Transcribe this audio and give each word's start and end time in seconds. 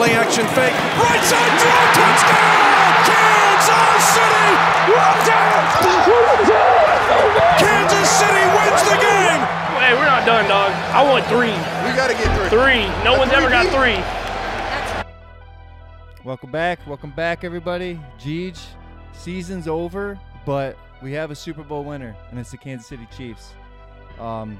Play 0.00 0.14
action 0.14 0.46
fake. 0.56 0.72
Right 0.96 1.20
side 1.28 1.60
throw. 1.60 1.76
Touchdown! 1.92 3.04
Kansas 3.04 4.00
City! 4.16 4.48
Kansas 7.60 8.08
City 8.08 8.44
wins 8.56 8.82
the 8.88 8.96
game! 8.96 9.44
Hey, 9.76 9.92
we're 9.92 10.06
not 10.06 10.24
done, 10.24 10.48
dog. 10.48 10.72
I 10.94 11.02
want 11.06 11.26
three. 11.26 11.52
We 11.86 11.94
got 11.94 12.06
to 12.08 12.14
get 12.14 12.34
three. 12.34 12.48
Three. 12.48 12.88
No 13.04 13.16
A 13.16 13.18
one's 13.18 13.32
ever 13.32 13.50
got 13.50 13.66
three-peat? 13.66 14.02
three. 15.04 16.24
Welcome 16.24 16.50
back. 16.50 16.78
Welcome 16.86 17.10
back, 17.10 17.44
everybody. 17.44 18.00
Jeej, 18.18 18.58
season's 19.12 19.68
over, 19.68 20.18
but 20.46 20.78
we 21.02 21.12
have 21.12 21.30
a 21.30 21.34
Super 21.34 21.62
Bowl 21.62 21.84
winner, 21.84 22.16
and 22.30 22.40
it's 22.40 22.52
the 22.52 22.56
Kansas 22.56 22.86
City 22.88 23.06
Chiefs. 23.14 23.52
Um, 24.18 24.58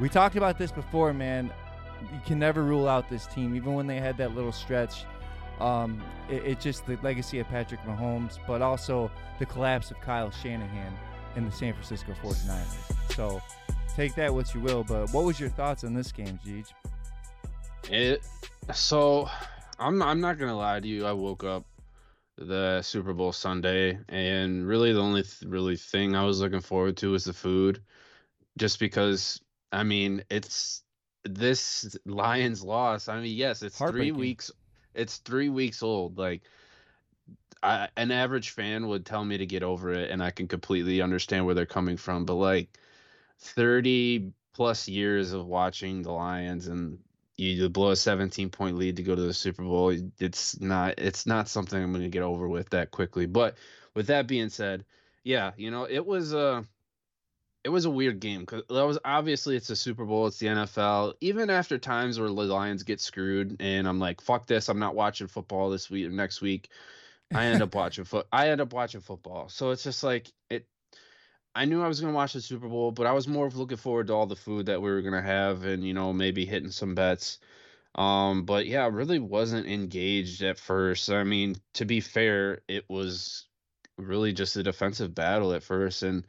we 0.00 0.08
talked 0.08 0.36
about 0.36 0.56
this 0.56 0.72
before, 0.72 1.12
man. 1.12 1.52
You 2.00 2.20
can 2.24 2.38
never 2.38 2.62
rule 2.62 2.88
out 2.88 3.08
this 3.08 3.26
team, 3.26 3.54
even 3.54 3.74
when 3.74 3.86
they 3.86 3.98
had 3.98 4.16
that 4.18 4.34
little 4.34 4.52
stretch. 4.52 5.04
Um, 5.60 6.02
it, 6.30 6.44
it 6.44 6.60
just 6.60 6.86
the 6.86 6.98
legacy 7.02 7.38
of 7.38 7.48
Patrick 7.48 7.80
Mahomes, 7.82 8.38
but 8.46 8.62
also 8.62 9.10
the 9.38 9.46
collapse 9.46 9.90
of 9.90 10.00
Kyle 10.00 10.30
Shanahan 10.30 10.96
and 11.36 11.46
the 11.46 11.52
San 11.52 11.74
Francisco 11.74 12.14
49ers. 12.22 13.14
So 13.14 13.42
take 13.94 14.14
that 14.14 14.32
what 14.32 14.54
you 14.54 14.60
will, 14.60 14.84
but 14.84 15.12
what 15.12 15.24
was 15.24 15.38
your 15.38 15.50
thoughts 15.50 15.84
on 15.84 15.94
this 15.94 16.12
game, 16.12 16.38
Jeej? 16.44 16.66
It 17.90 18.22
so 18.72 19.28
I'm 19.78 20.02
I'm 20.02 20.20
not 20.20 20.38
gonna 20.38 20.56
lie 20.56 20.80
to 20.80 20.88
you. 20.88 21.06
I 21.06 21.12
woke 21.12 21.44
up 21.44 21.64
the 22.36 22.80
Super 22.82 23.12
Bowl 23.12 23.32
Sunday, 23.32 23.98
and 24.08 24.66
really 24.66 24.92
the 24.92 25.00
only 25.00 25.22
th- 25.22 25.42
really 25.46 25.76
thing 25.76 26.14
I 26.14 26.24
was 26.24 26.40
looking 26.40 26.60
forward 26.60 26.96
to 26.98 27.12
was 27.12 27.24
the 27.24 27.32
food, 27.32 27.82
just 28.58 28.78
because 28.78 29.40
I 29.72 29.82
mean 29.82 30.24
it's 30.30 30.82
this 31.24 31.96
Lions 32.04 32.62
loss. 32.62 33.08
I 33.08 33.20
mean 33.20 33.36
yes, 33.36 33.62
it's 33.62 33.78
three 33.78 34.12
weeks. 34.12 34.50
It's 34.94 35.18
three 35.18 35.48
weeks 35.48 35.82
old. 35.82 36.18
Like 36.18 36.42
I, 37.62 37.88
an 37.96 38.10
average 38.10 38.50
fan 38.50 38.88
would 38.88 39.04
tell 39.04 39.24
me 39.24 39.38
to 39.38 39.46
get 39.46 39.62
over 39.62 39.92
it, 39.92 40.10
and 40.10 40.22
I 40.22 40.30
can 40.30 40.48
completely 40.48 41.02
understand 41.02 41.44
where 41.44 41.54
they're 41.54 41.66
coming 41.66 41.96
from. 41.96 42.24
But 42.24 42.34
like 42.34 42.78
30 43.40 44.32
plus 44.52 44.88
years 44.88 45.32
of 45.32 45.46
watching 45.46 46.02
the 46.02 46.12
Lions 46.12 46.66
and 46.66 46.98
you 47.36 47.68
blow 47.70 47.90
a 47.90 47.96
17 47.96 48.50
point 48.50 48.76
lead 48.76 48.96
to 48.96 49.02
go 49.02 49.14
to 49.14 49.22
the 49.22 49.32
Super 49.32 49.62
Bowl. 49.62 49.96
It's 50.18 50.60
not 50.60 50.98
it's 50.98 51.26
not 51.26 51.48
something 51.48 51.82
I'm 51.82 51.92
going 51.92 52.04
to 52.04 52.10
get 52.10 52.22
over 52.22 52.46
with 52.48 52.70
that 52.70 52.90
quickly. 52.90 53.26
But 53.26 53.56
with 53.94 54.08
that 54.08 54.26
being 54.26 54.50
said, 54.50 54.84
yeah, 55.24 55.52
you 55.56 55.70
know, 55.70 55.84
it 55.84 56.04
was 56.04 56.34
a 56.34 56.64
it 57.64 57.68
was 57.68 57.84
a 57.84 57.90
weird 57.90 58.20
game 58.20 58.46
cuz 58.46 58.62
that 58.68 58.86
was 58.86 58.98
obviously 59.04 59.56
it's 59.56 59.70
a 59.70 59.76
Super 59.76 60.04
Bowl, 60.04 60.26
it's 60.26 60.38
the 60.38 60.46
NFL. 60.46 61.14
Even 61.20 61.50
after 61.50 61.78
times 61.78 62.18
where 62.18 62.28
the 62.28 62.34
Lions 62.34 62.82
get 62.82 63.00
screwed 63.00 63.56
and 63.60 63.86
I'm 63.88 63.98
like, 63.98 64.20
fuck 64.20 64.46
this, 64.46 64.68
I'm 64.68 64.78
not 64.78 64.94
watching 64.94 65.26
football 65.28 65.70
this 65.70 65.90
week 65.90 66.06
or 66.06 66.10
next 66.10 66.40
week. 66.40 66.70
I 67.32 67.46
end 67.46 67.62
up 67.62 67.74
watching 67.74 68.04
foot 68.04 68.26
I 68.32 68.48
end 68.50 68.60
up 68.60 68.72
watching 68.72 69.00
football. 69.00 69.48
So 69.48 69.70
it's 69.70 69.84
just 69.84 70.02
like 70.02 70.32
it 70.48 70.66
I 71.54 71.64
knew 71.64 71.82
I 71.82 71.88
was 71.88 72.00
going 72.00 72.12
to 72.12 72.16
watch 72.16 72.32
the 72.34 72.40
Super 72.40 72.68
Bowl, 72.68 72.92
but 72.92 73.06
I 73.06 73.12
was 73.12 73.26
more 73.26 73.46
of 73.46 73.56
looking 73.56 73.76
forward 73.76 74.06
to 74.06 74.14
all 74.14 74.26
the 74.26 74.36
food 74.36 74.66
that 74.66 74.80
we 74.80 74.90
were 74.90 75.02
going 75.02 75.14
to 75.14 75.22
have 75.22 75.64
and, 75.64 75.84
you 75.84 75.94
know, 75.94 76.12
maybe 76.12 76.46
hitting 76.46 76.70
some 76.70 76.94
bets. 76.94 77.38
Um, 77.96 78.44
but 78.44 78.66
yeah, 78.66 78.84
I 78.84 78.88
really 78.88 79.18
wasn't 79.18 79.66
engaged 79.66 80.42
at 80.42 80.58
first. 80.58 81.10
I 81.10 81.24
mean, 81.24 81.56
to 81.74 81.84
be 81.84 82.00
fair, 82.00 82.62
it 82.68 82.84
was 82.88 83.46
really 83.98 84.32
just 84.32 84.56
a 84.56 84.62
defensive 84.62 85.14
battle 85.14 85.52
at 85.52 85.64
first. 85.64 86.04
And, 86.04 86.24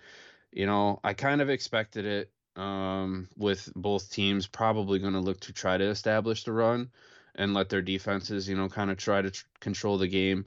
you 0.51 0.65
know, 0.65 0.99
I 1.03 1.13
kind 1.13 1.41
of 1.41 1.49
expected 1.49 2.05
it 2.05 2.31
um, 2.55 3.27
with 3.37 3.71
both 3.75 4.11
teams 4.11 4.47
probably 4.47 4.99
going 4.99 5.13
to 5.13 5.19
look 5.19 5.39
to 5.41 5.53
try 5.53 5.77
to 5.77 5.85
establish 5.85 6.43
the 6.43 6.51
run 6.51 6.91
and 7.35 7.53
let 7.53 7.69
their 7.69 7.81
defenses, 7.81 8.47
you 8.49 8.55
know, 8.55 8.67
kind 8.67 8.91
of 8.91 8.97
try 8.97 9.21
to 9.21 9.31
tr- 9.31 9.45
control 9.59 9.97
the 9.97 10.07
game. 10.07 10.45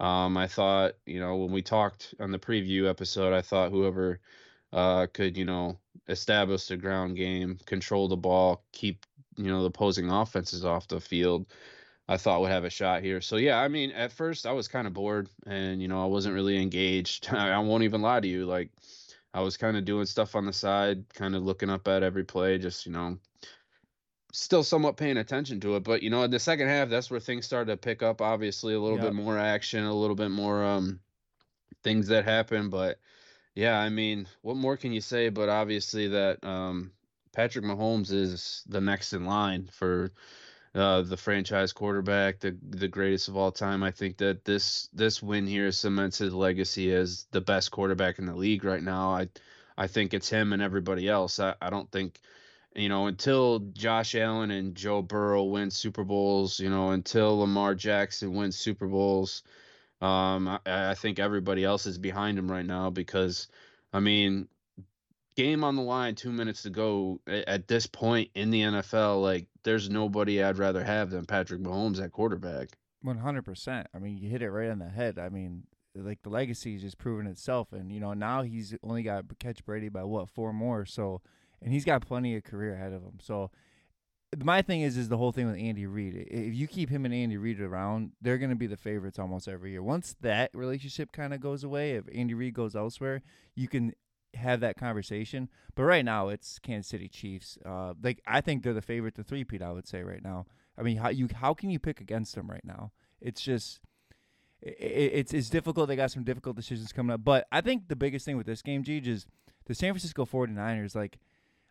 Um, 0.00 0.36
I 0.36 0.48
thought, 0.48 0.94
you 1.06 1.20
know, 1.20 1.36
when 1.36 1.52
we 1.52 1.62
talked 1.62 2.14
on 2.18 2.32
the 2.32 2.38
preview 2.38 2.88
episode, 2.88 3.32
I 3.32 3.42
thought 3.42 3.70
whoever 3.70 4.20
uh, 4.72 5.06
could, 5.12 5.36
you 5.36 5.44
know, 5.44 5.78
establish 6.08 6.66
the 6.66 6.76
ground 6.76 7.16
game, 7.16 7.58
control 7.66 8.08
the 8.08 8.16
ball, 8.16 8.64
keep, 8.72 9.06
you 9.36 9.46
know, 9.46 9.60
the 9.60 9.68
opposing 9.68 10.10
offenses 10.10 10.64
off 10.64 10.88
the 10.88 11.00
field, 11.00 11.46
I 12.08 12.16
thought 12.16 12.40
would 12.40 12.50
have 12.50 12.64
a 12.64 12.70
shot 12.70 13.02
here. 13.02 13.20
So 13.20 13.36
yeah, 13.36 13.60
I 13.60 13.68
mean, 13.68 13.92
at 13.92 14.12
first 14.12 14.46
I 14.46 14.52
was 14.52 14.68
kind 14.68 14.86
of 14.86 14.92
bored 14.92 15.28
and, 15.46 15.80
you 15.80 15.88
know, 15.88 16.02
I 16.02 16.06
wasn't 16.06 16.34
really 16.34 16.60
engaged. 16.60 17.28
I 17.32 17.58
won't 17.60 17.84
even 17.84 18.02
lie 18.02 18.20
to 18.20 18.28
you. 18.28 18.44
Like, 18.46 18.70
I 19.34 19.42
was 19.42 19.58
kind 19.58 19.76
of 19.76 19.84
doing 19.84 20.06
stuff 20.06 20.36
on 20.36 20.46
the 20.46 20.54
side, 20.54 21.12
kind 21.14 21.36
of 21.36 21.42
looking 21.44 21.70
up 21.70 21.88
at 21.88 22.04
every 22.04 22.24
play, 22.24 22.58
just, 22.58 22.86
you 22.86 22.92
know, 22.92 23.18
still 24.32 24.64
somewhat 24.64 24.96
paying 24.96 25.16
attention 25.16 25.60
to 25.60 25.76
it. 25.76 25.84
But 25.84 26.02
you 26.02 26.10
know, 26.10 26.22
in 26.24 26.30
the 26.30 26.40
second 26.40 26.68
half, 26.68 26.88
that's 26.88 27.10
where 27.10 27.20
things 27.20 27.46
started 27.46 27.72
to 27.72 27.76
pick 27.78 28.02
up. 28.02 28.20
Obviously, 28.20 28.74
a 28.74 28.80
little 28.80 28.98
Yep. 28.98 29.00
bit 29.00 29.14
more 29.14 29.38
action, 29.38 29.84
a 29.84 29.94
little 29.94 30.16
bit 30.16 30.30
more 30.30 30.64
um 30.64 31.00
things 31.82 32.08
that 32.08 32.24
happen. 32.24 32.70
But 32.70 33.00
yeah, 33.54 33.78
I 33.78 33.90
mean, 33.90 34.28
what 34.42 34.56
more 34.56 34.76
can 34.76 34.92
you 34.92 35.00
say? 35.00 35.30
But 35.30 35.48
obviously, 35.48 36.08
that 36.08 36.44
um 36.44 36.94
Patrick 37.32 37.64
Mahomes 37.64 38.12
is 38.12 38.64
the 38.68 38.80
next 38.80 39.12
in 39.12 39.26
line 39.26 39.66
for 39.68 40.12
uh, 40.74 41.02
the 41.02 41.16
franchise 41.16 41.72
quarterback, 41.72 42.40
the 42.40 42.56
the 42.70 42.88
greatest 42.88 43.28
of 43.28 43.36
all 43.36 43.52
time. 43.52 43.82
I 43.82 43.90
think 43.90 44.18
that 44.18 44.44
this 44.44 44.88
this 44.92 45.22
win 45.22 45.46
here 45.46 45.70
cements 45.72 46.18
his 46.18 46.34
legacy 46.34 46.92
as 46.92 47.26
the 47.30 47.40
best 47.40 47.70
quarterback 47.70 48.18
in 48.18 48.26
the 48.26 48.34
league 48.34 48.64
right 48.64 48.82
now. 48.82 49.10
I 49.10 49.28
I 49.76 49.86
think 49.86 50.14
it's 50.14 50.28
him 50.28 50.52
and 50.52 50.62
everybody 50.62 51.08
else. 51.08 51.38
I, 51.40 51.54
I 51.60 51.70
don't 51.70 51.90
think 51.90 52.20
you 52.74 52.88
know, 52.88 53.06
until 53.06 53.60
Josh 53.72 54.14
Allen 54.14 54.50
and 54.50 54.74
Joe 54.74 55.00
Burrow 55.00 55.44
win 55.44 55.70
Super 55.70 56.04
Bowls, 56.04 56.58
you 56.58 56.70
know, 56.70 56.90
until 56.90 57.38
Lamar 57.38 57.74
Jackson 57.74 58.34
wins 58.34 58.56
Super 58.56 58.88
Bowls, 58.88 59.42
um, 60.00 60.48
I, 60.48 60.58
I 60.66 60.94
think 60.94 61.18
everybody 61.18 61.64
else 61.64 61.86
is 61.86 61.98
behind 61.98 62.38
him 62.38 62.50
right 62.50 62.66
now 62.66 62.90
because, 62.90 63.46
I 63.92 64.00
mean, 64.00 64.48
game 65.36 65.62
on 65.62 65.76
the 65.76 65.82
line, 65.82 66.16
two 66.16 66.32
minutes 66.32 66.62
to 66.62 66.70
go 66.70 67.20
at 67.26 67.68
this 67.68 67.86
point 67.86 68.30
in 68.34 68.50
the 68.50 68.62
NFL, 68.62 69.22
like 69.22 69.46
there's 69.64 69.90
nobody 69.90 70.42
I'd 70.42 70.58
rather 70.58 70.84
have 70.84 71.10
than 71.10 71.24
Patrick 71.24 71.60
Mahomes 71.60 72.02
at 72.02 72.12
quarterback. 72.12 72.78
One 73.02 73.18
hundred 73.18 73.44
percent. 73.44 73.88
I 73.94 73.98
mean, 73.98 74.16
you 74.16 74.30
hit 74.30 74.42
it 74.42 74.50
right 74.50 74.70
on 74.70 74.78
the 74.78 74.88
head. 74.88 75.18
I 75.18 75.28
mean, 75.28 75.64
like 75.94 76.22
the 76.22 76.30
legacy 76.30 76.76
is 76.76 76.82
just 76.82 76.98
proven 76.98 77.26
itself, 77.26 77.72
and 77.72 77.92
you 77.92 78.00
know 78.00 78.14
now 78.14 78.42
he's 78.42 78.74
only 78.82 79.02
got 79.02 79.24
catch 79.38 79.64
Brady 79.64 79.88
by 79.88 80.04
what 80.04 80.28
four 80.28 80.52
more. 80.52 80.84
So, 80.86 81.20
and 81.60 81.72
he's 81.72 81.84
got 81.84 82.06
plenty 82.06 82.36
of 82.36 82.44
career 82.44 82.74
ahead 82.74 82.92
of 82.92 83.02
him. 83.02 83.18
So, 83.20 83.50
my 84.42 84.62
thing 84.62 84.80
is, 84.80 84.96
is 84.96 85.08
the 85.08 85.18
whole 85.18 85.32
thing 85.32 85.46
with 85.46 85.58
Andy 85.58 85.86
Reid. 85.86 86.26
If 86.30 86.54
you 86.54 86.66
keep 86.66 86.88
him 86.88 87.04
and 87.04 87.14
Andy 87.14 87.36
Reid 87.36 87.60
around, 87.60 88.12
they're 88.20 88.38
going 88.38 88.50
to 88.50 88.56
be 88.56 88.66
the 88.66 88.76
favorites 88.76 89.18
almost 89.18 89.48
every 89.48 89.72
year. 89.72 89.82
Once 89.82 90.16
that 90.22 90.50
relationship 90.54 91.12
kind 91.12 91.34
of 91.34 91.40
goes 91.40 91.62
away, 91.62 91.92
if 91.92 92.04
Andy 92.14 92.34
Reid 92.34 92.54
goes 92.54 92.74
elsewhere, 92.74 93.22
you 93.54 93.68
can 93.68 93.92
have 94.36 94.60
that 94.60 94.76
conversation. 94.76 95.48
But 95.74 95.84
right 95.84 96.04
now, 96.04 96.28
it's 96.28 96.58
Kansas 96.58 96.88
City 96.88 97.08
Chiefs. 97.08 97.58
Uh, 97.64 97.94
like 98.02 98.20
I 98.26 98.40
think 98.40 98.62
they're 98.62 98.72
the 98.72 98.82
favorite 98.82 99.14
to 99.16 99.24
three-peat. 99.24 99.62
I 99.62 99.72
would 99.72 99.86
say 99.86 100.02
right 100.02 100.22
now. 100.22 100.46
I 100.78 100.82
mean, 100.82 100.96
how 100.98 101.08
you 101.08 101.28
how 101.34 101.54
can 101.54 101.70
you 101.70 101.78
pick 101.78 102.00
against 102.00 102.34
them 102.34 102.50
right 102.50 102.64
now? 102.64 102.92
It's 103.20 103.40
just 103.40 103.80
i- 104.64 104.68
i 104.68 105.10
it's 105.20 105.32
it's 105.34 105.50
difficult. 105.50 105.88
They 105.88 105.96
got 105.96 106.10
some 106.10 106.24
difficult 106.24 106.56
decisions 106.56 106.92
coming 106.92 107.14
up. 107.14 107.24
But 107.24 107.46
I 107.52 107.60
think 107.60 107.88
the 107.88 107.96
biggest 107.96 108.24
thing 108.24 108.36
with 108.36 108.46
this 108.46 108.62
game, 108.62 108.82
Gigi, 108.82 109.10
is 109.10 109.26
the 109.66 109.74
San 109.74 109.92
Francisco 109.92 110.24
49ers. 110.24 110.94
Like, 110.94 111.18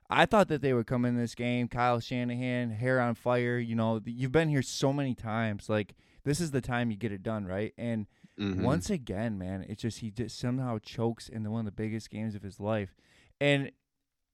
I 0.09 0.25
thought 0.25 0.47
that 0.49 0.61
they 0.61 0.73
would 0.73 0.87
come 0.87 1.05
in 1.05 1.17
this 1.17 1.35
game, 1.35 1.67
Kyle 1.67 1.99
Shanahan, 1.99 2.71
hair 2.71 2.99
on 2.99 3.15
fire. 3.15 3.57
You 3.57 3.75
know, 3.75 4.01
you've 4.05 4.31
been 4.31 4.49
here 4.49 4.61
so 4.61 4.93
many 4.93 5.15
times. 5.15 5.69
Like, 5.69 5.95
this 6.23 6.39
is 6.39 6.51
the 6.51 6.61
time 6.61 6.91
you 6.91 6.97
get 6.97 7.11
it 7.11 7.23
done, 7.23 7.45
right? 7.45 7.73
And 7.77 8.07
Mhm. 8.39 8.63
once 8.63 8.89
again, 8.89 9.37
man, 9.37 9.65
it's 9.69 9.81
just 9.81 9.99
he 9.99 10.09
just 10.09 10.37
somehow 10.39 10.79
chokes 10.79 11.29
in 11.29 11.43
the, 11.43 11.51
one 11.51 11.61
of 11.61 11.65
the 11.65 11.71
biggest 11.71 12.09
games 12.09 12.33
of 12.35 12.41
his 12.41 12.59
life, 12.59 12.95
and 13.39 13.71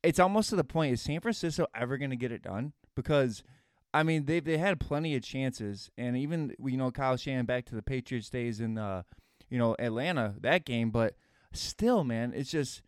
it's 0.04 0.20
almost 0.20 0.50
to 0.50 0.56
the 0.56 0.64
point: 0.64 0.94
is 0.94 1.02
San 1.02 1.20
Francisco 1.20 1.68
ever 1.76 1.98
going 1.98 2.12
to 2.12 2.16
get 2.16 2.32
it 2.32 2.42
done? 2.42 2.74
Because 2.96 3.44
I 3.94 4.04
mean, 4.04 4.26
they 4.26 4.40
they 4.40 4.58
had 4.58 4.80
plenty 4.80 5.16
of 5.16 5.24
chances, 5.24 5.90
and 5.98 6.16
even 6.16 6.56
you 6.64 6.78
know 6.78 6.92
Kyle 6.92 7.18
Shanahan 7.18 7.46
back 7.46 7.66
to 7.66 7.76
the 7.76 7.82
Patriots 7.82 8.30
days 8.30 8.62
in 8.62 8.78
uh, 8.78 9.04
you 9.50 9.58
know 9.58 9.76
Atlanta 9.80 10.36
that 10.42 10.64
game, 10.66 10.92
but 10.92 11.16
still, 11.52 12.04
man, 12.04 12.32
it's 12.34 12.52
just 12.52 12.82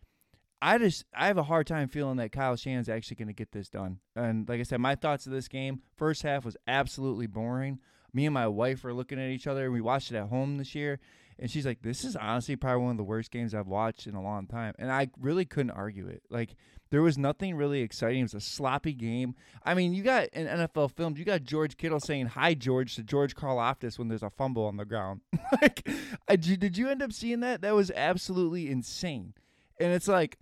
I 0.62 0.78
just 0.78 1.04
I 1.14 1.26
have 1.26 1.38
a 1.38 1.42
hard 1.42 1.66
time 1.66 1.88
feeling 1.88 2.16
that 2.18 2.32
Kyle 2.32 2.56
Shanahan's 2.56 2.88
actually 2.88 3.16
going 3.16 3.28
to 3.28 3.34
get 3.34 3.52
this 3.52 3.68
done. 3.68 3.98
And 4.14 4.48
like 4.48 4.60
I 4.60 4.62
said, 4.62 4.80
my 4.80 4.94
thoughts 4.94 5.26
of 5.26 5.32
this 5.32 5.48
game: 5.48 5.82
first 5.96 6.22
half 6.22 6.44
was 6.44 6.56
absolutely 6.66 7.26
boring. 7.26 7.80
Me 8.14 8.26
and 8.26 8.34
my 8.34 8.46
wife 8.46 8.84
were 8.84 8.92
looking 8.92 9.18
at 9.18 9.30
each 9.30 9.46
other. 9.46 9.70
We 9.70 9.80
watched 9.80 10.12
it 10.12 10.16
at 10.16 10.28
home 10.28 10.58
this 10.58 10.74
year, 10.74 11.00
and 11.38 11.50
she's 11.50 11.64
like, 11.64 11.82
"This 11.82 12.04
is 12.04 12.16
honestly 12.16 12.56
probably 12.56 12.82
one 12.82 12.90
of 12.92 12.96
the 12.96 13.04
worst 13.04 13.30
games 13.30 13.54
I've 13.54 13.66
watched 13.66 14.06
in 14.06 14.14
a 14.14 14.22
long 14.22 14.46
time." 14.46 14.74
And 14.78 14.92
I 14.92 15.08
really 15.20 15.44
couldn't 15.44 15.70
argue 15.70 16.08
it. 16.08 16.22
Like 16.28 16.54
there 16.90 17.02
was 17.02 17.16
nothing 17.16 17.54
really 17.54 17.80
exciting. 17.80 18.20
It 18.20 18.24
was 18.24 18.34
a 18.34 18.40
sloppy 18.40 18.92
game. 18.92 19.34
I 19.64 19.72
mean, 19.72 19.94
you 19.94 20.02
got 20.02 20.28
in 20.28 20.46
NFL 20.46 20.90
films, 20.90 21.18
you 21.18 21.24
got 21.24 21.42
George 21.42 21.76
Kittle 21.78 22.00
saying 22.00 22.26
"Hi, 22.26 22.52
George" 22.54 22.96
to 22.96 23.02
George 23.02 23.34
Karlaftis 23.34 23.98
when 23.98 24.08
there's 24.08 24.22
a 24.22 24.30
fumble 24.30 24.66
on 24.66 24.76
the 24.76 24.84
ground. 24.84 25.22
like, 25.62 25.88
did 26.28 26.76
you 26.76 26.88
end 26.90 27.02
up 27.02 27.12
seeing 27.12 27.40
that? 27.40 27.62
That 27.62 27.74
was 27.74 27.90
absolutely 27.92 28.70
insane. 28.70 29.32
And 29.80 29.92
it's 29.92 30.06
like 30.06 30.38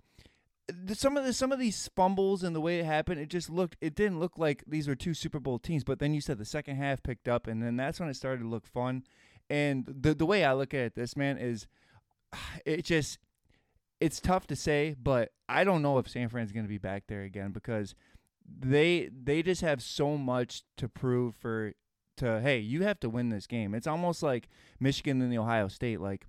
some 0.93 1.17
of 1.17 1.25
the 1.25 1.33
some 1.33 1.51
of 1.51 1.59
these 1.59 1.89
fumbles 1.95 2.43
and 2.43 2.55
the 2.55 2.61
way 2.61 2.79
it 2.79 2.85
happened, 2.85 3.19
it 3.19 3.29
just 3.29 3.49
looked. 3.49 3.77
It 3.81 3.95
didn't 3.95 4.19
look 4.19 4.37
like 4.37 4.63
these 4.67 4.87
were 4.87 4.95
two 4.95 5.13
Super 5.13 5.39
Bowl 5.39 5.59
teams. 5.59 5.83
But 5.83 5.99
then 5.99 6.13
you 6.13 6.21
said 6.21 6.37
the 6.37 6.45
second 6.45 6.77
half 6.77 7.03
picked 7.03 7.27
up, 7.27 7.47
and 7.47 7.61
then 7.61 7.77
that's 7.77 7.99
when 7.99 8.09
it 8.09 8.15
started 8.15 8.43
to 8.43 8.49
look 8.49 8.67
fun. 8.67 9.03
And 9.49 9.85
the 9.87 10.13
the 10.13 10.25
way 10.25 10.43
I 10.43 10.53
look 10.53 10.73
at 10.73 10.81
it, 10.81 10.95
this 10.95 11.15
man 11.15 11.37
is, 11.37 11.67
it 12.65 12.85
just, 12.85 13.19
it's 13.99 14.19
tough 14.19 14.47
to 14.47 14.55
say, 14.55 14.95
but 15.01 15.31
I 15.49 15.63
don't 15.63 15.81
know 15.81 15.97
if 15.97 16.09
San 16.09 16.29
Fran's 16.29 16.51
going 16.51 16.65
to 16.65 16.69
be 16.69 16.77
back 16.77 17.03
there 17.07 17.23
again 17.23 17.51
because 17.51 17.95
they 18.47 19.09
they 19.11 19.43
just 19.43 19.61
have 19.61 19.81
so 19.81 20.17
much 20.17 20.63
to 20.77 20.89
prove 20.89 21.35
for 21.35 21.73
to 22.17 22.41
hey 22.41 22.59
you 22.59 22.83
have 22.83 22.99
to 23.01 23.09
win 23.09 23.29
this 23.29 23.47
game. 23.47 23.73
It's 23.73 23.87
almost 23.87 24.23
like 24.23 24.49
Michigan 24.79 25.21
and 25.21 25.31
the 25.31 25.37
Ohio 25.37 25.67
State 25.67 26.01
like. 26.01 26.27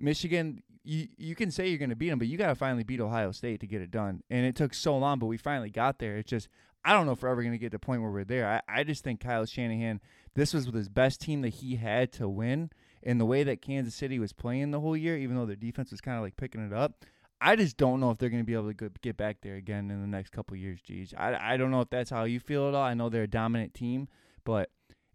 Michigan, 0.00 0.62
you 0.82 1.08
you 1.16 1.34
can 1.34 1.50
say 1.50 1.68
you're 1.68 1.78
going 1.78 1.90
to 1.90 1.96
beat 1.96 2.10
them, 2.10 2.18
but 2.18 2.28
you 2.28 2.38
got 2.38 2.48
to 2.48 2.54
finally 2.54 2.84
beat 2.84 3.00
Ohio 3.00 3.32
State 3.32 3.60
to 3.60 3.66
get 3.66 3.82
it 3.82 3.90
done. 3.90 4.22
And 4.30 4.46
it 4.46 4.56
took 4.56 4.74
so 4.74 4.96
long, 4.96 5.18
but 5.18 5.26
we 5.26 5.36
finally 5.36 5.70
got 5.70 5.98
there. 5.98 6.16
It's 6.16 6.30
just 6.30 6.48
I 6.84 6.92
don't 6.92 7.06
know 7.06 7.12
if 7.12 7.22
we're 7.22 7.28
ever 7.28 7.42
going 7.42 7.52
to 7.52 7.58
get 7.58 7.72
to 7.72 7.76
the 7.76 7.78
point 7.78 8.02
where 8.02 8.10
we're 8.10 8.24
there. 8.24 8.62
I, 8.68 8.80
I 8.80 8.84
just 8.84 9.04
think 9.04 9.20
Kyle 9.20 9.44
Shanahan, 9.44 10.00
this 10.34 10.54
was 10.54 10.66
his 10.66 10.88
best 10.88 11.20
team 11.20 11.42
that 11.42 11.50
he 11.50 11.76
had 11.76 12.12
to 12.14 12.28
win, 12.28 12.70
and 13.02 13.20
the 13.20 13.26
way 13.26 13.42
that 13.42 13.60
Kansas 13.60 13.94
City 13.94 14.18
was 14.18 14.32
playing 14.32 14.70
the 14.70 14.80
whole 14.80 14.96
year, 14.96 15.16
even 15.18 15.36
though 15.36 15.46
their 15.46 15.56
defense 15.56 15.90
was 15.90 16.00
kind 16.00 16.16
of 16.16 16.22
like 16.22 16.36
picking 16.36 16.64
it 16.64 16.72
up. 16.72 17.04
I 17.42 17.56
just 17.56 17.78
don't 17.78 18.00
know 18.00 18.10
if 18.10 18.18
they're 18.18 18.28
going 18.28 18.42
to 18.42 18.46
be 18.46 18.52
able 18.52 18.72
to 18.72 18.90
get 19.00 19.16
back 19.16 19.38
there 19.40 19.54
again 19.54 19.90
in 19.90 20.02
the 20.02 20.06
next 20.06 20.30
couple 20.30 20.56
years, 20.56 20.80
Geez. 20.82 21.14
I, 21.16 21.54
I 21.54 21.56
don't 21.56 21.70
know 21.70 21.80
if 21.80 21.88
that's 21.88 22.10
how 22.10 22.24
you 22.24 22.38
feel 22.38 22.68
at 22.68 22.74
all. 22.74 22.82
I 22.82 22.92
know 22.92 23.08
they're 23.08 23.22
a 23.22 23.28
dominant 23.28 23.72
team, 23.72 24.08
but 24.44 24.70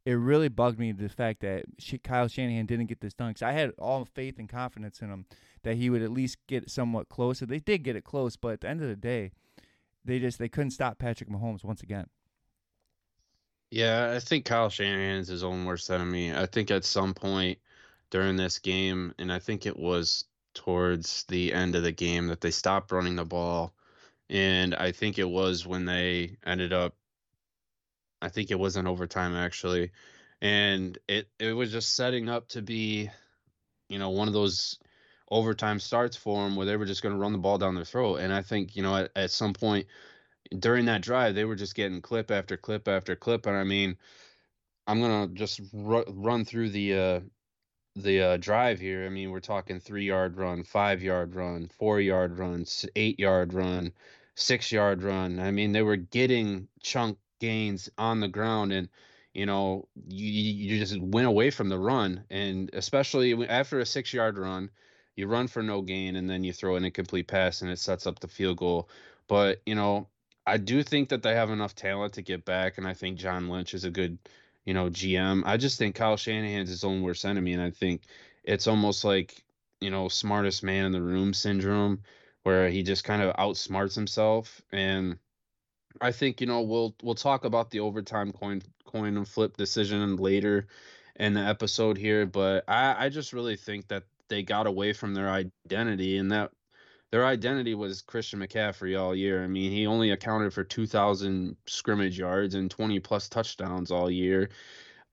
it 0.06 0.14
really 0.14 0.50
bugged 0.50 0.78
me 0.78 0.92
the 0.92 1.10
fact 1.10 1.42
that 1.42 1.66
Kyle 2.04 2.28
Shanahan 2.28 2.68
didn't 2.68 2.86
get 2.86 3.02
this 3.02 3.14
done 3.14 3.30
because 3.30 3.42
I 3.42 3.54
had 3.54 3.72
all 3.80 4.06
faith 4.06 4.38
and 4.38 4.48
confidence 4.48 5.02
in 5.02 5.10
him 5.10 5.26
that 5.64 5.76
he 5.76 5.90
would 5.90 6.04
at 6.04 6.12
least 6.12 6.38
get 6.48 6.70
somewhat 6.70 7.10
closer. 7.10 7.46
They 7.46 7.60
did 7.60 7.84
get 7.84 7.96
it 7.96 8.04
close, 8.04 8.36
but 8.36 8.54
at 8.54 8.62
the 8.62 8.70
end 8.70 8.82
of 8.84 8.88
the 8.88 8.96
day, 8.96 9.32
they 10.06 10.20
just 10.20 10.38
they 10.38 10.48
couldn't 10.48 10.72
stop 10.72 11.00
Patrick 11.00 11.30
Mahomes 11.30 11.64
once 11.64 11.82
again. 11.82 12.06
Yeah, 13.72 14.14
I 14.16 14.20
think 14.20 14.46
Kyle 14.46 14.70
Shanahan 14.70 15.18
is 15.18 15.28
his 15.28 15.44
own 15.44 15.66
worst 15.66 15.90
enemy. 15.90 16.34
I 16.34 16.46
think 16.46 16.70
at 16.70 16.86
some 16.86 17.16
point 17.16 17.58
during 18.12 18.36
this 18.36 18.60
game, 18.60 19.14
and 19.18 19.34
I 19.34 19.40
think 19.40 19.66
it 19.66 19.78
was 19.78 20.26
towards 20.54 21.24
the 21.26 21.52
end 21.52 21.76
of 21.76 21.82
the 21.82 21.92
game 21.92 22.28
that 22.28 22.42
they 22.42 22.52
stopped 22.52 22.92
running 22.92 23.16
the 23.16 23.26
ball. 23.26 23.74
And 24.30 24.76
I 24.76 24.92
think 24.92 25.18
it 25.18 25.28
was 25.28 25.66
when 25.66 25.86
they 25.86 26.38
ended 26.46 26.74
up 26.74 26.96
I 28.22 28.30
think 28.30 28.52
it 28.52 28.60
was 28.60 28.78
in 28.78 28.88
overtime 28.88 29.36
actually. 29.36 29.92
And 30.42 30.98
it 31.08 31.30
it 31.40 31.54
was 31.54 31.72
just 31.72 31.96
setting 31.96 32.30
up 32.30 32.48
to 32.50 32.62
be, 32.62 33.10
you 33.90 34.00
know, 34.00 34.10
one 34.10 34.28
of 34.28 34.34
those 34.34 34.80
overtime 35.32 35.80
starts 35.80 36.16
for 36.16 36.44
them 36.44 36.56
where 36.56 36.66
they 36.66 36.78
were 36.78 36.86
just 36.86 37.02
going 37.02 37.14
to 37.14 37.22
run 37.22 37.32
the 37.32 37.38
ball 37.38 37.58
down 37.58 37.76
their 37.76 37.86
throat. 37.86 38.18
And 38.18 38.34
I 38.34 38.42
think, 38.42 38.76
you 38.76 38.84
know, 38.84 38.96
at, 38.96 39.12
at 39.16 39.32
some 39.32 39.54
point 39.54 39.88
during 40.60 40.86
that 40.86 41.02
drive, 41.02 41.36
they 41.36 41.46
were 41.46 41.56
just 41.56 41.76
getting 41.76 42.02
clip 42.02 42.32
after 42.32 42.58
clip 42.58 42.88
after 42.88 43.16
clip. 43.16 43.46
And 43.48 43.56
I 43.56 43.64
mean, 43.64 43.98
I'm 44.88 45.02
to 45.02 45.34
just 45.34 45.62
ru- 45.74 46.06
run 46.08 46.46
through 46.46 46.70
the, 46.70 46.94
uh, 46.94 47.20
the 47.96 48.22
uh, 48.22 48.38
drive 48.38 48.80
here. 48.80 49.06
I 49.06 49.10
mean, 49.10 49.32
we're 49.32 49.40
talking 49.40 49.80
three 49.80 50.06
yard 50.06 50.38
run, 50.38 50.64
five 50.64 51.02
yard 51.02 51.34
run, 51.34 51.70
four 51.80 52.00
yard 52.00 52.38
run, 52.38 52.66
eight 52.96 53.20
yard 53.20 53.54
run, 53.54 53.94
six 54.36 54.72
yard 54.72 55.02
run. 55.02 55.40
I 55.40 55.52
mean, 55.52 55.72
they 55.72 55.82
were 55.82 55.96
getting 55.96 56.68
chunk 56.84 57.18
gains 57.46 57.90
on 57.98 58.20
the 58.20 58.28
ground 58.28 58.74
and 58.74 58.90
you 59.34 59.46
know 59.46 59.88
you 60.08 60.26
you 60.26 60.80
just 60.80 61.00
went 61.00 61.28
away 61.28 61.52
from 61.52 61.70
the 61.70 61.78
run 61.78 62.24
and 62.30 62.70
especially 62.74 63.48
after 63.48 63.80
a 63.80 63.86
6 63.86 64.14
yard 64.14 64.38
run 64.38 64.70
you 65.16 65.28
run 65.28 65.48
for 65.48 65.62
no 65.62 65.82
gain 65.82 66.16
and 66.16 66.30
then 66.30 66.44
you 66.44 66.54
throw 66.54 66.76
an 66.76 66.86
incomplete 66.86 67.28
pass 67.28 67.62
and 67.62 67.72
it 67.72 67.80
sets 67.80 68.06
up 68.06 68.20
the 68.20 68.28
field 68.28 68.58
goal. 68.58 68.90
But 69.28 69.62
you 69.66 69.76
know 69.76 70.08
I 70.48 70.58
do 70.58 70.84
think 70.84 71.10
that 71.10 71.24
they 71.24 71.34
have 71.36 71.50
enough 71.50 71.76
talent 71.76 72.14
to 72.14 72.22
get 72.22 72.46
back 72.46 72.78
and 72.78 72.88
I 72.88 72.94
think 72.94 73.18
John 73.18 73.50
Lynch 73.50 73.74
is 73.74 73.84
a 73.84 73.92
good 73.92 74.18
you 74.66 74.74
know 74.74 74.90
GM 74.90 75.44
I 75.46 75.58
just 75.58 75.78
think 75.78 75.96
Kyle 75.96 76.18
Shanahan's 76.18 76.70
his 76.70 76.84
own 76.84 77.02
worst 77.02 77.26
enemy 77.26 77.54
and 77.54 77.62
I 77.62 77.72
think 77.72 78.02
it's 78.44 78.68
almost 78.68 79.04
like 79.04 79.44
you 79.82 79.92
know 79.92 80.08
smartest 80.08 80.64
man 80.64 80.86
in 80.86 80.92
the 80.92 81.02
room 81.02 81.34
syndrome 81.34 82.02
where 82.44 82.70
he 82.70 82.84
just 82.84 83.04
kind 83.04 83.22
of 83.22 83.36
outsmarts 83.36 83.96
himself 83.96 84.62
and 84.72 85.18
I 86.02 86.12
think 86.12 86.42
you 86.42 86.48
know 86.48 86.62
we'll 86.62 86.96
we'll 87.02 87.16
talk 87.16 87.46
about 87.46 87.72
the 87.72 87.80
overtime 87.82 88.32
coin 88.32 88.62
coin 88.86 89.18
and 89.18 89.28
flip 89.28 89.58
decision 89.58 90.16
later 90.18 90.68
in 91.16 91.34
the 91.34 91.42
episode 91.42 91.98
here, 91.98 92.26
but 92.26 92.64
I 92.68 93.06
I 93.06 93.10
just 93.10 93.34
really 93.34 93.56
think 93.56 93.88
that 93.90 94.04
they 94.28 94.44
got 94.44 94.68
away 94.68 94.94
from 94.94 95.14
their 95.14 95.30
identity 95.30 96.18
and 96.18 96.32
that 96.32 96.52
their 97.12 97.26
identity 97.26 97.76
was 97.76 98.02
Christian 98.02 98.40
McCaffrey 98.40 99.00
all 99.00 99.16
year. 99.16 99.44
I 99.44 99.48
mean, 99.48 99.72
he 99.72 99.88
only 99.88 100.12
accounted 100.12 100.54
for 100.54 100.64
2,000 100.64 101.56
scrimmage 101.68 102.18
yards 102.20 102.56
and 102.56 102.70
20 102.70 103.00
plus 103.00 103.30
touchdowns 103.30 103.92
all 103.92 104.10
year. 104.10 104.50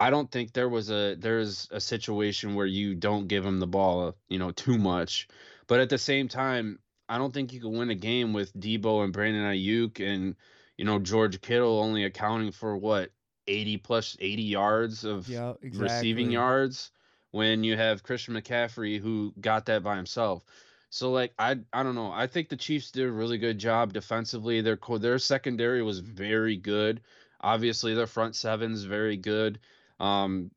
I 0.01 0.11
don't 0.11 0.31
think 0.31 0.53
there 0.53 0.69
was 0.69 0.91
a 0.91 1.15
there's 1.15 1.69
a 1.71 1.81
situation 1.81 2.55
where 2.55 2.67
you 2.67 2.95
don't 2.97 3.29
give 3.29 3.47
him 3.47 3.61
the 3.61 3.69
ball, 3.69 4.17
you 4.29 4.39
know, 4.39 4.51
too 4.51 4.79
much. 4.79 5.29
But 5.69 5.81
at 5.81 5.91
the 5.91 5.99
same 5.99 6.27
time, 6.27 6.81
I 7.09 7.19
don't 7.19 7.33
think 7.33 7.53
you 7.53 7.61
can 7.61 7.79
win 7.79 7.91
a 7.91 7.95
game 7.95 8.33
with 8.33 8.53
Deebo 8.55 9.05
and 9.05 9.13
Brandon 9.13 9.45
Aiyuk 9.45 10.01
and 10.01 10.35
you 10.77 10.85
know 10.85 10.99
George 10.99 11.41
Kittle 11.41 11.81
only 11.81 12.05
accounting 12.05 12.53
for 12.53 12.77
what 12.77 13.11
80 13.47 13.79
plus 13.79 14.17
80 14.21 14.43
yards 14.43 15.05
of 15.05 15.29
yeah, 15.29 15.55
exactly. 15.63 15.79
receiving 15.79 16.31
yards 16.31 16.91
when 17.31 17.65
you 17.65 17.77
have 17.77 18.03
Christian 18.03 18.35
McCaffrey 18.35 19.01
who 19.01 19.33
got 19.41 19.67
that 19.67 19.83
by 19.83 19.97
himself. 19.97 20.45
So 20.91 21.11
like 21.11 21.33
I 21.39 21.57
I 21.73 21.83
don't 21.83 21.95
know. 21.95 22.13
I 22.13 22.27
think 22.27 22.49
the 22.49 22.57
Chiefs 22.57 22.91
did 22.91 23.09
a 23.09 23.13
really 23.13 23.39
good 23.39 23.59
job 23.59 23.93
defensively. 23.93 24.61
Their 24.61 24.79
their 24.99 25.19
secondary 25.19 25.83
was 25.83 26.01
very 26.01 26.57
good. 26.57 27.01
Obviously 27.41 27.95
their 27.95 28.07
front 28.07 28.37
seven's 28.37 28.85
very 28.85 29.17
good. 29.17 29.59
Um 29.99 30.51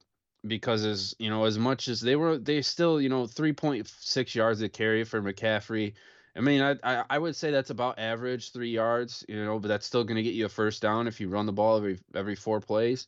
because 0.45 0.85
as 0.85 1.15
you 1.17 1.29
know 1.29 1.45
as 1.45 1.57
much 1.57 1.87
as 1.87 2.01
they 2.01 2.15
were 2.15 2.37
they 2.37 2.61
still 2.61 3.01
you 3.01 3.09
know 3.09 3.23
3.6 3.23 4.35
yards 4.35 4.59
to 4.59 4.69
carry 4.69 5.03
for 5.03 5.21
McCaffrey 5.21 5.93
I 6.35 6.41
mean, 6.41 6.61
I, 6.61 6.75
I, 6.83 7.03
I 7.09 7.17
would 7.17 7.35
say 7.35 7.51
that's 7.51 7.69
about 7.69 7.97
average 7.97 8.51
three 8.51 8.69
yards, 8.71 9.23
you 9.29 9.43
know, 9.43 9.57
but 9.57 9.69
that's 9.69 9.85
still 9.85 10.03
going 10.03 10.17
to 10.17 10.23
get 10.23 10.33
you 10.33 10.45
a 10.45 10.49
first 10.49 10.81
down 10.81 11.07
if 11.07 11.21
you 11.21 11.29
run 11.29 11.45
the 11.45 11.53
ball 11.53 11.77
every 11.77 11.99
every 12.13 12.35
four 12.35 12.59
plays. 12.59 13.07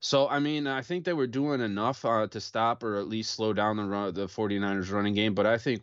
So 0.00 0.28
I 0.28 0.38
mean, 0.38 0.66
I 0.66 0.82
think 0.82 1.04
they 1.04 1.12
were 1.12 1.26
doing 1.26 1.60
enough 1.60 2.04
uh, 2.04 2.26
to 2.28 2.40
stop 2.40 2.82
or 2.82 2.96
at 2.96 3.08
least 3.08 3.34
slow 3.34 3.52
down 3.52 3.76
the 3.76 3.84
run, 3.84 4.14
the 4.14 4.26
49ers 4.26 4.90
running 4.90 5.14
game. 5.14 5.34
But 5.34 5.46
I 5.46 5.58
think 5.58 5.82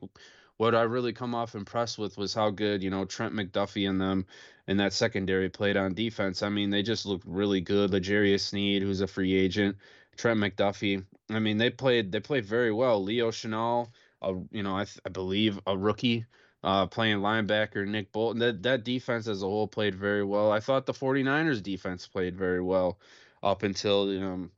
what 0.57 0.75
I 0.75 0.81
really 0.81 1.13
come 1.13 1.35
off 1.35 1.55
impressed 1.55 1.97
with 1.97 2.17
was 2.17 2.33
how 2.33 2.49
good 2.49 2.83
you 2.83 2.89
know 2.89 3.05
Trent 3.05 3.33
McDuffie 3.33 3.89
and 3.89 4.01
them 4.01 4.25
and 4.67 4.79
that 4.79 4.93
secondary 4.93 5.49
played 5.49 5.77
on 5.77 5.93
defense. 5.93 6.43
I 6.43 6.49
mean, 6.49 6.69
they 6.69 6.83
just 6.83 7.05
looked 7.05 7.25
really 7.25 7.61
good. 7.61 7.91
L'Jarius 7.91 8.41
Sneed, 8.41 8.81
who's 8.81 9.01
a 9.01 9.07
free 9.07 9.33
agent, 9.33 9.77
Trent 10.17 10.39
McDuffie. 10.39 11.05
I 11.29 11.39
mean, 11.39 11.57
they 11.57 11.69
played 11.69 12.11
they 12.11 12.19
played 12.19 12.45
very 12.45 12.71
well. 12.71 13.03
Leo 13.03 13.29
Chenal, 13.29 13.89
a, 14.21 14.33
you 14.51 14.63
know, 14.63 14.75
I, 14.75 14.85
I 15.05 15.09
believe 15.09 15.59
a 15.67 15.77
rookie 15.77 16.25
uh, 16.63 16.87
playing 16.87 17.17
linebacker 17.17 17.87
Nick 17.87 18.11
Bolton. 18.11 18.39
That 18.39 18.63
that 18.63 18.83
defense 18.83 19.27
as 19.27 19.41
a 19.41 19.45
whole 19.45 19.67
played 19.67 19.95
very 19.95 20.23
well. 20.23 20.51
I 20.51 20.59
thought 20.59 20.85
the 20.85 20.93
49ers 20.93 21.63
defense 21.63 22.07
played 22.07 22.37
very 22.37 22.61
well 22.61 22.99
up 23.41 23.63
until 23.63 24.09
um, 24.23 24.51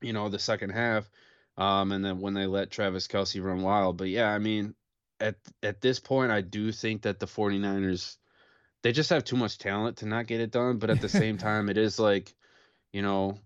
you 0.00 0.12
know 0.12 0.28
the 0.28 0.38
second 0.38 0.70
half. 0.70 1.08
Um, 1.58 1.92
and 1.92 2.04
then 2.04 2.20
when 2.20 2.34
they 2.34 2.46
let 2.46 2.70
Travis 2.70 3.08
Kelce 3.08 3.42
run 3.42 3.62
wild. 3.62 3.96
But 3.96 4.08
yeah, 4.08 4.30
I 4.30 4.38
mean, 4.38 4.74
at 5.20 5.36
at 5.62 5.80
this 5.80 5.98
point, 5.98 6.30
I 6.30 6.40
do 6.40 6.72
think 6.72 7.02
that 7.02 7.18
the 7.18 7.26
49ers 7.26 8.16
they 8.82 8.92
just 8.92 9.10
have 9.10 9.24
too 9.24 9.36
much 9.36 9.58
talent 9.58 9.98
to 9.98 10.06
not 10.06 10.26
get 10.26 10.40
it 10.40 10.50
done. 10.50 10.78
But 10.78 10.90
at 10.90 11.00
the 11.00 11.08
same 11.08 11.38
time, 11.38 11.68
it 11.68 11.78
is 11.78 11.98
like, 11.98 12.34
you 12.92 13.02
know, 13.02 13.38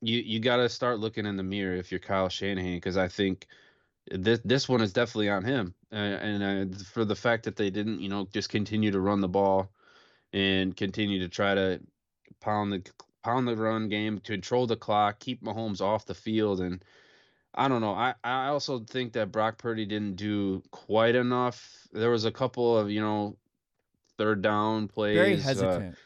you 0.00 0.18
you 0.18 0.40
got 0.40 0.56
to 0.56 0.68
start 0.68 1.00
looking 1.00 1.26
in 1.26 1.36
the 1.36 1.42
mirror 1.42 1.76
if 1.76 1.90
you're 1.90 2.00
Kyle 2.00 2.28
Shanahan 2.28 2.76
because 2.76 2.96
I 2.96 3.08
think 3.08 3.46
this 4.10 4.40
this 4.44 4.68
one 4.68 4.80
is 4.80 4.92
definitely 4.92 5.30
on 5.30 5.44
him, 5.44 5.74
uh, 5.92 5.96
and 5.96 6.74
uh, 6.74 6.78
for 6.92 7.04
the 7.04 7.16
fact 7.16 7.44
that 7.44 7.56
they 7.56 7.70
didn't, 7.70 8.00
you 8.00 8.08
know, 8.08 8.28
just 8.32 8.48
continue 8.48 8.90
to 8.90 9.00
run 9.00 9.20
the 9.20 9.28
ball 9.28 9.70
and 10.32 10.76
continue 10.76 11.20
to 11.20 11.28
try 11.28 11.54
to 11.54 11.80
pound 12.40 12.72
the 12.72 12.82
pound 13.24 13.48
the 13.48 13.56
run 13.56 13.88
game, 13.88 14.18
control 14.18 14.66
the 14.66 14.76
clock, 14.76 15.18
keep 15.18 15.42
Mahomes 15.42 15.80
off 15.80 16.06
the 16.06 16.14
field, 16.14 16.60
and 16.60 16.84
I 17.54 17.68
don't 17.68 17.80
know. 17.80 17.94
I 17.94 18.14
I 18.22 18.48
also 18.48 18.80
think 18.80 19.14
that 19.14 19.32
Brock 19.32 19.58
Purdy 19.58 19.86
didn't 19.86 20.16
do 20.16 20.62
quite 20.70 21.14
enough. 21.14 21.88
There 21.92 22.10
was 22.10 22.24
a 22.24 22.32
couple 22.32 22.76
of 22.76 22.90
you 22.90 23.00
know 23.00 23.36
third 24.18 24.42
down 24.42 24.88
plays. 24.88 25.16
Very 25.16 25.34
uh, 25.34 25.40
hesitant. 25.40 25.94
Uh, 25.94 25.98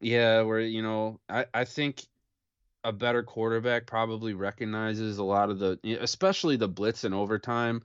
yeah, 0.00 0.42
where 0.42 0.60
you 0.60 0.82
know 0.82 1.18
I 1.28 1.46
I 1.52 1.64
think 1.64 2.04
a 2.84 2.92
better 2.92 3.22
quarterback 3.22 3.86
probably 3.86 4.34
recognizes 4.34 5.18
a 5.18 5.24
lot 5.24 5.50
of 5.50 5.58
the, 5.58 5.78
especially 6.00 6.56
the 6.56 6.68
blitz 6.68 7.04
and 7.04 7.14
overtime, 7.14 7.82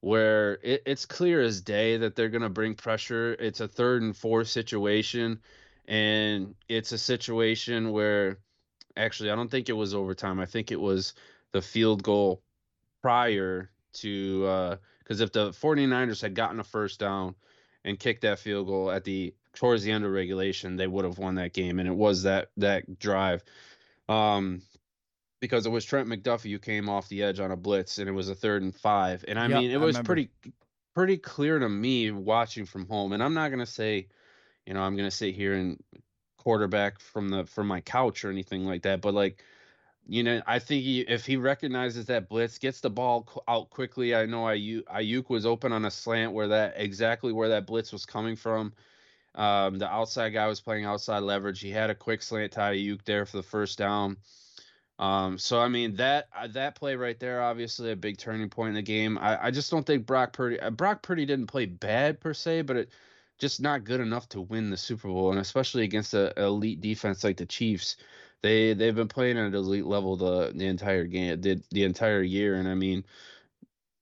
where 0.00 0.58
it, 0.62 0.82
it's 0.86 1.06
clear 1.06 1.40
as 1.42 1.60
day 1.60 1.98
that 1.98 2.16
they're 2.16 2.28
going 2.28 2.42
to 2.42 2.48
bring 2.48 2.74
pressure. 2.74 3.36
It's 3.38 3.60
a 3.60 3.68
third 3.68 4.02
and 4.02 4.16
fourth 4.16 4.48
situation, 4.48 5.40
and 5.86 6.54
it's 6.68 6.92
a 6.92 6.98
situation 6.98 7.90
where, 7.90 8.38
actually, 8.96 9.30
I 9.30 9.36
don't 9.36 9.50
think 9.50 9.68
it 9.68 9.74
was 9.74 9.94
overtime. 9.94 10.40
I 10.40 10.46
think 10.46 10.72
it 10.72 10.80
was 10.80 11.14
the 11.52 11.62
field 11.62 12.02
goal 12.02 12.42
prior 13.02 13.70
to, 13.94 14.46
uh 14.46 14.76
because 15.08 15.22
uh, 15.22 15.24
if 15.24 15.32
the 15.32 15.50
49ers 15.50 16.20
had 16.20 16.34
gotten 16.34 16.60
a 16.60 16.64
first 16.64 17.00
down 17.00 17.34
and 17.84 17.98
kicked 17.98 18.22
that 18.22 18.38
field 18.38 18.66
goal 18.66 18.90
at 18.90 19.04
the 19.04 19.34
towards 19.54 19.82
the 19.82 19.90
end 19.90 20.04
of 20.04 20.12
regulation, 20.12 20.76
they 20.76 20.86
would 20.86 21.04
have 21.04 21.18
won 21.18 21.36
that 21.36 21.54
game. 21.54 21.78
And 21.78 21.88
it 21.88 21.94
was 21.94 22.24
that 22.24 22.50
that 22.58 22.98
drive. 22.98 23.42
Um, 24.08 24.62
because 25.40 25.66
it 25.66 25.70
was 25.70 25.84
Trent 25.84 26.08
McDuffie 26.08 26.50
who 26.50 26.58
came 26.58 26.88
off 26.88 27.08
the 27.08 27.22
edge 27.22 27.40
on 27.40 27.50
a 27.52 27.56
blitz 27.56 27.98
and 27.98 28.08
it 28.08 28.12
was 28.12 28.28
a 28.28 28.34
third 28.34 28.62
and 28.62 28.74
five. 28.74 29.24
And 29.28 29.38
I 29.38 29.48
Yep, 29.48 29.48
mean, 29.48 29.70
it 29.70 29.80
was 29.80 30.00
pretty 30.00 30.30
pretty 30.94 31.18
clear 31.18 31.58
to 31.58 31.68
me 31.68 32.10
watching 32.10 32.66
from 32.66 32.86
home. 32.86 33.12
And 33.12 33.22
I'm 33.22 33.34
not 33.34 33.50
gonna 33.50 33.66
say, 33.66 34.08
you 34.66 34.74
know, 34.74 34.82
I'm 34.82 34.96
gonna 34.96 35.10
sit 35.10 35.34
here 35.34 35.54
and 35.54 35.82
quarterback 36.38 37.00
from 37.00 37.30
the 37.30 37.46
from 37.46 37.68
my 37.68 37.80
couch 37.82 38.24
or 38.24 38.30
anything 38.30 38.64
like 38.66 38.82
that. 38.82 39.00
But 39.02 39.14
like, 39.14 39.44
you 40.06 40.22
know, 40.22 40.42
I 40.46 40.58
think 40.58 40.84
he, 40.84 41.00
if 41.02 41.26
he 41.26 41.36
recognizes 41.36 42.06
that 42.06 42.28
blitz, 42.28 42.58
gets 42.58 42.80
the 42.80 42.90
ball 42.90 43.42
out 43.48 43.70
quickly. 43.70 44.14
I 44.14 44.26
know 44.26 44.44
Aiyuk 44.44 45.28
was 45.30 45.46
open 45.46 45.72
on 45.72 45.84
a 45.84 45.90
slant 45.90 46.32
where 46.32 46.48
that 46.48 46.74
exactly 46.76 47.32
where 47.32 47.48
that 47.50 47.66
blitz 47.66 47.92
was 47.92 48.06
coming 48.06 48.36
from. 48.36 48.74
Um, 49.38 49.78
the 49.78 49.88
outside 49.88 50.30
guy 50.30 50.48
was 50.48 50.60
playing 50.60 50.84
outside 50.84 51.20
leverage. 51.20 51.60
He 51.60 51.70
had 51.70 51.90
a 51.90 51.94
quick 51.94 52.22
slant 52.22 52.52
to 52.52 52.60
Aiyuk 52.60 53.04
there 53.04 53.24
for 53.24 53.36
the 53.36 53.42
first 53.42 53.78
down. 53.78 54.16
Um, 54.98 55.38
so 55.38 55.60
I 55.60 55.68
mean 55.68 55.94
that 55.94 56.26
uh, 56.36 56.48
that 56.48 56.74
play 56.74 56.96
right 56.96 57.18
there, 57.20 57.40
obviously 57.40 57.92
a 57.92 57.96
big 57.96 58.18
turning 58.18 58.50
point 58.50 58.70
in 58.70 58.74
the 58.74 58.82
game. 58.82 59.16
I, 59.16 59.46
I 59.46 59.50
just 59.52 59.70
don't 59.70 59.86
think 59.86 60.06
Brock 60.06 60.32
Purdy 60.32 60.58
uh, 60.58 60.70
Brock 60.70 61.02
Purdy 61.02 61.24
didn't 61.24 61.46
play 61.46 61.66
bad 61.66 62.20
per 62.20 62.34
se, 62.34 62.62
but 62.62 62.76
it 62.76 62.90
just 63.38 63.60
not 63.60 63.84
good 63.84 64.00
enough 64.00 64.28
to 64.30 64.40
win 64.40 64.70
the 64.70 64.76
Super 64.76 65.06
Bowl, 65.06 65.30
and 65.30 65.38
especially 65.38 65.84
against 65.84 66.14
a, 66.14 66.36
a 66.40 66.46
elite 66.46 66.80
defense 66.80 67.22
like 67.22 67.36
the 67.36 67.46
Chiefs. 67.46 67.96
They 68.42 68.74
they've 68.74 68.94
been 68.94 69.06
playing 69.06 69.38
at 69.38 69.46
an 69.46 69.54
elite 69.54 69.86
level 69.86 70.16
the 70.16 70.52
the 70.52 70.66
entire 70.66 71.04
game, 71.04 71.40
the 71.40 71.62
the 71.70 71.84
entire 71.84 72.22
year, 72.22 72.56
and 72.56 72.68
I 72.68 72.74
mean, 72.74 73.04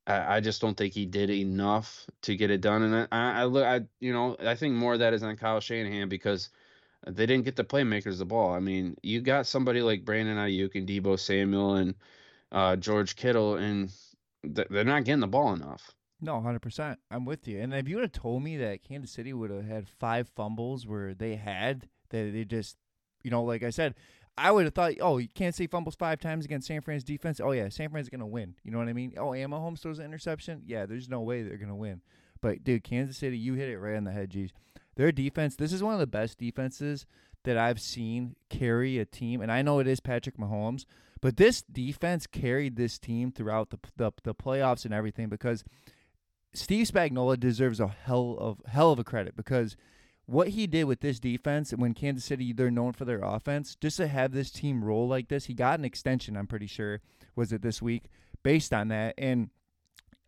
I, 0.07 0.37
I 0.37 0.41
just 0.41 0.61
don't 0.61 0.77
think 0.77 0.95
he 0.95 1.07
did 1.07 1.31
enough 1.31 2.07
to 2.23 2.37
get 2.37 2.51
it 2.51 2.61
done. 2.61 2.83
And 2.83 3.09
I 3.13 3.41
I, 3.41 3.45
look 3.45 3.65
I 3.65 3.83
you 4.01 4.13
know 4.13 4.37
I 4.41 4.55
think 4.55 4.75
more 4.75 4.95
of 4.95 5.01
that 5.01 5.15
is 5.15 5.23
on 5.23 5.37
Kyle 5.37 5.61
Shanahan 5.61 6.09
because 6.09 6.51
they 7.07 7.27
didn't 7.27 7.45
get 7.45 7.57
the 7.57 7.65
playmakers 7.65 8.19
the 8.19 8.25
ball. 8.25 8.53
I 8.53 8.61
mean, 8.61 8.97
you 9.03 9.21
got 9.21 9.47
somebody 9.47 9.83
like 9.83 10.05
Brandon 10.05 10.37
Aiyuk 10.37 10.75
and 10.75 10.89
Deebo 10.89 11.19
Samuel 11.19 11.77
and 11.77 11.95
uh, 12.51 12.77
George 12.77 13.17
Kittle, 13.17 13.57
and 13.57 13.91
th- 14.43 14.69
they're 14.71 14.85
not 14.85 15.05
getting 15.05 15.21
the 15.21 15.27
ball 15.27 15.53
enough. 15.53 15.93
No, 16.21 16.41
hundred 16.41 16.63
percent. 16.63 16.99
I'm 17.11 17.25
with 17.25 17.47
you. 17.47 17.61
And 17.61 17.75
if 17.75 17.89
you 17.89 17.97
would 17.97 18.05
have 18.05 18.13
told 18.13 18.43
me 18.43 18.57
that 18.59 18.83
Kansas 18.83 19.13
City 19.13 19.33
would 19.33 19.51
have 19.51 19.67
had 19.67 19.89
five 19.89 20.29
fumbles 20.29 20.87
where 20.87 21.15
they 21.15 21.37
had 21.37 21.89
that 22.11 22.33
they 22.33 22.45
just, 22.45 22.77
you 23.23 23.31
know, 23.31 23.45
like 23.45 23.63
I 23.63 23.71
said, 23.71 23.95
I 24.39 24.51
would 24.51 24.65
have 24.65 24.75
thought, 24.75 24.93
oh, 25.01 25.19
you 25.19 25.29
can't 25.29 25.55
say 25.55 25.67
fumbles 25.67 25.95
five 25.95 26.21
times 26.21 26.45
against 26.45 26.67
San 26.67 26.83
Fran's 26.83 27.05
defense. 27.05 27.41
Oh 27.41 27.53
yeah, 27.53 27.69
San 27.69 27.91
Fran's 27.91 28.09
gonna 28.09 28.27
win. 28.27 28.55
You 28.63 28.71
know 28.71 28.79
what 28.79 28.89
I 28.89 28.93
mean? 28.93 29.15
Oh, 29.17 29.33
and 29.33 29.53
Mahomes 29.53 29.81
throws 29.81 29.99
an 29.99 30.05
interception. 30.05 30.63
Yeah, 30.67 30.87
there's 30.87 31.09
no 31.09 31.21
way 31.21 31.43
they're 31.43 31.57
gonna 31.57 31.77
win. 31.77 32.03
But 32.41 32.63
dude, 32.63 32.85
Kansas 32.85 33.17
City, 33.17 33.39
you 33.39 33.55
hit 33.55 33.69
it 33.69 33.79
right 33.79 33.97
on 33.97 34.05
the 34.05 34.13
head, 34.13 34.31
G's. 34.31 34.53
Their 34.97 35.13
defense. 35.13 35.57
This 35.57 35.73
is 35.73 35.83
one 35.83 35.95
of 35.95 36.01
the 36.01 36.07
best 36.07 36.39
defenses 36.39 37.07
that 37.45 37.57
I've 37.57 37.81
seen 37.81 38.35
carry 38.51 38.99
a 38.99 39.05
team, 39.05 39.41
and 39.41 39.51
I 39.51 39.63
know 39.63 39.79
it 39.79 39.87
is 39.87 40.01
Patrick 40.01 40.37
Mahomes, 40.37 40.85
but 41.21 41.37
this 41.37 41.63
defense 41.63 42.27
carried 42.27 42.77
this 42.77 42.99
team 42.99 43.33
throughout 43.33 43.71
the 43.71 43.79
the, 43.97 44.13
the 44.23 44.35
playoffs 44.35 44.85
and 44.85 44.93
everything 44.93 45.29
because 45.29 45.65
Steve 46.53 46.87
Spagnuolo 46.87 47.39
deserves 47.39 47.81
a 47.81 47.89
hell 47.89 48.37
of 48.39 48.61
hell 48.67 48.93
of 48.93 48.99
a 48.99 49.05
credit 49.05 49.37
because 49.37 49.77
what 50.27 50.49
he 50.49 50.67
did 50.67 50.85
with 50.85 51.01
this 51.01 51.19
defense 51.19 51.71
when 51.71 51.95
Kansas 51.95 52.25
City 52.25 52.53
they're 52.53 52.71
known 52.71 52.93
for 52.93 53.05
their 53.05 53.23
offense, 53.23 53.77
just 53.81 53.97
to 53.97 54.09
have 54.09 54.33
this 54.33 54.51
team 54.51 54.85
roll 54.85 55.09
like 55.09 55.29
this, 55.29 55.47
he 55.47 55.55
got 55.55 55.79
an 55.79 55.85
extension. 55.85 56.37
I'm 56.37 56.47
pretty 56.47 56.67
sure 56.67 57.01
was 57.35 57.53
it 57.53 57.63
this 57.63 57.81
week 57.81 58.05
based 58.43 58.73
on 58.73 58.89
that, 58.89 59.15
and 59.19 59.51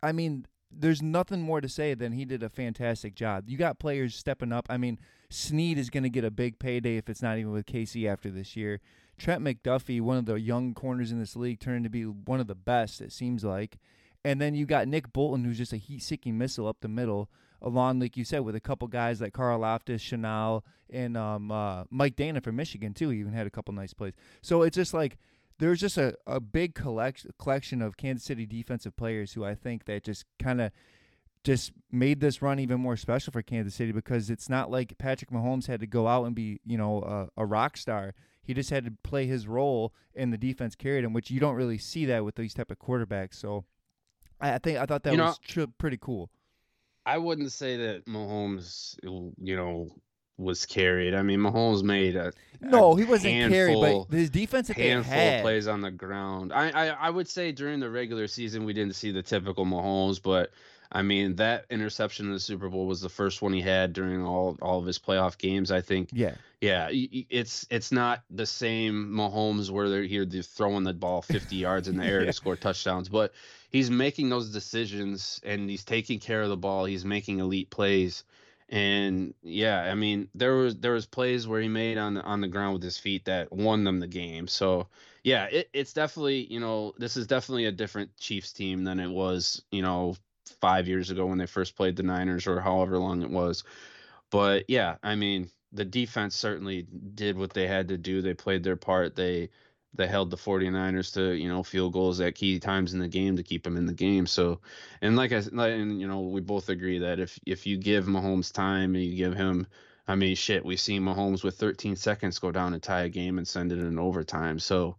I 0.03 0.13
mean. 0.13 0.47
There's 0.71 1.01
nothing 1.01 1.41
more 1.41 1.63
to 1.63 1.69
say 1.69 1.95
than 1.95 2.13
he 2.13 2.27
did 2.27 2.43
a 2.43 2.51
fantastic 2.51 3.15
job. 3.15 3.49
You 3.49 3.57
got 3.57 3.79
players 3.79 4.15
stepping 4.15 4.53
up. 4.53 4.67
I 4.69 4.77
mean, 4.77 4.99
Sneed 5.31 5.79
is 5.79 5.89
going 5.89 6.03
to 6.03 6.11
get 6.11 6.25
a 6.25 6.31
big 6.31 6.59
payday 6.59 6.99
if 6.99 7.09
it's 7.09 7.23
not 7.23 7.39
even 7.39 7.53
with 7.53 7.65
KC 7.65 8.07
after 8.07 8.31
this 8.31 8.55
year. 8.55 8.83
Trent 9.17 9.43
McDuffie, 9.43 10.03
one 10.03 10.19
of 10.19 10.27
the 10.27 10.35
young 10.35 10.75
corners 10.75 11.11
in 11.11 11.19
this 11.19 11.37
league, 11.37 11.59
turned 11.59 11.85
to 11.85 11.91
be 11.91 12.03
one 12.03 12.39
of 12.39 12.49
the 12.49 12.55
best, 12.55 13.01
it 13.01 13.13
seems 13.13 13.45
like. 13.45 13.79
And 14.25 14.43
then 14.43 14.55
you 14.55 14.67
got 14.67 14.89
Nick 14.89 15.11
Bolton, 15.11 15.45
who's 15.45 15.57
just 15.57 15.73
a 15.73 15.79
heat 15.79 16.03
seeking 16.03 16.37
missile 16.37 16.69
up 16.69 16.83
the 16.83 16.89
middle, 16.89 17.31
along, 17.61 18.01
like 18.01 18.17
you 18.17 18.25
said, 18.25 18.41
with 18.41 18.55
a 18.55 18.61
couple 18.61 18.89
guys 18.89 19.21
like 19.21 19.33
Carl 19.33 19.61
Loftus, 19.61 20.03
Chenal, 20.03 20.63
and 20.91 21.17
um, 21.17 21.51
uh, 21.51 21.85
Mike 21.91 22.17
Danna 22.17 22.43
from 22.43 22.57
Michigan, 22.57 22.95
too. 22.95 23.11
He 23.11 23.21
even 23.21 23.33
had 23.33 23.47
a 23.47 23.51
couple 23.51 23.75
nice 23.75 23.93
plays. 23.95 24.15
So 24.43 24.63
it's 24.63 24.77
just 24.77 24.95
like 24.95 25.19
there's 25.59 25.81
just 25.81 25.99
a, 25.99 26.15
a 26.27 26.41
big 26.41 26.75
collect- 26.75 27.27
collection 27.39 27.83
of 27.83 27.97
Kansas 27.97 28.25
City 28.25 28.47
defensive 28.47 28.97
players 28.97 29.33
who 29.33 29.45
I 29.45 29.55
think 29.55 29.85
that 29.87 30.05
just 30.05 30.25
kind 30.39 30.61
of 30.61 30.71
just 31.45 31.73
made 31.91 32.21
this 32.21 32.43
run 32.43 32.59
even 32.59 32.81
more 32.81 32.97
special 32.97 33.33
for 33.33 33.43
Kansas 33.43 33.75
City 33.75 33.93
because 33.93 34.29
it's 34.31 34.49
not 34.49 34.71
like 34.71 34.99
Patrick 34.99 35.31
Mahomes 35.31 35.67
had 35.67 35.81
to 35.81 35.87
go 35.87 36.07
out 36.07 36.25
and 36.25 36.35
be, 36.35 36.61
you 36.65 36.77
know, 36.79 37.29
a, 37.37 37.43
a 37.43 37.47
rock 37.47 37.77
star. 37.77 38.15
He 38.43 38.55
just 38.55 38.71
had 38.71 38.85
to 38.87 38.93
play 39.03 39.27
his 39.27 39.47
role, 39.47 39.93
and 40.15 40.33
the 40.33 40.39
defense 40.39 40.75
carried 40.75 41.05
him, 41.05 41.13
which 41.13 41.31
you 41.31 41.39
don't 41.39 41.55
really 41.55 41.77
see 41.79 42.07
that 42.07 42.25
with 42.25 42.37
these 42.37 42.55
type 42.55 42.71
of 42.71 42.79
quarterbacks. 42.79 43.35
So, 43.35 43.65
I, 44.41 44.59
think 44.59 44.79
I 44.79 44.87
thought 44.87 45.03
that 45.03 45.11
You 45.13 45.19
know- 45.19 45.35
was 45.57 45.67
pretty 45.79 45.99
cool. 46.01 46.31
I 47.09 47.19
wouldn't 47.19 47.53
say 47.53 47.77
that 47.77 48.07
Mahomes, 48.07 48.97
you 49.03 49.57
know, 49.57 49.89
was 50.37 50.67
carried. 50.67 51.15
I 51.15 51.23
mean, 51.23 51.41
Mahomes 51.41 51.83
made 51.83 52.15
a 52.17 52.33
No, 52.61 52.93
a 52.93 52.97
he 52.99 53.05
wasn't 53.05 53.51
carried, 53.53 53.81
but 54.09 54.17
his 54.17 54.31
defense 54.31 54.69
that 54.69 54.77
they 54.77 54.89
handful 54.91 55.13
had. 55.15 55.43
plays 55.43 55.67
on 55.67 55.81
the 55.81 55.91
ground. 55.91 56.53
I, 56.53 56.71
I 56.71 56.87
I 56.89 57.11
would 57.11 57.29
say 57.29 57.51
during 57.53 57.81
the 57.81 57.91
regular 57.91 58.27
season 58.29 58.65
we 58.65 58.73
didn't 58.73 58.95
see 58.95 59.11
the 59.11 59.23
typical 59.23 59.65
Mahomes, 59.67 60.23
but 60.23 60.51
I 60.93 61.03
mean 61.03 61.37
that 61.37 61.65
interception 61.71 62.27
in 62.27 62.33
the 62.33 62.41
Super 62.41 62.69
Bowl 62.69 62.87
was 62.87 63.01
the 63.01 63.09
first 63.09 63.43
one 63.43 63.53
he 63.53 63.61
had 63.61 63.93
during 63.93 64.25
all 64.25 64.57
all 64.63 64.79
of 64.79 64.87
his 64.87 64.99
playoff 64.99 65.39
games. 65.39 65.71
I 65.73 65.81
think. 65.81 66.11
Yeah, 66.13 66.35
Yeah, 66.61 66.89
it's 66.93 67.67
it's 67.69 67.91
not 67.91 68.23
the 68.31 68.47
same 68.47 69.09
Mahomes 69.11 69.71
where 69.71 69.89
they're 69.89 70.05
here 70.05 70.25
they're 70.25 70.43
throwing 70.43 70.85
the 70.85 70.95
ball 70.95 71.21
50 71.23 71.57
yards 71.57 71.89
in 71.89 71.97
the 71.97 72.05
air 72.05 72.21
Yeah. 72.21 72.27
to 72.27 72.33
score 72.33 72.55
touchdowns, 72.57 73.09
but 73.09 73.33
he's 73.71 73.91
making 73.91 74.29
those 74.29 74.51
decisions 74.51 75.41
and 75.45 75.69
he's 75.69 75.85
taking 75.85 76.19
care 76.19 76.43
of 76.43 76.49
the 76.49 76.57
ball. 76.57 76.85
He's 76.85 77.05
making 77.05 77.41
elite 77.41 77.71
plays. 77.71 78.25
And 78.69 79.35
yeah, 79.43 79.81
I 79.81 79.95
mean, 79.95 80.29
there 80.35 80.55
was 80.57 80.77
there 80.77 80.93
was 80.93 81.07
plays 81.07 81.49
where 81.49 81.61
he 81.61 81.69
made 81.69 81.97
on 81.97 82.15
the 82.15 82.23
on 82.23 82.41
the 82.41 82.49
ground 82.49 82.75
with 82.75 82.83
his 82.83 82.99
feet 82.99 83.25
that 83.25 83.51
won 83.53 83.85
them 83.85 83.99
the 83.99 84.07
game. 84.07 84.47
So 84.47 84.89
yeah, 85.25 85.45
it, 85.45 85.71
it's 85.73 85.95
definitely 85.95 86.53
you 86.53 86.61
know 86.61 86.93
this 86.99 87.17
is 87.17 87.27
definitely 87.27 87.65
a 87.65 87.73
different 87.73 88.15
Chiefs 88.19 88.53
team 88.53 88.85
than 88.85 89.01
it 89.01 89.09
was 89.09 89.63
you 89.71 89.81
know 89.81 90.17
five 90.61 90.87
years 90.87 91.11
ago 91.11 91.27
when 91.27 91.39
they 91.39 91.47
first 91.47 91.77
played 91.77 91.97
the 91.97 92.03
Niners 92.03 92.47
or 92.47 92.61
however 92.61 92.99
long 92.99 93.23
it 93.23 93.31
was. 93.31 93.65
But 94.31 94.65
yeah, 94.69 94.97
I 95.03 95.15
mean, 95.15 95.51
the 95.73 95.85
defense 95.85 96.35
certainly 96.35 96.87
did 97.15 97.39
what 97.39 97.55
they 97.55 97.67
had 97.67 97.89
to 97.89 97.97
do. 97.97 98.21
They 98.21 98.35
played 98.35 98.63
their 98.63 98.77
part. 98.77 99.17
They 99.17 99.49
they 99.95 100.07
held 100.07 100.31
the 100.31 100.37
49ers 100.37 101.13
to, 101.15 101.33
you 101.33 101.49
know, 101.49 101.63
field 101.63 101.93
goals 101.93 102.21
at 102.21 102.35
key 102.35 102.59
times 102.59 102.95
in 102.95 103.01
the 103.01 103.09
game 103.09 103.37
to 103.37 103.43
keep 103.43 103.65
them 103.65 103.77
in 103.77 103.87
the 103.87 103.95
game. 103.95 104.27
So, 104.27 104.61
and 105.01 105.17
like 105.17 105.33
i 105.33 105.37
and 105.37 106.01
you 106.01 106.07
know, 106.07 106.21
we 106.21 106.41
both 106.41 106.69
agree 106.69 106.99
that 106.99 107.19
if 107.19 107.39
if 107.47 107.67
you 107.67 107.79
give 107.79 108.07
Mahomes 108.07 108.53
time 108.53 108.95
and 108.95 109.05
you 109.05 109.17
give 109.17 109.35
him 109.35 109.67
I 110.09 110.15
mean, 110.15 110.35
shit, 110.37 110.65
we've 110.65 110.81
seen 110.81 111.03
Mahomes 111.03 111.45
with 111.45 111.57
13 111.57 111.95
seconds 111.95 112.39
go 112.39 112.51
down 112.51 112.73
and 112.73 112.83
tie 112.83 113.03
a 113.03 113.09
game 113.11 113.37
and 113.37 113.47
send 113.47 113.73
it 113.73 113.79
in 113.79 113.99
overtime. 113.99 114.59
So, 114.59 114.97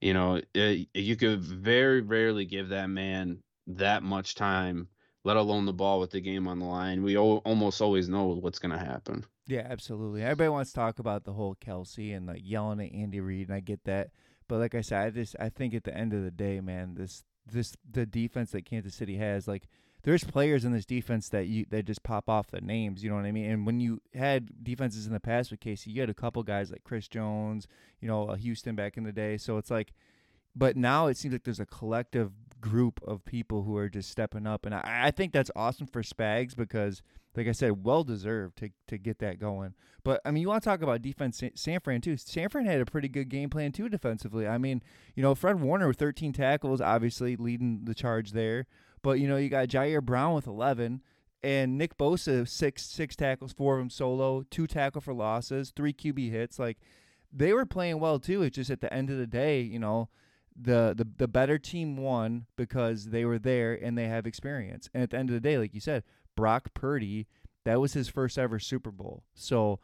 you 0.00 0.12
know, 0.12 0.40
it, 0.52 0.88
you 0.94 1.14
could 1.14 1.40
very 1.40 2.00
rarely 2.00 2.44
give 2.44 2.70
that 2.70 2.90
man 2.90 3.38
that 3.68 4.02
much 4.02 4.34
time, 4.34 4.88
let 5.22 5.36
alone 5.36 5.64
the 5.64 5.72
ball 5.72 6.00
with 6.00 6.10
the 6.10 6.20
game 6.20 6.48
on 6.48 6.58
the 6.58 6.64
line. 6.64 7.04
We 7.04 7.16
al- 7.16 7.42
almost 7.44 7.80
always 7.80 8.08
know 8.08 8.26
what's 8.26 8.58
going 8.58 8.76
to 8.76 8.84
happen. 8.84 9.24
Yeah, 9.46 9.66
absolutely. 9.70 10.22
Everybody 10.22 10.48
wants 10.48 10.72
to 10.72 10.80
talk 10.80 10.98
about 10.98 11.24
the 11.24 11.32
whole 11.32 11.54
Kelce 11.54 12.16
and 12.16 12.26
like 12.26 12.40
yelling 12.42 12.80
at 12.80 12.92
Andy 12.92 13.20
Reid, 13.20 13.48
and 13.48 13.56
I 13.56 13.60
get 13.60 13.84
that. 13.84 14.08
But 14.48 14.58
like 14.58 14.74
I 14.74 14.80
said, 14.80 15.06
I 15.06 15.10
just 15.10 15.36
I 15.38 15.48
think 15.48 15.74
at 15.74 15.84
the 15.84 15.96
end 15.96 16.12
of 16.12 16.24
the 16.24 16.30
day, 16.30 16.60
man, 16.60 16.94
this 16.94 17.24
this 17.46 17.76
the 17.90 18.06
defense 18.06 18.50
that 18.52 18.64
Kansas 18.64 18.94
City 18.94 19.16
has, 19.16 19.46
like 19.46 19.68
there's 20.02 20.24
players 20.24 20.64
in 20.64 20.72
this 20.72 20.86
defense 20.86 21.28
that 21.30 21.46
you 21.46 21.66
that 21.70 21.84
just 21.84 22.02
pop 22.02 22.28
off 22.28 22.50
the 22.50 22.60
names, 22.60 23.02
you 23.02 23.10
know 23.10 23.16
what 23.16 23.24
I 23.24 23.32
mean? 23.32 23.50
And 23.50 23.66
when 23.66 23.80
you 23.80 24.00
had 24.14 24.64
defenses 24.64 25.06
in 25.06 25.12
the 25.12 25.20
past 25.20 25.50
with 25.50 25.60
KC, 25.60 25.88
you 25.88 26.00
had 26.00 26.10
a 26.10 26.14
couple 26.14 26.42
guys 26.42 26.70
like 26.70 26.84
Chris 26.84 27.08
Jones, 27.08 27.66
you 28.00 28.08
know, 28.08 28.28
uh, 28.28 28.36
Houston 28.36 28.74
back 28.74 28.96
in 28.96 29.04
the 29.04 29.12
day. 29.12 29.36
So 29.36 29.58
it's 29.58 29.70
like, 29.70 29.92
but 30.54 30.76
now 30.76 31.08
it 31.08 31.16
seems 31.16 31.32
like 31.32 31.44
there's 31.44 31.60
a 31.60 31.66
collective 31.66 32.32
group 32.60 33.00
of 33.06 33.24
people 33.24 33.62
who 33.62 33.76
are 33.76 33.88
just 33.88 34.10
stepping 34.10 34.46
up, 34.46 34.64
and 34.64 34.74
I, 34.74 34.82
I 35.04 35.10
think 35.10 35.32
that's 35.32 35.50
awesome 35.54 35.86
for 35.86 36.02
Spags 36.02 36.56
because 36.56 37.02
like 37.38 37.46
I 37.46 37.52
said, 37.52 37.84
well 37.84 38.02
deserved 38.02 38.58
to 38.58 38.70
to 38.88 38.98
get 38.98 39.20
that 39.20 39.38
going. 39.38 39.74
But 40.02 40.20
I 40.24 40.32
mean, 40.32 40.40
you 40.40 40.48
want 40.48 40.62
to 40.62 40.68
talk 40.68 40.82
about 40.82 41.02
defense, 41.02 41.40
San- 41.54 41.80
Fran 41.80 42.00
too. 42.00 42.16
San 42.16 42.48
Fran 42.48 42.66
had 42.66 42.80
a 42.80 42.84
pretty 42.84 43.08
good 43.08 43.28
game 43.28 43.48
plan 43.48 43.70
too 43.70 43.88
defensively. 43.88 44.46
I 44.46 44.58
mean, 44.58 44.82
you 45.14 45.22
know, 45.22 45.34
Fred 45.34 45.60
Warner 45.60 45.86
with 45.86 45.98
13 45.98 46.32
tackles, 46.32 46.80
obviously 46.80 47.36
leading 47.36 47.84
the 47.84 47.94
charge 47.94 48.32
there. 48.32 48.66
But 49.02 49.20
you 49.20 49.28
know, 49.28 49.36
you 49.36 49.48
got 49.48 49.68
Ji'Ayir 49.68 50.02
Brown 50.02 50.34
with 50.34 50.48
11, 50.48 51.00
and 51.44 51.78
Nick 51.78 51.96
Bosa 51.96 52.48
six 52.48 52.84
six 52.84 53.14
tackles, 53.14 53.52
four 53.52 53.74
of 53.74 53.80
them 53.80 53.90
solo, 53.90 54.44
two 54.50 54.66
tackle 54.66 55.00
for 55.00 55.14
losses, 55.14 55.72
three 55.74 55.92
QB 55.92 56.30
hits. 56.30 56.58
Like 56.58 56.78
they 57.32 57.52
were 57.52 57.66
playing 57.66 58.00
well 58.00 58.18
too. 58.18 58.42
It's 58.42 58.56
just 58.56 58.70
at 58.70 58.80
the 58.80 58.92
end 58.92 59.10
of 59.10 59.18
the 59.18 59.26
day, 59.26 59.60
you 59.60 59.78
know. 59.78 60.08
The, 60.60 60.92
the 60.96 61.06
the 61.18 61.28
better 61.28 61.56
team 61.56 61.96
won 61.96 62.46
because 62.56 63.10
they 63.10 63.24
were 63.24 63.38
there 63.38 63.74
and 63.74 63.96
they 63.96 64.08
have 64.08 64.26
experience. 64.26 64.90
And 64.92 65.04
at 65.04 65.10
the 65.10 65.16
end 65.16 65.30
of 65.30 65.34
the 65.34 65.40
day, 65.40 65.56
like 65.56 65.72
you 65.72 65.78
said, 65.78 66.02
Brock 66.38 66.72
Purdy 66.72 67.26
That 67.64 67.80
was 67.80 67.94
his 67.94 68.08
first 68.08 68.38
ever 68.38 68.60
Super 68.60 68.92
Bowl. 68.92 69.24
So 69.34 69.80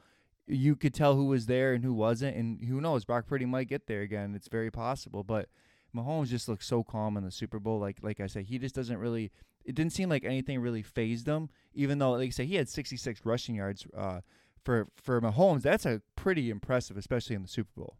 you 0.46 0.76
could 0.76 0.94
tell 0.94 1.16
who 1.16 1.26
was 1.26 1.46
there 1.46 1.74
and 1.74 1.82
who 1.82 1.92
wasn't, 1.92 2.36
and 2.36 2.64
who 2.64 2.80
knows, 2.80 3.04
Brock 3.04 3.26
Purdy 3.26 3.44
might 3.44 3.66
get 3.66 3.88
there 3.88 4.02
again. 4.02 4.34
It's 4.36 4.46
very 4.46 4.70
possible, 4.70 5.24
but 5.24 5.48
Mahomes 5.94 6.28
just 6.28 6.48
looks 6.48 6.66
so 6.66 6.84
calm 6.84 7.16
in 7.16 7.24
the 7.24 7.32
Super 7.32 7.58
Bowl. 7.58 7.80
Like 7.80 7.98
like 8.02 8.20
I 8.20 8.28
said, 8.28 8.44
he 8.44 8.58
just 8.58 8.74
doesn't 8.74 8.98
really. 8.98 9.32
It 9.64 9.74
didn't 9.74 9.94
seem 9.94 10.08
like 10.08 10.24
anything 10.24 10.60
really 10.60 10.82
phased 10.82 11.26
him. 11.26 11.48
Even 11.74 11.98
though, 11.98 12.12
like 12.12 12.28
I 12.28 12.30
said, 12.30 12.46
he 12.46 12.54
had 12.54 12.68
66 12.68 13.20
rushing 13.24 13.56
yards 13.56 13.84
uh, 13.96 14.20
for 14.62 14.86
for 14.94 15.20
Mahomes. 15.20 15.62
That's 15.62 15.86
a 15.86 16.02
pretty 16.14 16.50
impressive, 16.50 16.96
especially 16.96 17.34
in 17.34 17.42
the 17.42 17.48
Super 17.48 17.72
Bowl. 17.76 17.96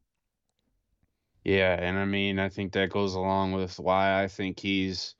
Yeah, 1.43 1.75
and 1.75 1.99
I 1.99 2.05
mean, 2.05 2.39
I 2.39 2.49
think 2.49 2.73
that 2.73 2.91
goes 2.91 3.15
along 3.15 3.53
with 3.53 3.81
why 3.81 4.23
I 4.23 4.29
think 4.29 4.61
he's 4.61 5.17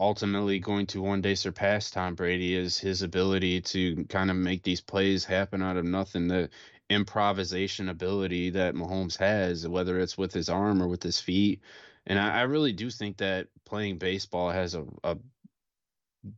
ultimately 0.00 0.58
going 0.58 0.86
to 0.86 1.02
one 1.02 1.20
day 1.20 1.34
surpass 1.34 1.90
Tom 1.90 2.14
Brady 2.14 2.56
is 2.56 2.78
his 2.78 3.02
ability 3.02 3.60
to 3.60 4.04
kind 4.06 4.30
of 4.30 4.36
make 4.36 4.62
these 4.62 4.80
plays 4.80 5.24
happen 5.24 5.62
out 5.62 5.76
of 5.76 5.84
nothing. 5.84 6.26
The 6.26 6.48
improvisation 6.88 7.88
ability 7.88 8.50
that 8.50 8.74
Mahomes 8.74 9.16
has, 9.18 9.68
whether 9.68 10.00
it's 10.00 10.18
with 10.18 10.32
his 10.32 10.48
arm 10.48 10.82
or 10.82 10.88
with 10.88 11.02
his 11.02 11.20
feet. 11.20 11.60
And 12.06 12.18
I, 12.18 12.40
I 12.40 12.42
really 12.42 12.72
do 12.72 12.90
think 12.90 13.18
that 13.18 13.48
playing 13.64 13.98
baseball 13.98 14.50
has 14.50 14.74
a, 14.74 14.84
a 15.04 15.18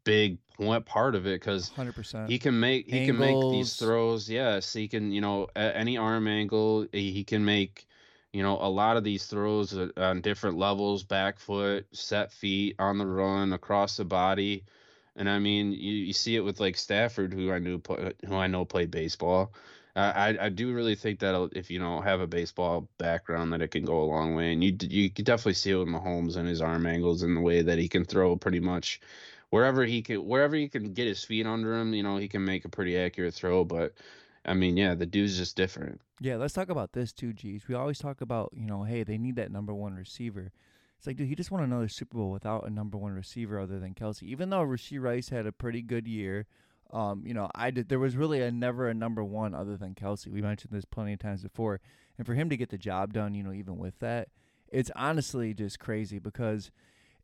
big 0.04 0.38
point 0.56 0.84
part 0.84 1.14
of 1.14 1.26
it 1.26 1.40
because 1.40 1.70
100%. 1.70 2.28
he 2.28 2.38
can 2.38 2.58
make 2.58 2.88
he 2.88 3.06
can 3.06 3.18
make 3.18 3.40
these 3.52 3.76
throws. 3.76 4.28
Yes, 4.28 4.72
he 4.72 4.88
can. 4.88 5.12
You 5.12 5.20
know, 5.20 5.48
at 5.56 5.76
any 5.76 5.96
arm 5.96 6.28
angle, 6.28 6.86
he 6.92 7.12
he 7.12 7.24
can 7.24 7.44
make. 7.44 7.86
You 8.32 8.42
know, 8.42 8.58
a 8.60 8.68
lot 8.68 8.96
of 8.96 9.04
these 9.04 9.26
throws 9.26 9.76
uh, 9.76 9.88
on 9.96 10.20
different 10.22 10.56
levels, 10.58 11.02
back 11.04 11.38
foot, 11.38 11.86
set 11.92 12.32
feet, 12.32 12.76
on 12.78 12.98
the 12.98 13.06
run, 13.06 13.52
across 13.52 13.96
the 13.96 14.04
body, 14.04 14.64
and 15.16 15.28
I 15.28 15.38
mean, 15.38 15.72
you, 15.72 15.92
you 15.92 16.12
see 16.12 16.36
it 16.36 16.40
with 16.40 16.58
like 16.60 16.76
Stafford, 16.76 17.34
who 17.34 17.52
I 17.52 17.58
knew 17.58 17.80
who 18.26 18.34
I 18.36 18.46
know 18.46 18.64
played 18.64 18.90
baseball. 18.90 19.52
Uh, 19.94 20.12
I 20.14 20.46
I 20.46 20.48
do 20.48 20.72
really 20.74 20.94
think 20.94 21.18
that 21.20 21.50
if 21.52 21.70
you 21.70 21.78
know 21.78 22.00
have 22.00 22.20
a 22.20 22.26
baseball 22.26 22.88
background, 22.98 23.52
that 23.52 23.60
it 23.60 23.70
can 23.70 23.84
go 23.84 24.00
a 24.02 24.04
long 24.04 24.34
way, 24.34 24.52
and 24.52 24.64
you 24.64 24.74
you 24.80 25.10
could 25.10 25.26
definitely 25.26 25.54
see 25.54 25.72
it 25.72 25.76
with 25.76 25.88
Mahomes 25.88 26.36
and 26.36 26.48
his 26.48 26.62
arm 26.62 26.86
angles 26.86 27.22
and 27.22 27.36
the 27.36 27.40
way 27.42 27.60
that 27.62 27.78
he 27.78 27.88
can 27.88 28.04
throw 28.04 28.36
pretty 28.36 28.60
much 28.60 29.00
wherever 29.50 29.84
he 29.84 30.00
can 30.02 30.26
wherever 30.26 30.56
he 30.56 30.68
can 30.68 30.94
get 30.94 31.06
his 31.06 31.22
feet 31.24 31.46
under 31.46 31.74
him. 31.78 31.92
You 31.92 32.02
know, 32.02 32.16
he 32.16 32.28
can 32.28 32.44
make 32.44 32.64
a 32.64 32.70
pretty 32.70 32.96
accurate 32.96 33.34
throw, 33.34 33.64
but 33.64 33.92
I 34.44 34.54
mean, 34.54 34.76
yeah, 34.76 34.94
the 34.94 35.06
dude's 35.06 35.36
just 35.36 35.56
different. 35.56 36.00
Yeah, 36.20 36.36
let's 36.36 36.54
talk 36.54 36.68
about 36.68 36.92
this 36.92 37.12
too, 37.12 37.32
G's. 37.32 37.68
We 37.68 37.74
always 37.74 37.98
talk 37.98 38.20
about, 38.20 38.50
you 38.54 38.66
know, 38.66 38.82
hey, 38.82 39.04
they 39.04 39.18
need 39.18 39.36
that 39.36 39.52
number 39.52 39.72
one 39.72 39.94
receiver. 39.94 40.52
It's 40.98 41.06
like, 41.06 41.16
dude, 41.16 41.28
he 41.28 41.34
just 41.34 41.50
won 41.50 41.62
another 41.62 41.88
Super 41.88 42.16
Bowl 42.16 42.30
without 42.30 42.66
a 42.66 42.70
number 42.70 42.96
one 42.96 43.12
receiver 43.12 43.58
other 43.58 43.80
than 43.80 43.94
Kelce. 43.94 44.22
Even 44.22 44.50
though 44.50 44.64
Rasheed 44.64 45.00
Rice 45.00 45.30
had 45.30 45.46
a 45.46 45.52
pretty 45.52 45.82
good 45.82 46.06
year, 46.06 46.46
um, 46.92 47.24
you 47.26 47.34
know, 47.34 47.48
I 47.54 47.70
did. 47.70 47.88
There 47.88 47.98
was 47.98 48.16
really 48.16 48.40
a 48.40 48.52
never 48.52 48.88
a 48.88 48.94
number 48.94 49.24
one 49.24 49.54
other 49.54 49.76
than 49.76 49.94
Kelce. 49.94 50.28
We 50.28 50.42
mentioned 50.42 50.72
this 50.72 50.84
plenty 50.84 51.14
of 51.14 51.18
times 51.18 51.42
before, 51.42 51.80
and 52.18 52.26
for 52.26 52.34
him 52.34 52.50
to 52.50 52.56
get 52.56 52.68
the 52.68 52.78
job 52.78 53.12
done, 53.12 53.34
you 53.34 53.42
know, 53.42 53.52
even 53.52 53.78
with 53.78 53.98
that, 54.00 54.28
it's 54.68 54.90
honestly 54.94 55.54
just 55.54 55.78
crazy 55.78 56.18
because, 56.18 56.70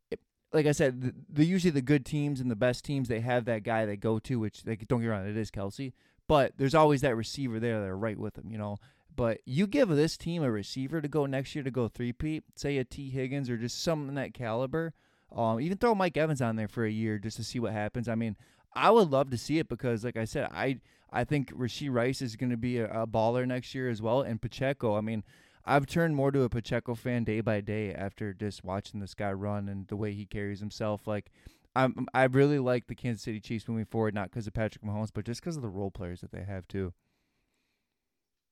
it, 0.09 0.19
like 0.51 0.65
I 0.65 0.71
said, 0.71 1.01
the, 1.01 1.13
the 1.29 1.45
usually 1.45 1.71
the 1.71 1.81
good 1.81 2.05
teams 2.05 2.41
and 2.41 2.49
the 2.49 2.55
best 2.55 2.83
teams 2.83 3.07
they 3.07 3.19
have 3.19 3.45
that 3.45 3.63
guy 3.63 3.85
they 3.85 3.95
go 3.95 4.19
to, 4.19 4.39
which 4.39 4.65
like 4.65 4.87
don't 4.87 5.01
get 5.01 5.07
wrong, 5.07 5.27
it 5.27 5.37
is 5.37 5.51
Kelce, 5.51 5.93
but 6.29 6.53
there's 6.57 6.75
always 6.75 7.01
that 7.01 7.15
receiver 7.15 7.59
there 7.59 7.79
that 7.79 7.87
are 7.87 7.97
right 7.97 8.17
with 8.17 8.37
him, 8.37 8.51
you 8.51 8.57
know. 8.59 8.77
But 9.15 9.39
you 9.45 9.65
give 9.65 9.89
this 9.89 10.15
team 10.15 10.43
a 10.43 10.51
receiver 10.51 11.01
to 11.01 11.07
go 11.07 11.25
next 11.25 11.55
year 11.55 11.63
to 11.63 11.71
go 11.71 11.87
three 11.87 12.13
peat, 12.13 12.43
say 12.55 12.77
a 12.77 12.83
Tee 12.83 13.09
Higgins 13.09 13.49
or 13.49 13.57
just 13.57 13.81
something 13.81 14.13
that 14.13 14.35
caliber. 14.35 14.93
Um, 15.35 15.59
even 15.59 15.79
throw 15.79 15.95
Mike 15.95 16.17
Evans 16.17 16.39
on 16.39 16.55
there 16.55 16.67
for 16.67 16.85
a 16.85 16.91
year 16.91 17.17
just 17.17 17.37
to 17.37 17.43
see 17.43 17.59
what 17.59 17.73
happens. 17.73 18.07
I 18.07 18.13
mean, 18.13 18.37
I 18.73 18.91
would 18.91 19.09
love 19.09 19.31
to 19.31 19.37
see 19.37 19.57
it 19.57 19.67
because, 19.67 20.05
like 20.05 20.17
I 20.17 20.25
said, 20.25 20.49
I 20.53 20.79
I 21.11 21.23
think 21.23 21.51
Rasheed 21.51 21.91
Rice 21.91 22.21
is 22.21 22.35
going 22.35 22.51
to 22.51 22.57
be 22.57 22.77
a, 22.77 22.85
a 23.01 23.07
baller 23.07 23.47
next 23.47 23.73
year 23.73 23.89
as 23.89 23.99
well, 23.99 24.21
and 24.21 24.39
Pacheco. 24.39 24.95
I 24.95 25.01
mean, 25.01 25.23
I've 25.65 25.87
turned 25.87 26.15
more 26.15 26.31
to 26.31 26.43
a 26.43 26.49
Pacheco 26.49 26.93
fan 26.93 27.23
day 27.23 27.41
by 27.41 27.61
day 27.61 27.91
after 27.91 28.33
just 28.33 28.63
watching 28.63 28.99
this 28.99 29.15
guy 29.15 29.31
run 29.33 29.67
and 29.67 29.87
the 29.87 29.95
way 29.95 30.13
he 30.13 30.27
carries 30.27 30.59
himself. 30.59 31.07
Like, 31.07 31.31
I'm 31.83 32.07
I 32.13 32.23
really 32.25 32.59
like 32.59 32.87
the 32.87 32.95
Kansas 32.95 33.23
City 33.23 33.39
Chiefs 33.39 33.67
moving 33.67 33.85
forward, 33.85 34.13
not 34.13 34.29
because 34.31 34.47
of 34.47 34.53
Patrick 34.53 34.83
Mahomes, 34.83 35.11
but 35.13 35.25
just 35.25 35.41
because 35.41 35.55
of 35.55 35.61
the 35.61 35.69
role 35.69 35.91
players 35.91 36.21
that 36.21 36.31
they 36.31 36.43
have 36.43 36.67
too. 36.67 36.93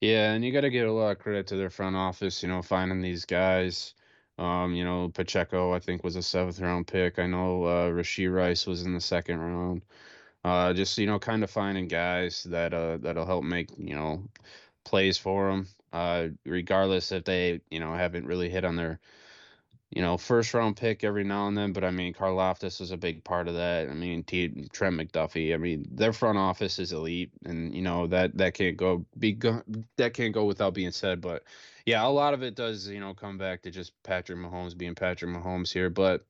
Yeah, 0.01 0.33
and 0.33 0.45
you 0.45 0.51
got 0.53 0.61
to 0.61 0.69
give 0.69 0.87
a 0.87 0.91
lot 0.91 1.11
of 1.11 1.19
credit 1.19 1.47
to 1.47 1.55
their 1.55 1.69
front 1.71 1.95
office, 1.95 2.43
you 2.43 2.49
know, 2.49 2.61
finding 2.61 3.01
these 3.01 3.25
guys. 3.25 3.95
Um, 4.37 4.75
you 4.75 4.83
know, 4.83 5.09
Pacheco, 5.09 5.73
I 5.73 5.79
think, 5.79 6.03
was 6.03 6.15
a 6.15 6.21
seventh 6.21 6.59
round 6.59 6.87
pick. 6.87 7.17
I 7.19 7.25
know 7.25 7.63
uh, 7.63 7.89
Rasheed 7.89 8.33
Rice 8.33 8.67
was 8.67 8.83
in 8.83 8.93
the 8.93 9.01
second 9.01 9.39
round. 9.39 9.83
Uh, 10.43 10.73
just 10.73 10.97
you 10.99 11.07
know, 11.07 11.19
kind 11.19 11.43
of 11.43 11.51
finding 11.51 11.87
guys 11.87 12.43
that 12.45 12.73
uh 12.73 12.97
that'll 12.97 13.25
help 13.25 13.43
make 13.45 13.69
you 13.77 13.95
know 13.95 14.27
plays 14.85 15.17
for 15.17 15.49
them. 15.51 15.67
Uh, 15.93 16.29
regardless 16.45 17.11
if 17.11 17.25
they 17.25 17.61
you 17.71 17.79
know 17.79 17.93
haven't 17.93 18.27
really 18.27 18.49
hit 18.49 18.65
on 18.65 18.75
their 18.77 18.99
you 19.89 20.01
know, 20.01 20.17
first 20.17 20.53
round 20.53 20.75
pick 20.75 21.03
every 21.03 21.23
now 21.23 21.47
and 21.47 21.57
then, 21.57 21.71
but 21.71 21.83
I 21.83 21.91
mean, 21.91 22.13
Karlaftis 22.13 22.79
was 22.81 22.91
a 22.91 22.97
big 22.97 23.23
part 23.23 23.47
of 23.47 23.55
that. 23.55 23.89
I 23.89 23.93
mean, 23.93 24.23
T- 24.23 24.67
Trent 24.73 24.97
McDuffie. 24.97 25.53
I 25.53 25.57
mean, 25.57 25.87
their 25.89 26.11
front 26.11 26.37
office 26.37 26.77
is 26.77 26.91
elite, 26.91 27.31
and 27.45 27.73
you 27.73 27.81
know 27.81 28.07
that 28.07 28.37
that 28.37 28.53
can't 28.53 28.75
go 28.75 29.05
be 29.17 29.33
go, 29.33 29.61
that 29.95 30.13
can't 30.13 30.33
go 30.33 30.43
without 30.43 30.73
being 30.73 30.91
said. 30.91 31.21
But 31.21 31.43
yeah, 31.85 32.05
a 32.05 32.09
lot 32.09 32.33
of 32.33 32.43
it 32.43 32.55
does 32.55 32.87
you 32.87 32.99
know 32.99 33.13
come 33.13 33.37
back 33.37 33.61
to 33.61 33.71
just 33.71 33.93
Patrick 34.03 34.37
Mahomes 34.37 34.77
being 34.77 34.95
Patrick 34.95 35.31
Mahomes 35.31 35.71
here. 35.71 35.89
But 35.89 36.25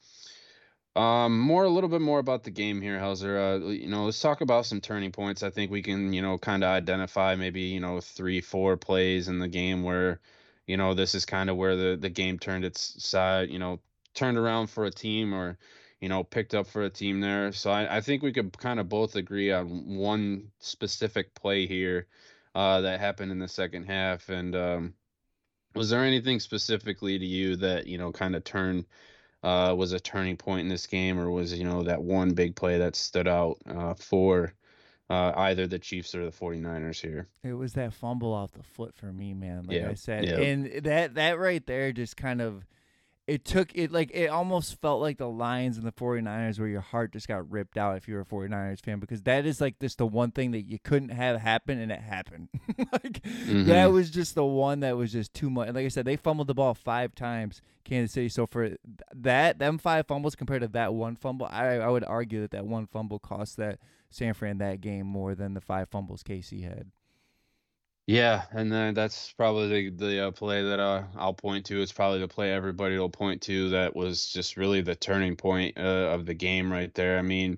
um, 0.95 1.39
more 1.39 1.63
a 1.63 1.69
little 1.69 1.89
bit 1.89 2.01
more 2.01 2.19
about 2.19 2.43
the 2.43 2.51
game 2.51 2.79
here, 2.79 2.99
Hauser. 2.99 3.39
Uh, 3.39 3.57
you 3.69 3.87
know, 3.87 4.05
let's 4.05 4.21
talk 4.21 4.41
about 4.41 4.67
some 4.67 4.81
turning 4.81 5.11
points. 5.11 5.41
I 5.41 5.49
think 5.49 5.71
we 5.71 5.81
can 5.81 6.13
you 6.13 6.21
know 6.21 6.37
kind 6.37 6.63
of 6.63 6.69
identify 6.69 7.35
maybe 7.35 7.61
you 7.61 7.79
know 7.79 8.01
three, 8.01 8.39
four 8.39 8.77
plays 8.77 9.27
in 9.27 9.39
the 9.39 9.47
game 9.47 9.81
where 9.81 10.19
you 10.67 10.77
know, 10.77 10.93
this 10.93 11.15
is 11.15 11.25
kind 11.25 11.49
of 11.49 11.57
where 11.57 11.75
the 11.75 11.97
the 11.97 12.09
game 12.09 12.37
turned 12.37 12.65
its 12.65 13.03
side, 13.03 13.49
you 13.49 13.59
know, 13.59 13.79
turned 14.13 14.37
around 14.37 14.67
for 14.67 14.85
a 14.85 14.91
team 14.91 15.33
or, 15.33 15.57
you 16.01 16.09
know, 16.09 16.23
picked 16.23 16.53
up 16.53 16.67
for 16.67 16.83
a 16.83 16.89
team 16.89 17.21
there. 17.21 17.51
So 17.53 17.71
I, 17.71 17.97
I 17.97 18.01
think 18.01 18.21
we 18.21 18.33
could 18.33 18.57
kind 18.57 18.79
of 18.79 18.89
both 18.89 19.15
agree 19.15 19.51
on 19.51 19.95
one 19.97 20.51
specific 20.59 21.33
play 21.33 21.65
here 21.67 22.07
uh, 22.53 22.81
that 22.81 22.99
happened 22.99 23.31
in 23.31 23.39
the 23.39 23.47
second 23.47 23.85
half. 23.85 24.29
And 24.29 24.55
um, 24.55 24.93
was 25.73 25.89
there 25.89 26.03
anything 26.03 26.39
specifically 26.39 27.17
to 27.17 27.25
you 27.25 27.55
that 27.57 27.87
you 27.87 27.97
know 27.97 28.11
kind 28.11 28.35
of 28.35 28.43
turned 28.43 28.85
uh, 29.43 29.73
was 29.77 29.93
a 29.93 29.99
turning 29.99 30.37
point 30.37 30.61
in 30.61 30.69
this 30.69 30.87
game, 30.87 31.19
or 31.19 31.31
was 31.31 31.57
you 31.57 31.63
know 31.65 31.83
that 31.83 32.01
one 32.01 32.33
big 32.33 32.55
play 32.55 32.79
that 32.79 32.95
stood 32.95 33.27
out 33.27 33.57
uh, 33.67 33.93
for 33.93 34.53
uh, 35.09 35.33
either 35.37 35.67
the 35.67 35.79
Chiefs 35.79 36.13
or 36.15 36.25
the 36.25 36.31
49ers 36.31 36.99
here? 37.01 37.27
It 37.43 37.53
was 37.53 37.73
that 37.73 37.93
fumble 37.93 38.33
off 38.33 38.51
the 38.53 38.63
foot 38.63 38.95
for 38.95 39.07
me, 39.13 39.33
man. 39.33 39.65
Like 39.67 39.77
Yeah, 39.77 39.89
I 39.89 39.93
said, 39.93 40.25
yeah. 40.25 40.39
and 40.39 40.83
that 40.85 41.15
that 41.15 41.39
right 41.39 41.65
there 41.65 41.91
just 41.91 42.17
kind 42.17 42.41
of 42.41 42.65
it 43.27 43.43
took 43.43 43.75
it 43.75 43.91
like 43.91 44.09
it 44.13 44.27
almost 44.27 44.79
felt 44.81 45.01
like 45.01 45.17
the 45.17 45.27
Lions 45.27 45.77
and 45.77 45.85
the 45.85 45.91
49ers 45.91 46.57
where 46.59 46.67
your 46.69 46.79
heart 46.81 47.11
just 47.11 47.27
got 47.27 47.49
ripped 47.51 47.77
out 47.77 47.97
if 47.97 48.07
you're 48.07 48.21
a 48.21 48.25
49ers 48.25 48.81
fan 48.81 48.99
because 48.99 49.21
that 49.23 49.45
is 49.45 49.59
like 49.59 49.77
just 49.79 49.97
the 49.97 50.07
one 50.07 50.31
thing 50.31 50.51
that 50.51 50.61
you 50.61 50.79
couldn't 50.79 51.09
have 51.09 51.39
happen 51.41 51.77
and 51.79 51.91
it 51.91 51.99
happened. 51.99 52.47
like 52.77 53.21
that 53.23 53.89
Mhm. 53.89 53.91
was 53.93 54.09
just 54.09 54.33
the 54.35 54.45
one 54.45 54.79
that 54.79 54.95
was 54.95 55.11
just 55.11 55.33
too 55.33 55.49
much. 55.49 55.67
And 55.67 55.75
like 55.75 55.85
I 55.85 55.89
said, 55.89 56.05
they 56.05 56.15
fumbled 56.15 56.47
the 56.47 56.53
ball 56.55 56.73
5 56.73 57.13
times 57.15 57.61
Kansas 57.83 58.13
City. 58.13 58.29
So 58.29 58.45
for 58.47 58.77
that 59.13 59.59
them 59.59 59.77
5 59.77 60.07
fumbles 60.07 60.35
compared 60.35 60.61
to 60.61 60.67
that 60.69 60.93
one 60.93 61.15
fumble, 61.17 61.47
I 61.51 61.75
I 61.79 61.89
would 61.89 62.05
argue 62.05 62.39
that 62.41 62.51
that 62.51 62.65
one 62.65 62.87
fumble 62.87 63.19
cost 63.19 63.57
that 63.57 63.79
San 64.09 64.33
Fran 64.35 64.57
that 64.59 64.79
game 64.79 65.05
more 65.05 65.35
than 65.35 65.53
the 65.53 65.59
5 65.61 65.89
fumbles 65.89 66.23
KC 66.23 66.61
had. 66.63 66.91
Yeah, 68.07 68.45
and 68.53 68.71
then 68.71 68.93
that's 68.93 69.33
probably 69.33 69.89
the 69.89 69.97
the 69.97 70.27
uh, 70.27 70.31
play 70.31 70.63
that 70.63 70.79
uh, 70.79 71.03
I'll 71.17 71.33
point 71.33 71.65
to. 71.65 71.81
It's 71.81 71.91
probably 71.91 72.19
the 72.19 72.27
play 72.29 72.53
everybody 72.53 72.97
will 72.97 73.09
point 73.09 73.41
to 73.43 73.71
that 73.71 73.97
was 73.97 74.29
just 74.31 74.55
really 74.55 74.79
the 74.79 74.95
turning 74.95 75.35
point 75.35 75.77
uh, 75.77 75.81
of 76.13 76.25
the 76.25 76.33
game 76.33 76.71
right 76.71 76.93
there. 76.95 77.19
I 77.19 77.21
mean, 77.21 77.57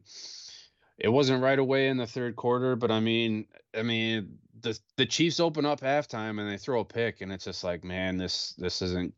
it 0.97 1.09
wasn't 1.09 1.43
right 1.43 1.59
away 1.59 1.87
in 1.89 1.97
the 1.97 2.07
third 2.07 2.35
quarter, 2.35 2.75
but 2.75 2.89
I 2.89 2.99
mean, 2.99 3.45
I 3.77 3.83
mean 3.83 4.39
the 4.59 4.77
the 4.97 5.05
Chiefs 5.05 5.39
open 5.39 5.67
up 5.67 5.81
halftime 5.81 6.39
and 6.39 6.49
they 6.49 6.57
throw 6.57 6.79
a 6.79 6.85
pick, 6.85 7.21
and 7.21 7.31
it's 7.31 7.45
just 7.45 7.63
like, 7.63 7.83
man, 7.83 8.17
this 8.17 8.53
this 8.57 8.81
isn't 8.81 9.13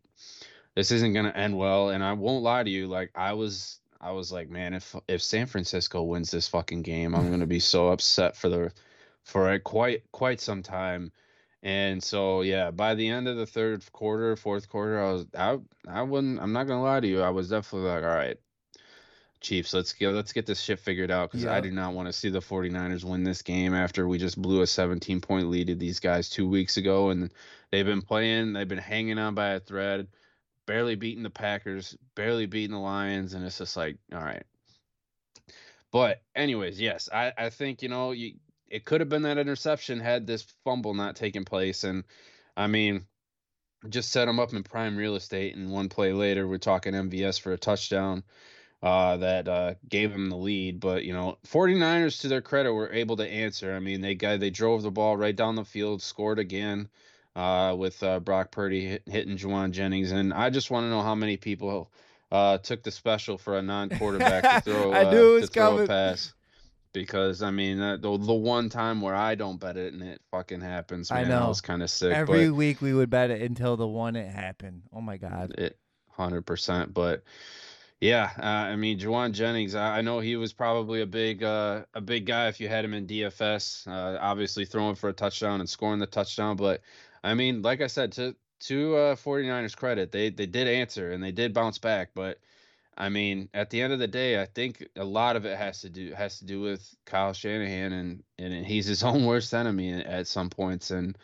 this 0.75 0.91
isn't 0.91 1.13
gonna 1.13 1.29
end 1.29 1.57
well. 1.57 1.91
And 1.91 2.03
I 2.03 2.11
won't 2.11 2.43
lie 2.43 2.63
to 2.63 2.69
you, 2.69 2.87
like 2.87 3.11
I 3.15 3.31
was 3.33 3.79
I 4.01 4.11
was 4.11 4.33
like, 4.33 4.49
man, 4.49 4.73
if 4.73 4.93
if 5.07 5.21
San 5.21 5.47
Francisco 5.47 6.03
wins 6.03 6.29
this 6.29 6.49
fucking 6.49 6.81
game, 6.81 7.15
I'm 7.15 7.31
gonna 7.31 7.47
be 7.47 7.61
so 7.61 7.87
upset 7.87 8.35
for 8.35 8.49
the 8.49 8.73
for 9.23 9.51
a 9.51 9.60
quite 9.60 10.03
quite 10.12 10.41
some 10.41 10.63
time. 10.63 11.12
And 11.63 12.03
so 12.03 12.41
yeah, 12.41 12.71
by 12.71 12.95
the 12.95 13.07
end 13.07 13.27
of 13.27 13.38
the 13.38 13.45
third 13.45 13.89
quarter, 13.91 14.36
fourth 14.36 14.67
quarter, 14.67 14.99
I 14.99 15.12
was 15.12 15.25
I 15.38 15.57
I 15.88 16.01
wouldn't 16.01 16.39
I'm 16.39 16.53
not 16.53 16.67
gonna 16.67 16.84
lie 16.84 16.99
to 16.99 17.07
you, 17.07 17.21
I 17.21 17.29
was 17.29 17.49
definitely 17.49 17.89
like, 17.89 18.03
all 18.03 18.10
right, 18.10 18.38
Chiefs, 19.41 19.73
let's 19.73 19.93
get 19.93 20.12
let's 20.13 20.34
get 20.34 20.45
this 20.45 20.62
shit 20.62 20.79
figured 20.79 21.12
out 21.12 21.31
because 21.31 21.45
I 21.45 21.62
do 21.62 21.71
not 21.71 21.93
want 21.93 22.07
to 22.07 22.13
see 22.13 22.29
the 22.29 22.39
49ers 22.39 23.03
win 23.03 23.23
this 23.23 23.41
game 23.41 23.73
after 23.73 24.07
we 24.07 24.17
just 24.17 24.41
blew 24.41 24.62
a 24.62 24.67
17 24.67 25.21
point 25.21 25.49
lead 25.49 25.67
to 25.67 25.75
these 25.75 25.99
guys 25.99 26.29
two 26.29 26.47
weeks 26.47 26.77
ago 26.77 27.10
and 27.10 27.31
they've 27.71 27.86
been 27.86 28.01
playing, 28.03 28.53
they've 28.53 28.67
been 28.67 28.77
hanging 28.77 29.17
on 29.17 29.34
by 29.36 29.49
a 29.49 29.60
thread, 29.60 30.07
barely 30.67 30.95
beating 30.95 31.23
the 31.23 31.29
Packers, 31.29 31.97
barely 32.15 32.45
beating 32.45 32.71
the 32.71 32.79
Lions, 32.79 33.34
and 33.34 33.45
it's 33.45 33.57
just 33.57 33.75
like, 33.75 33.97
all 34.13 34.19
right. 34.19 34.43
But 35.91 36.21
anyways, 36.36 36.79
yes, 36.79 37.10
I 37.12 37.34
I 37.38 37.49
think 37.49 37.81
you 37.81 37.89
know 37.89 38.12
you 38.12 38.36
it 38.71 38.86
could 38.86 39.01
have 39.01 39.10
been 39.10 39.23
that 39.23 39.38
interception 39.38 39.99
had 39.99 40.25
this 40.25 40.43
fumble 40.63 40.93
not 40.93 41.15
taken 41.15 41.45
place. 41.45 41.84
And 41.84 42.03
I 42.55 42.67
mean, 42.67 43.05
just 43.89 44.12
set 44.12 44.27
him 44.27 44.39
up 44.39 44.53
in 44.53 44.63
prime 44.63 44.95
real 44.95 45.15
estate. 45.15 45.55
And 45.55 45.71
one 45.71 45.89
play 45.89 46.13
later, 46.13 46.47
we're 46.47 46.57
talking 46.57 46.93
MVS 46.93 47.39
for 47.39 47.51
a 47.51 47.57
touchdown 47.57 48.23
uh, 48.81 49.17
that 49.17 49.47
uh, 49.47 49.73
gave 49.88 50.12
him 50.12 50.29
the 50.29 50.38
lead. 50.38 50.79
But, 50.79 51.03
you 51.03 51.13
know, 51.13 51.38
49ers, 51.47 52.21
to 52.21 52.27
their 52.27 52.41
credit, 52.41 52.73
were 52.73 52.91
able 52.91 53.17
to 53.17 53.27
answer. 53.27 53.75
I 53.75 53.79
mean, 53.79 54.01
they 54.01 54.15
got, 54.15 54.39
they 54.39 54.49
drove 54.49 54.84
the 54.84 54.91
ball 54.91 55.17
right 55.17 55.36
down 55.36 55.55
the 55.55 55.65
field, 55.65 56.01
scored 56.01 56.39
again 56.39 56.89
uh, 57.36 57.75
with 57.77 58.01
uh, 58.03 58.19
Brock 58.19 58.51
Purdy 58.51 58.86
hit, 58.86 59.03
hitting 59.07 59.38
Jauan 59.38 59.71
Jennings. 59.71 60.12
And 60.12 60.34
I 60.34 60.49
just 60.49 60.71
want 60.71 60.86
to 60.86 60.89
know 60.89 61.01
how 61.01 61.15
many 61.15 61.38
people 61.38 61.91
uh, 62.31 62.57
took 62.60 62.84
the 62.84 62.91
special 62.91 63.38
for 63.38 63.57
a 63.57 63.62
non-quarterback 63.62 64.43
to 64.43 64.62
throw, 64.71 64.91
I 64.91 65.05
uh, 65.05 65.12
knew 65.12 65.36
it 65.36 65.36
to 65.36 65.41
was 65.41 65.49
throw 65.49 65.69
coming. 65.71 65.86
a 65.86 65.88
pass. 65.88 66.34
Because 66.93 67.41
I 67.41 67.51
mean, 67.51 67.80
uh, 67.80 67.97
the 67.97 68.17
the 68.17 68.34
one 68.34 68.69
time 68.69 69.01
where 69.01 69.15
I 69.15 69.36
don't 69.36 69.60
bet 69.60 69.77
it 69.77 69.93
and 69.93 70.01
it 70.01 70.21
fucking 70.32 70.62
happens, 70.62 71.12
I 71.12 71.21
man, 71.21 71.30
know. 71.30 71.47
was 71.47 71.62
kind 71.62 71.82
of 71.82 71.89
sick. 71.89 72.13
Every 72.13 72.49
week 72.49 72.82
we 72.82 72.93
would 72.93 73.10
bet 73.10 73.32
it 73.32 73.41
until 73.41 73.77
the 73.77 73.88
one 73.88 74.15
it 74.15 74.30
happened. 74.30 74.84
Oh 74.93 75.01
my 75.01 75.17
god. 75.17 75.56
it 75.58 75.77
hundred 76.10 76.45
percent. 76.45 76.93
But 76.93 77.23
yeah, 77.99 78.32
uh, 78.38 78.43
I 78.43 78.75
mean, 78.75 78.99
Jauan 78.99 79.32
Jennings, 79.32 79.75
I, 79.75 79.99
I 79.99 80.01
know 80.01 80.19
he 80.19 80.36
was 80.36 80.54
probably 80.54 81.01
a 81.01 81.06
big 81.06 81.43
uh, 81.43 81.84
a 81.93 82.01
big 82.01 82.25
guy 82.25 82.47
if 82.47 82.60
you 82.60 82.67
had 82.67 82.84
him 82.84 82.93
in 82.93 83.08
DFS. 83.08 83.88
Uh, 83.88 84.17
obviously 84.19 84.65
throwing 84.65 84.95
for 84.95 85.10
a 85.10 85.13
touchdown 85.13 85.60
and 85.60 85.69
scoring 85.69 85.99
the 85.99 86.08
touchdown, 86.08 86.56
but 86.58 86.82
I 87.23 87.34
mean, 87.36 87.62
like 87.62 87.82
I 87.82 87.88
said, 87.88 88.12
to 88.13 88.36
to 88.62 88.95
uh, 88.95 89.15
49ers 89.15 89.75
credit, 89.75 90.12
they 90.12 90.30
they 90.30 90.45
did 90.45 90.67
answer 90.67 91.12
and 91.12 91.23
they 91.23 91.32
did 91.32 91.54
bounce 91.54 91.77
back, 91.77 92.10
but. 92.13 92.38
I 92.97 93.10
mean, 93.10 93.49
at 93.54 93.69
the 93.69 93.82
end 93.82 93.93
of 93.93 93.99
the 93.99 94.08
day, 94.08 94.41
I 94.41 94.45
think 94.45 94.88
a 94.95 95.04
lot 95.06 95.36
of 95.36 95.45
it 95.45 95.58
has 95.58 95.82
to 95.82 95.89
do 95.89 96.13
has 96.13 96.39
to 96.39 96.45
do 96.45 96.62
with 96.62 96.95
Kyle 97.06 97.34
Shanahan, 97.34 97.93
and 97.93 98.23
and 98.38 98.65
he's 98.65 98.86
his 98.86 99.04
own 99.04 99.25
worst 99.25 99.54
enemy 99.54 99.93
at 99.93 100.27
some 100.27 100.49
points, 100.49 100.91
and 100.91 101.17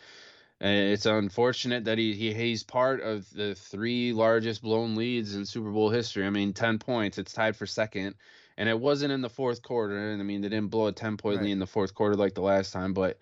and 0.60 0.90
it's 0.92 1.06
unfortunate 1.06 1.86
that 1.86 1.98
he, 1.98 2.14
he 2.14 2.34
he's 2.34 2.64
part 2.64 3.02
of 3.02 3.30
the 3.32 3.54
three 3.56 4.14
largest 4.14 4.62
blown 4.62 4.96
leads 4.96 5.36
in 5.36 5.46
Super 5.46 5.72
Bowl 5.72 5.90
history. 5.90 6.26
I 6.26 6.30
mean, 6.30 6.54
ten 6.54 6.80
points. 6.80 7.18
It's 7.18 7.34
tied 7.34 7.56
for 7.56 7.66
second, 7.66 8.16
and 8.58 8.70
it 8.70 8.80
wasn't 8.80 9.12
in 9.12 9.22
the 9.22 9.30
fourth 9.30 9.62
quarter. 9.62 10.12
And 10.12 10.22
I 10.22 10.24
mean, 10.26 10.42
they 10.42 10.50
didn't 10.50 10.70
blow 10.72 10.88
a 10.88 10.92
ten 10.94 11.18
point 11.18 11.38
Right. 11.38 11.46
lead 11.46 11.52
in 11.54 11.60
the 11.60 11.68
fourth 11.68 11.94
quarter 11.94 12.16
like 12.16 12.34
the 12.34 12.42
last 12.42 12.72
time, 12.72 12.94
but 12.94 13.20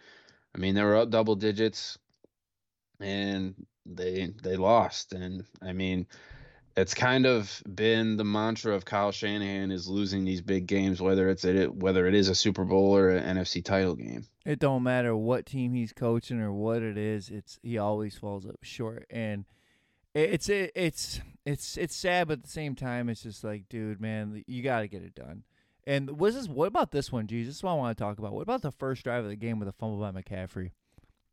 I 0.56 0.60
mean, 0.60 0.76
they 0.76 0.84
were 0.84 0.96
up 0.96 1.10
double 1.10 1.36
digits, 1.36 1.98
and 3.00 3.56
they 3.86 4.28
they 4.44 4.56
lost. 4.56 5.14
And 5.14 5.46
I 5.62 5.74
mean, 5.74 6.08
it's 6.78 6.94
kind 6.94 7.26
of 7.26 7.64
been 7.74 8.18
the 8.18 8.26
mantra 8.26 8.76
of 8.76 8.84
Kyle 8.84 9.12
Shanahan 9.12 9.72
is 9.72 9.88
losing 9.88 10.26
these 10.26 10.42
big 10.42 10.68
games, 10.68 11.02
whether 11.02 11.30
it's 11.30 11.46
a, 11.46 11.68
whether 11.68 12.06
it 12.06 12.14
is 12.14 12.28
a 12.28 12.36
Super 12.36 12.66
Bowl 12.66 12.96
or 12.96 13.10
an 13.10 13.38
NFC 13.38 13.64
title 13.64 13.96
game. 13.96 14.26
It 14.46 14.60
don't 14.60 14.84
matter 14.84 15.16
what 15.16 15.46
team 15.46 15.74
he's 15.74 15.94
coaching 15.94 16.42
or 16.42 16.52
what 16.52 16.82
it 16.84 16.98
is. 16.98 17.30
It's 17.30 17.60
he 17.64 17.78
always 17.78 18.18
falls 18.18 18.46
up 18.46 18.58
short, 18.62 19.06
and 19.10 19.46
it's 20.14 20.50
it, 20.50 20.72
it's 20.76 21.22
it's 21.46 21.78
it's 21.78 21.96
sad, 21.96 22.28
but 22.28 22.40
at 22.40 22.44
the 22.44 22.50
same 22.50 22.76
time, 22.76 23.08
it's 23.10 23.24
just 23.24 23.44
like, 23.44 23.70
dude, 23.70 24.02
man, 24.02 24.44
you 24.46 24.62
got 24.62 24.82
to 24.82 24.88
get 24.88 25.02
it 25.02 25.16
done. 25.16 25.44
And 25.88 26.20
what 26.20 26.30
is 26.30 26.36
this? 26.36 26.48
What 26.50 26.68
about 26.68 26.92
this 26.92 27.12
one, 27.12 27.28
Jesus? 27.28 27.52
This 27.52 27.58
is 27.58 27.64
what 27.64 27.72
I 27.72 27.76
want 27.76 27.98
to 27.98 28.04
talk 28.04 28.18
about. 28.18 28.34
What 28.34 28.42
about 28.42 28.62
the 28.62 28.72
first 28.72 29.04
drive 29.04 29.24
of 29.24 29.30
the 29.30 29.36
game 29.36 29.60
with 29.60 29.68
a 29.70 29.74
fumble 29.74 30.00
by 30.00 30.12
McCaffrey? 30.12 30.72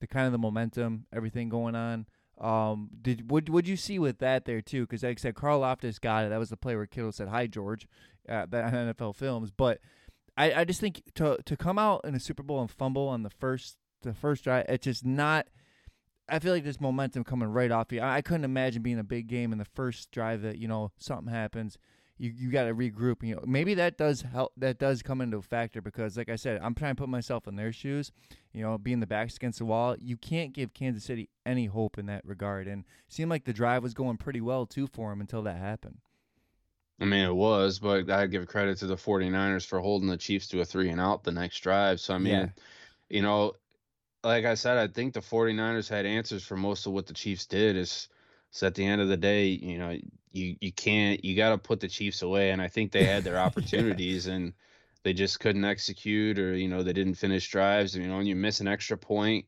The 0.00 0.06
kind 0.06 0.26
of 0.26 0.32
the 0.32 0.38
momentum, 0.38 1.06
everything 1.12 1.48
going 1.48 1.74
on. 1.74 2.06
Um, 2.40 2.90
did 3.00 3.30
would 3.30 3.48
would 3.48 3.68
you 3.68 3.76
see 3.76 3.98
with 3.98 4.18
that 4.18 4.44
there 4.44 4.60
too? 4.60 4.82
Because 4.82 5.02
like 5.02 5.18
I 5.18 5.20
said, 5.20 5.34
Karlaftis 5.34 6.00
got 6.00 6.24
it. 6.24 6.30
That 6.30 6.38
was 6.38 6.50
the 6.50 6.56
play 6.56 6.74
where 6.74 6.86
Kittle 6.86 7.12
said, 7.12 7.28
"Hi, 7.28 7.46
George," 7.46 7.86
uh, 8.28 8.46
that 8.50 8.72
NFL 8.72 9.16
Films. 9.16 9.50
But 9.50 9.78
I, 10.36 10.52
I 10.52 10.64
just 10.64 10.80
think 10.80 11.02
to 11.14 11.38
to 11.44 11.56
come 11.56 11.78
out 11.78 12.02
in 12.04 12.14
a 12.14 12.20
Super 12.20 12.42
Bowl 12.42 12.60
and 12.60 12.70
fumble 12.70 13.08
on 13.08 13.22
the 13.22 13.30
first 13.30 13.76
the 14.02 14.14
first 14.14 14.44
drive, 14.44 14.66
it's 14.68 14.84
just 14.84 15.04
not. 15.04 15.46
I 16.28 16.38
feel 16.38 16.52
like 16.52 16.64
this 16.64 16.80
momentum 16.80 17.24
coming 17.24 17.48
right 17.48 17.70
off 17.70 17.92
you. 17.92 18.00
I, 18.00 18.16
I 18.16 18.22
couldn't 18.22 18.44
imagine 18.44 18.82
being 18.82 18.98
a 18.98 19.04
big 19.04 19.26
game 19.26 19.52
in 19.52 19.58
the 19.58 19.64
first 19.64 20.10
drive 20.10 20.42
that 20.42 20.58
you 20.58 20.68
know 20.68 20.90
something 20.98 21.32
happens. 21.32 21.76
You 22.18 22.32
you 22.36 22.50
got 22.50 22.64
to 22.64 22.74
regroup. 22.74 23.22
You 23.22 23.36
know 23.36 23.42
maybe 23.46 23.74
that 23.74 23.96
does 23.96 24.22
help. 24.22 24.52
That 24.56 24.78
does 24.78 25.02
come 25.02 25.20
into 25.20 25.38
a 25.38 25.42
factor 25.42 25.80
because, 25.80 26.16
like 26.16 26.28
I 26.28 26.36
said, 26.36 26.60
I'm 26.62 26.74
trying 26.74 26.94
to 26.94 27.00
put 27.00 27.08
myself 27.08 27.48
in 27.48 27.56
their 27.56 27.72
shoes. 27.72 28.12
You 28.52 28.62
know, 28.62 28.78
being 28.78 29.00
the 29.00 29.06
backs 29.06 29.36
against 29.36 29.58
the 29.58 29.64
wall, 29.64 29.96
you 29.98 30.16
can't 30.16 30.52
give 30.52 30.74
Kansas 30.74 31.04
City 31.04 31.30
any 31.46 31.66
hope 31.66 31.98
in 31.98 32.06
that 32.06 32.24
regard. 32.24 32.68
And 32.68 32.84
it 33.08 33.12
seemed 33.12 33.30
like 33.30 33.44
the 33.44 33.52
drive 33.52 33.82
was 33.82 33.94
going 33.94 34.18
pretty 34.18 34.40
well 34.40 34.66
too 34.66 34.86
for 34.86 35.10
him 35.12 35.20
until 35.20 35.42
that 35.42 35.56
happened. 35.56 35.98
I 37.00 37.04
mean, 37.04 37.24
it 37.24 37.34
was, 37.34 37.80
but 37.80 38.08
I 38.10 38.26
give 38.26 38.46
credit 38.46 38.78
to 38.78 38.86
the 38.86 38.96
49ers 38.96 39.66
for 39.66 39.80
holding 39.80 40.08
the 40.08 40.16
Chiefs 40.16 40.46
to 40.48 40.60
a 40.60 40.64
three 40.64 40.90
and 40.90 41.00
out 41.00 41.24
the 41.24 41.32
next 41.32 41.58
drive. 41.60 41.98
So, 41.98 42.14
I 42.14 42.18
mean, 42.18 42.32
Yeah. 42.32 42.48
you 43.08 43.22
know, 43.22 43.54
like 44.22 44.44
I 44.44 44.54
said, 44.54 44.78
I 44.78 44.86
think 44.86 45.14
the 45.14 45.20
49ers 45.20 45.88
had 45.88 46.06
answers 46.06 46.44
for 46.44 46.56
most 46.56 46.86
of 46.86 46.92
what 46.92 47.06
the 47.06 47.14
Chiefs 47.14 47.46
did. 47.46 47.76
Is 47.76 48.08
so 48.52 48.68
at 48.68 48.74
the 48.76 48.86
end 48.86 49.00
of 49.00 49.08
the 49.08 49.16
day, 49.16 49.46
you 49.48 49.78
know, 49.78 49.98
you, 50.32 50.56
you 50.60 50.72
can't, 50.72 51.24
you 51.24 51.36
got 51.36 51.50
to 51.50 51.58
put 51.58 51.80
the 51.80 51.88
Chiefs 51.88 52.22
away. 52.22 52.50
And 52.50 52.60
I 52.60 52.68
think 52.68 52.92
they 52.92 53.04
had 53.04 53.24
their 53.24 53.38
opportunities 53.46 54.26
and 54.26 54.52
they 55.02 55.12
just 55.12 55.40
couldn't 55.40 55.64
execute 55.64 56.38
or, 56.38 56.54
you 56.54 56.68
know, 56.68 56.82
they 56.82 56.92
didn't 56.92 57.14
finish 57.14 57.48
drives. 57.50 57.96
You 57.96 58.06
know, 58.06 58.18
and 58.18 58.28
you 58.28 58.36
miss 58.36 58.60
an 58.60 58.68
extra 58.68 58.96
point 58.96 59.46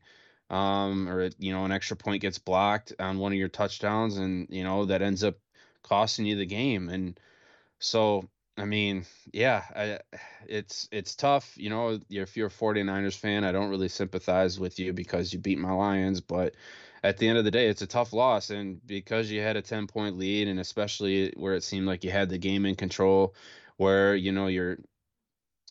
um, 0.49 1.09
or, 1.09 1.29
you 1.39 1.53
know, 1.53 1.65
an 1.65 1.71
extra 1.71 1.97
point 1.97 2.21
gets 2.21 2.39
blocked 2.39 2.93
on 2.99 3.19
one 3.19 3.31
of 3.31 3.37
your 3.37 3.49
touchdowns 3.49 4.17
and, 4.17 4.47
you 4.49 4.63
know, 4.63 4.85
that 4.85 5.01
ends 5.01 5.23
up 5.23 5.35
costing 5.83 6.25
you 6.25 6.35
the 6.35 6.45
game. 6.45 6.89
And, 6.89 7.19
so, 7.79 8.27
I 8.57 8.65
mean, 8.65 9.05
yeah, 9.33 9.63
I, 9.75 9.99
it's 10.47 10.87
it's 10.91 11.15
tough. 11.15 11.53
You 11.57 11.69
know, 11.69 11.99
if 12.09 12.37
you're 12.37 12.47
a 12.47 12.51
49ers 12.51 13.17
fan, 13.17 13.43
I 13.43 13.51
don't 13.51 13.69
really 13.69 13.89
sympathize 13.89 14.59
with 14.59 14.79
you 14.79 14.93
because 14.93 15.33
you 15.33 15.39
beat 15.39 15.59
my 15.59 15.71
Lions, 15.71 16.21
but 16.21 16.55
at 17.05 17.17
the 17.17 17.27
end 17.27 17.37
of 17.37 17.45
the 17.45 17.51
day, 17.51 17.67
it's 17.67 17.81
a 17.81 17.87
tough 17.87 18.13
loss. 18.13 18.49
And 18.49 18.85
because 18.85 19.31
you 19.31 19.41
had 19.41 19.57
a 19.57 19.61
10 19.61 19.87
point 19.87 20.17
lead, 20.17 20.47
and 20.47 20.59
especially 20.59 21.33
where 21.37 21.53
it 21.55 21.63
seemed 21.63 21.87
like 21.87 22.03
you 22.03 22.11
had 22.11 22.29
the 22.29 22.37
game 22.37 22.65
in 22.65 22.75
control, 22.75 23.35
where, 23.77 24.15
you 24.15 24.31
know, 24.31 24.47
you're, 24.47 24.77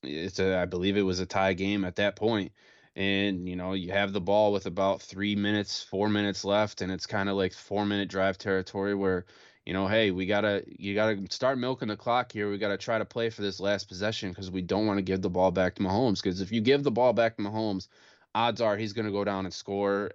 it's 0.02 0.38
a, 0.38 0.58
I 0.58 0.66
believe 0.66 0.96
it 0.96 1.02
was 1.02 1.20
a 1.20 1.26
tie 1.26 1.54
game 1.54 1.84
at 1.84 1.96
that 1.96 2.16
point. 2.16 2.52
And, 2.96 3.48
you 3.48 3.56
know, 3.56 3.72
you 3.72 3.90
have 3.92 4.12
the 4.12 4.20
ball 4.20 4.52
with 4.52 4.66
about 4.66 5.02
three 5.02 5.34
minutes, 5.34 5.82
four 5.82 6.08
minutes 6.08 6.44
left, 6.44 6.80
and 6.80 6.92
it's 6.92 7.06
kind 7.06 7.28
of 7.28 7.36
like 7.36 7.52
four 7.52 7.84
minute 7.84 8.08
drive 8.08 8.38
territory 8.38 8.94
where, 8.94 9.26
you 9.66 9.72
know, 9.72 9.88
hey, 9.88 10.10
we 10.12 10.26
gotta 10.26 10.62
you 10.66 10.94
gotta 10.94 11.26
start 11.30 11.58
milking 11.58 11.88
the 11.88 11.96
clock 11.96 12.30
here. 12.32 12.50
We 12.50 12.58
gotta 12.58 12.76
try 12.76 12.98
to 12.98 13.04
play 13.04 13.30
for 13.30 13.42
this 13.42 13.58
last 13.60 13.88
possession 13.88 14.28
because 14.30 14.50
we 14.50 14.62
don't 14.62 14.86
want 14.86 14.98
to 14.98 15.02
give 15.02 15.22
the 15.22 15.30
ball 15.30 15.50
back 15.50 15.74
to 15.76 15.82
Mahomes. 15.82 16.22
Because 16.22 16.40
if 16.40 16.52
you 16.52 16.60
give 16.60 16.84
the 16.84 16.90
ball 16.92 17.12
back 17.12 17.36
to 17.36 17.42
Mahomes, 17.42 17.88
odds 18.34 18.60
are 18.60 18.76
he's 18.76 18.92
gonna 18.92 19.10
go 19.10 19.24
down 19.24 19.44
and 19.44 19.54
score 19.54 20.10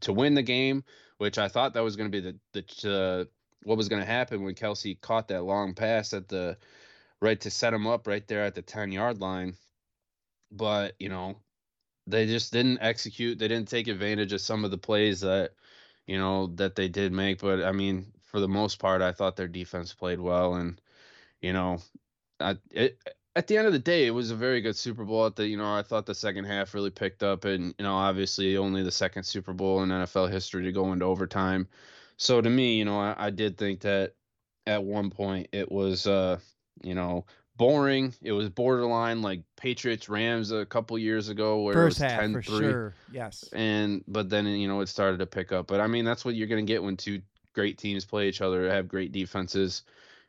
to 0.00 0.12
win 0.12 0.34
the 0.34 0.42
game, 0.42 0.84
which 1.18 1.38
I 1.38 1.48
thought 1.48 1.74
that 1.74 1.84
was 1.84 1.96
gonna 1.96 2.08
be 2.08 2.20
the 2.20 2.36
the 2.52 2.90
uh, 2.90 3.24
what 3.64 3.76
was 3.76 3.88
gonna 3.88 4.04
happen 4.04 4.42
when 4.42 4.54
Kelce 4.54 5.00
caught 5.00 5.28
that 5.28 5.44
long 5.44 5.74
pass 5.74 6.12
at 6.12 6.28
the 6.28 6.56
right 7.20 7.40
to 7.40 7.50
set 7.50 7.74
him 7.74 7.86
up 7.86 8.06
right 8.06 8.26
there 8.26 8.44
at 8.44 8.54
the 8.54 8.62
ten 8.62 8.92
yard 8.92 9.20
line. 9.20 9.54
But 10.50 10.94
you 10.98 11.08
know, 11.08 11.36
they 12.06 12.26
just 12.26 12.52
didn't 12.52 12.78
execute. 12.80 13.38
They 13.38 13.48
didn't 13.48 13.68
take 13.68 13.88
advantage 13.88 14.32
of 14.32 14.40
some 14.40 14.64
of 14.64 14.70
the 14.70 14.78
plays 14.78 15.20
that 15.20 15.52
you 16.06 16.18
know 16.18 16.48
that 16.56 16.74
they 16.74 16.88
did 16.88 17.12
make. 17.12 17.40
But 17.40 17.62
I 17.62 17.72
mean, 17.72 18.06
for 18.22 18.40
the 18.40 18.48
most 18.48 18.78
part, 18.78 19.02
I 19.02 19.12
thought 19.12 19.36
their 19.36 19.48
defense 19.48 19.94
played 19.94 20.20
well, 20.20 20.54
and 20.54 20.80
you 21.40 21.52
know, 21.52 21.78
I, 22.40 22.56
it, 22.70 22.98
at 23.34 23.46
the 23.46 23.56
end 23.56 23.66
of 23.66 23.72
the 23.72 23.78
day, 23.78 24.06
it 24.06 24.10
was 24.10 24.30
a 24.30 24.36
very 24.36 24.60
good 24.60 24.76
Super 24.76 25.04
Bowl. 25.04 25.26
At 25.26 25.36
the 25.36 25.46
you 25.46 25.56
know, 25.56 25.74
I 25.74 25.82
thought 25.82 26.06
the 26.06 26.14
second 26.14 26.44
half 26.44 26.74
really 26.74 26.90
picked 26.90 27.22
up, 27.22 27.44
and 27.44 27.74
you 27.78 27.84
know, 27.84 27.94
obviously 27.94 28.56
only 28.56 28.82
the 28.82 28.90
second 28.90 29.24
Super 29.24 29.52
Bowl 29.52 29.82
in 29.82 29.88
NFL 29.88 30.30
history 30.30 30.64
to 30.64 30.72
go 30.72 30.92
into 30.92 31.04
overtime. 31.04 31.68
So 32.16 32.40
to 32.40 32.50
me, 32.50 32.76
you 32.76 32.84
know, 32.84 33.00
I, 33.00 33.14
I 33.18 33.30
did 33.30 33.56
think 33.56 33.80
that 33.80 34.14
at 34.66 34.84
one 34.84 35.10
point 35.10 35.48
it 35.52 35.70
was, 35.72 36.06
uh, 36.06 36.38
you 36.82 36.94
know, 36.94 37.24
boring. 37.56 38.14
It 38.22 38.32
was 38.32 38.48
borderline 38.48 39.22
like 39.22 39.42
Patriots 39.56 40.08
Rams 40.08 40.50
a 40.50 40.66
couple 40.66 40.98
years 40.98 41.28
ago 41.28 41.62
where 41.62 41.74
First 41.74 42.00
it 42.00 42.04
was 42.04 42.12
half 42.12 42.20
10 42.20 42.32
for 42.34 42.42
sure. 42.42 42.94
Yes. 43.10 43.48
and 43.52 44.04
but 44.08 44.28
then 44.28 44.46
you 44.46 44.68
know 44.68 44.80
it 44.80 44.88
started 44.88 45.18
to 45.18 45.26
pick 45.26 45.52
up. 45.52 45.66
But 45.66 45.80
I 45.80 45.86
mean 45.86 46.04
that's 46.04 46.24
what 46.24 46.34
you're 46.34 46.48
gonna 46.48 46.62
get 46.62 46.82
when 46.82 46.96
two 46.96 47.22
great 47.54 47.78
teams 47.78 48.04
play 48.04 48.28
each 48.28 48.40
other, 48.40 48.68
have 48.68 48.88
great 48.88 49.12
defenses. 49.12 49.82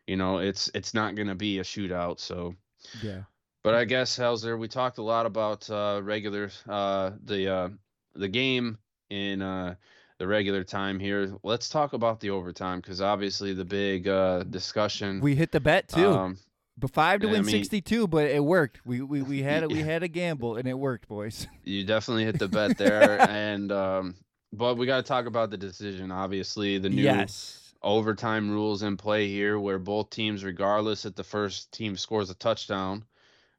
You 0.08 0.18
know, 0.18 0.40
it's 0.40 0.70
it's 0.74 0.94
not 0.94 1.16
gonna 1.16 1.36
be 1.36 1.60
a 1.60 1.64
shootout. 1.64 2.20
So, 2.20 2.56
Yeah. 3.02 3.22
but 3.64 3.74
I 3.74 3.86
guess 3.86 4.18
Helzer, 4.18 4.58
we 4.58 4.68
talked 4.68 4.98
a 4.98 5.04
lot 5.04 5.26
about 5.26 5.70
uh, 5.70 6.02
regular 6.04 6.50
uh, 6.68 7.12
the 7.24 7.50
uh, 7.54 7.70
the 8.16 8.28
game 8.28 8.78
in 9.10 9.42
uh, 9.42 9.76
the 10.20 10.28
regular 10.28 10.64
time 10.64 11.00
here. 11.00 11.34
Let's 11.44 11.70
talk 11.70 11.94
about 11.94 12.20
the 12.20 12.30
overtime 12.30 12.80
because 12.82 13.02
obviously 13.02 13.54
the 13.54 13.66
big 13.66 14.08
uh, 14.08 14.44
discussion. 14.44 15.22
We 15.22 15.36
hit 15.36 15.52
the 15.52 15.60
bet 15.60 15.88
too. 15.88 16.10
Um, 16.10 16.38
but 16.78 16.92
five 16.92 17.22
to 17.22 17.30
I 17.30 17.32
win 17.34 17.46
mean- 17.46 17.52
62, 17.54 18.08
but 18.08 18.26
it 18.26 18.44
worked. 18.44 18.82
We 18.86 19.02
we, 19.02 19.22
we 19.22 19.42
had 19.44 19.64
a, 19.64 19.68
we 19.68 19.80
had 19.94 20.04
a 20.04 20.08
gamble 20.08 20.56
and 20.58 20.68
it 20.68 20.78
worked, 20.78 21.08
boys. 21.08 21.48
you 21.64 21.84
definitely 21.86 22.26
hit 22.26 22.40
the 22.40 22.48
bet 22.48 22.78
there, 22.78 23.22
and 23.30 23.72
um, 23.72 24.16
but 24.52 24.78
we 24.78 24.86
got 24.86 24.98
to 24.98 25.04
talk 25.04 25.26
about 25.26 25.50
the 25.52 25.58
decision. 25.58 26.12
Obviously, 26.12 26.78
the 26.80 26.90
new 26.90 27.04
yes. 27.04 27.63
Overtime 27.84 28.50
rules 28.52 28.84
in 28.84 28.98
play 28.98 29.28
here 29.28 29.60
where 29.60 29.80
both 29.80 30.10
teams 30.10 30.44
regardless 30.44 31.06
if 31.06 31.16
the 31.16 31.24
first 31.24 31.72
team 31.74 31.98
scores 31.98 32.30
a 32.30 32.36
touchdown 32.36 33.06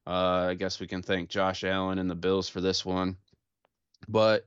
Uh, 0.07 0.49
I 0.51 0.55
guess 0.55 0.81
we 0.81 0.87
can 0.89 1.03
thank 1.03 1.31
Josh 1.31 1.65
Allen 1.65 1.99
and 1.99 2.11
the 2.11 2.17
Bills 2.17 2.49
for 2.51 2.61
this 2.63 2.85
one. 2.85 3.19
But 4.09 4.47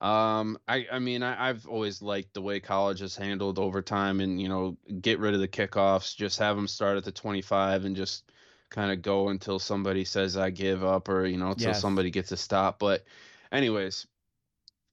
um, 0.00 0.58
I 0.68 0.86
I 0.92 0.98
mean 1.00 1.22
I, 1.22 1.48
I've 1.50 1.66
always 1.66 2.02
liked 2.02 2.34
the 2.34 2.42
way 2.42 2.60
college 2.60 3.00
has 3.00 3.16
handled 3.16 3.58
overtime 3.58 4.20
and 4.20 4.40
you 4.40 4.48
know 4.48 4.76
get 5.00 5.18
rid 5.20 5.34
of 5.34 5.40
the 5.40 5.48
kickoffs, 5.48 6.16
just 6.16 6.38
have 6.40 6.56
them 6.56 6.68
start 6.68 6.96
at 6.98 7.04
the 7.04 7.12
25 7.12 7.84
and 7.84 7.96
just 7.96 8.30
kind 8.70 8.92
of 8.92 9.02
go 9.02 9.28
until 9.28 9.58
somebody 9.58 10.04
says 10.04 10.36
I 10.36 10.50
give 10.50 10.84
up 10.84 11.08
or 11.08 11.26
you 11.26 11.38
know 11.38 11.50
until 11.50 11.74
Yes. 11.74 11.74
somebody 11.74 12.10
gets 12.10 12.32
a 12.32 12.36
stop. 12.36 12.78
But 12.78 13.04
anyways, 13.52 14.06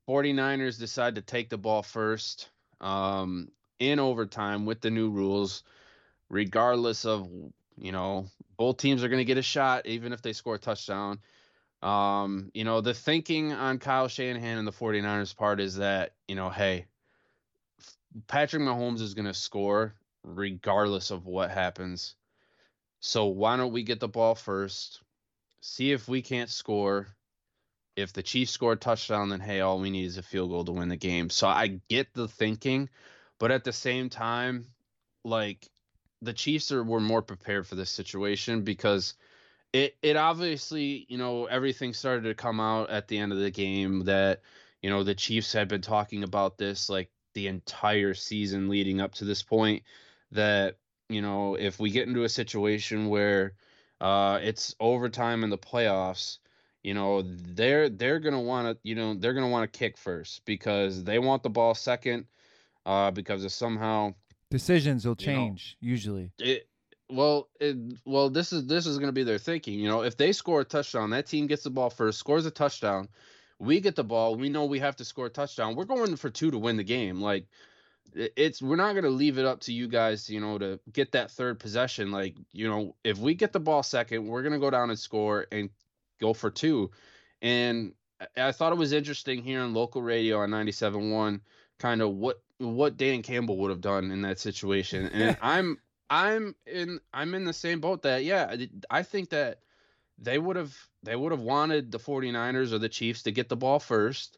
49ers 0.07 0.79
decide 0.79 1.15
to 1.15 1.21
take 1.21 1.49
the 1.49 1.57
ball 1.57 1.83
first 1.83 2.49
um, 2.81 3.51
in 3.79 3.99
overtime 3.99 4.65
with 4.65 4.81
the 4.81 4.91
new 4.91 5.09
rules, 5.09 5.63
regardless 6.29 7.05
of 7.05 7.29
you 7.77 7.91
know 7.91 8.27
both 8.57 8.77
teams 8.77 9.03
are 9.03 9.09
going 9.09 9.19
to 9.19 9.25
get 9.25 9.37
a 9.37 9.41
shot 9.41 9.85
even 9.85 10.13
if 10.13 10.21
they 10.21 10.33
score 10.33 10.55
a 10.55 10.59
touchdown. 10.59 11.19
Um, 11.81 12.51
you 12.53 12.65
know, 12.65 12.81
the 12.81 12.93
thinking 12.93 13.53
on 13.53 13.79
Kyle 13.79 14.09
Shanahan 14.09 14.57
and 14.57 14.67
the 14.67 14.71
49ers 14.73 15.35
part 15.35 15.61
is 15.61 15.77
that, 15.77 16.11
you 16.27 16.35
know, 16.35 16.49
hey, 16.49 16.87
Patrick 18.27 18.61
Mahomes 18.61 19.01
is 19.01 19.13
going 19.13 19.27
to 19.27 19.33
score 19.33 19.95
regardless 20.23 21.11
of 21.11 21.25
what 21.25 21.51
happens. 21.51 22.15
So 22.99 23.27
why 23.27 23.55
don't 23.55 23.71
we 23.71 23.83
get 23.83 24.01
the 24.01 24.09
ball 24.09 24.35
first? 24.35 25.01
See 25.61 25.91
if 25.93 26.07
we 26.07 26.21
can't 26.21 26.49
score. 26.49 27.07
If 27.95 28.13
the 28.13 28.23
Chiefs 28.23 28.51
score 28.51 28.73
a 28.73 28.77
touchdown, 28.77 29.29
then 29.29 29.39
hey, 29.39 29.61
all 29.61 29.79
we 29.79 29.89
need 29.89 30.05
is 30.05 30.17
a 30.17 30.23
field 30.23 30.49
goal 30.49 30.65
to 30.65 30.71
win 30.71 30.89
the 30.89 30.97
game. 30.97 31.29
So 31.29 31.47
I 31.47 31.79
get 31.89 32.13
the 32.13 32.27
thinking, 32.27 32.89
but 33.39 33.51
at 33.51 33.63
the 33.63 33.73
same 33.73 34.09
time, 34.09 34.67
like 35.23 35.67
the 36.21 36.33
Chiefs 36.33 36.71
are 36.71 36.83
were 36.83 36.99
more 36.99 37.21
prepared 37.21 37.65
for 37.65 37.75
this 37.75 37.89
situation 37.89 38.63
because 38.63 39.15
it 39.73 39.95
it 40.01 40.15
obviously 40.15 41.05
you 41.09 41.17
know 41.17 41.45
everything 41.45 41.93
started 41.93 42.23
to 42.23 42.35
come 42.35 42.59
out 42.59 42.89
at 42.89 43.07
the 43.07 43.17
end 43.17 43.31
of 43.31 43.39
the 43.39 43.51
game 43.51 44.05
that 44.05 44.41
you 44.81 44.89
know 44.89 45.03
the 45.03 45.15
Chiefs 45.15 45.53
had 45.53 45.67
been 45.67 45.81
talking 45.81 46.23
about 46.23 46.57
this 46.57 46.89
like 46.89 47.09
the 47.33 47.47
entire 47.47 48.13
season 48.13 48.69
leading 48.69 48.99
up 49.01 49.13
to 49.15 49.25
this 49.25 49.43
point 49.43 49.83
that 50.31 50.77
you 51.09 51.21
know 51.21 51.55
if 51.55 51.79
we 51.79 51.91
get 51.91 52.07
into 52.07 52.23
a 52.23 52.29
situation 52.29 53.07
where 53.07 53.53
uh 54.01 54.39
it's 54.41 54.75
overtime 54.79 55.43
in 55.43 55.49
the 55.49 55.57
playoffs 55.57 56.39
you 56.83 56.93
know 56.93 57.21
they're 57.21 57.89
they're 57.89 58.19
going 58.19 58.33
to 58.33 58.39
want 58.39 58.67
to 58.67 58.77
you 58.87 58.95
know 58.95 59.13
they're 59.13 59.33
going 59.33 59.45
to 59.45 59.51
want 59.51 59.71
to 59.71 59.77
kick 59.77 59.97
first 59.97 60.43
because 60.45 61.03
they 61.03 61.19
want 61.19 61.43
the 61.43 61.49
ball 61.49 61.75
second 61.75 62.25
uh 62.85 63.11
because 63.11 63.43
if 63.45 63.51
somehow 63.51 64.13
Decisions 64.51 65.05
will 65.05 65.15
You 65.19 65.27
know, 65.27 65.33
change 65.33 65.77
usually. 65.79 66.31
it 66.39 66.67
well 67.09 67.49
it, 67.59 67.75
well 68.05 68.29
this 68.29 68.51
is 68.53 68.65
this 68.67 68.85
is 68.85 68.97
going 68.97 69.07
to 69.09 69.13
be 69.13 69.23
their 69.23 69.37
thinking 69.39 69.79
you 69.79 69.87
know 69.87 70.03
if 70.03 70.15
they 70.17 70.31
score 70.31 70.61
a 70.61 70.65
touchdown 70.65 71.09
that 71.11 71.25
team 71.27 71.47
gets 71.47 71.63
the 71.63 71.69
ball 71.69 71.89
first 71.89 72.19
scores 72.19 72.45
a 72.45 72.51
touchdown 72.51 73.07
we 73.59 73.79
get 73.79 73.95
the 73.95 74.03
ball 74.03 74.35
we 74.35 74.47
know 74.49 74.65
we 74.65 74.79
have 74.79 74.95
to 74.95 75.05
score 75.05 75.25
a 75.25 75.29
touchdown 75.29 75.75
we're 75.75 75.85
going 75.85 76.15
for 76.15 76.29
two 76.29 76.51
to 76.51 76.57
win 76.57 76.77
the 76.77 76.83
game 76.83 77.19
like 77.21 77.45
it's 78.15 78.61
we're 78.61 78.75
not 78.75 78.93
going 78.93 79.03
to 79.03 79.09
leave 79.09 79.37
it 79.37 79.45
up 79.45 79.59
to 79.61 79.73
you 79.73 79.87
guys 79.87 80.29
you 80.29 80.39
know 80.39 80.57
to 80.57 80.79
get 80.91 81.11
that 81.11 81.29
third 81.31 81.59
possession 81.59 82.11
like 82.11 82.35
you 82.51 82.67
know 82.67 82.95
if 83.03 83.17
we 83.17 83.33
get 83.35 83.53
the 83.53 83.59
ball 83.59 83.83
second 83.83 84.25
we're 84.27 84.41
going 84.43 84.53
to 84.53 84.59
go 84.59 84.69
down 84.69 84.89
and 84.89 84.97
score 84.99 85.45
and 85.51 85.69
go 86.19 86.33
for 86.33 86.49
two 86.49 86.89
and 87.41 87.93
I- 88.37 88.51
thought 88.51 88.73
it 88.73 88.77
was 88.79 88.93
interesting 88.93 89.43
here 89.43 89.61
on 89.61 89.73
local 89.73 90.01
radio 90.01 90.39
on 90.39 90.49
97.1 90.49 91.41
kind 91.79 92.01
of 92.01 92.13
what 92.15 92.41
what 92.59 92.97
dan 92.97 93.21
campbell 93.21 93.57
would 93.57 93.69
have 93.69 93.81
done 93.81 94.11
in 94.11 94.21
that 94.21 94.39
situation. 94.39 95.07
And 95.07 95.37
i'm 95.41 95.77
i'm 96.09 96.55
in 96.65 96.99
i'm 97.13 97.33
in 97.33 97.45
the 97.45 97.53
same 97.53 97.79
boat 97.79 98.01
that 98.03 98.23
yeah 98.23 98.55
I- 98.89 99.03
think 99.03 99.29
that 99.29 99.59
they 100.17 100.37
would 100.37 100.55
have 100.55 100.75
they 101.03 101.15
would 101.15 101.31
have 101.31 101.41
wanted 101.41 101.91
the 101.91 101.99
49ers 101.99 102.73
or 102.73 102.77
the 102.79 102.89
chiefs 102.89 103.23
to 103.23 103.31
get 103.31 103.49
the 103.49 103.55
ball 103.55 103.79
first. 103.79 104.37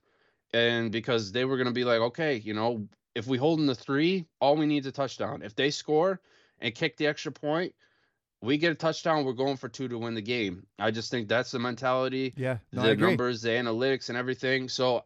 And 0.53 0.91
because 0.91 1.31
they 1.31 1.45
were 1.45 1.55
going 1.55 1.67
to 1.67 1.73
be 1.73 1.85
like 1.85 2.01
okay 2.01 2.35
you 2.37 2.53
know 2.53 2.87
if 3.15 3.27
we 3.27 3.37
hold 3.37 3.59
in 3.59 3.65
the 3.65 3.75
three 3.75 4.25
all 4.39 4.55
we 4.55 4.65
need 4.65 4.83
is 4.83 4.87
a 4.87 4.91
touchdown. 4.91 5.41
If 5.43 5.55
they 5.55 5.71
score 5.71 6.21
and 6.59 6.75
kick 6.75 6.97
the 6.97 7.07
extra 7.07 7.31
point 7.31 7.73
we 8.41 8.57
get 8.57 8.71
a 8.71 8.75
touchdown 8.75 9.23
we're 9.23 9.33
going 9.33 9.57
for 9.57 9.69
two 9.69 9.87
to 9.87 9.97
win 9.97 10.13
the 10.13 10.21
game. 10.21 10.65
I 10.79 10.91
just 10.91 11.11
think 11.11 11.27
that's 11.27 11.51
the 11.51 11.59
mentality 11.59 12.33
Yeah, 12.35 12.57
no, 12.71 12.81
the 12.83 12.95
numbers, 12.95 13.41
the 13.41 13.49
analytics, 13.49 14.09
and 14.09 14.17
everything. 14.17 14.67
So, 14.67 15.05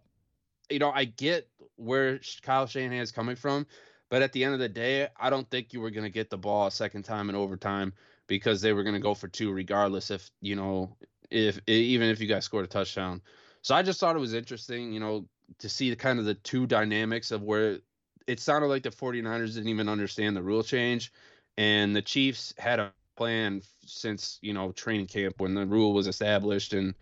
you 0.69 0.80
know, 0.80 0.91
I 0.91 1.06
get 1.06 1.49
where 1.77 2.19
Kyle 2.41 2.67
Shanahan 2.67 3.01
is 3.01 3.11
coming 3.11 3.35
from, 3.35 3.65
but 4.09 4.21
at 4.21 4.31
the 4.33 4.43
end 4.43 4.53
of 4.53 4.59
the 4.59 4.69
day, 4.69 5.07
I 5.19 5.29
don't 5.29 5.49
think 5.49 5.73
you 5.73 5.81
were 5.81 5.91
going 5.91 6.03
to 6.03 6.09
get 6.09 6.29
the 6.29 6.38
ball 6.38 6.67
a 6.67 6.71
second 6.71 7.03
time 7.03 7.29
in 7.29 7.35
overtime 7.35 7.93
because 8.27 8.61
they 8.61 8.73
were 8.73 8.83
going 8.83 8.95
to 8.95 9.01
go 9.01 9.13
for 9.13 9.27
two 9.27 9.51
regardless 9.51 10.11
if 10.11 10.29
you 10.41 10.55
know 10.55 10.95
if 11.29 11.59
even 11.67 12.09
if 12.09 12.19
you 12.19 12.27
guys 12.27 12.45
scored 12.45 12.65
a 12.65 12.67
touchdown. 12.67 13.21
So 13.61 13.73
I 13.73 13.81
just 13.81 13.99
thought 13.99 14.15
it 14.15 14.19
was 14.19 14.33
interesting, 14.33 14.93
you 14.93 14.99
know, 14.99 15.25
to 15.59 15.69
see 15.69 15.89
the 15.89 15.95
kind 15.95 16.19
of 16.19 16.25
the 16.25 16.35
two 16.35 16.67
dynamics 16.67 17.31
of 17.31 17.41
where 17.41 17.79
it 18.27 18.39
sounded 18.39 18.67
like 18.67 18.83
the 18.83 18.89
49ers 18.89 19.55
didn't 19.55 19.69
even 19.69 19.89
understand 19.89 20.35
the 20.35 20.43
rule 20.43 20.63
change 20.63 21.11
and 21.57 21.95
the 21.95 22.01
Chiefs 22.01 22.53
had 22.57 22.79
a 22.79 22.93
plan 23.15 23.61
since, 23.85 24.39
you 24.41 24.53
know, 24.53 24.71
training 24.71 25.07
camp 25.07 25.35
when 25.39 25.55
the 25.55 25.65
rule 25.65 25.93
was 25.93 26.07
established 26.07 26.73
and 26.73 26.93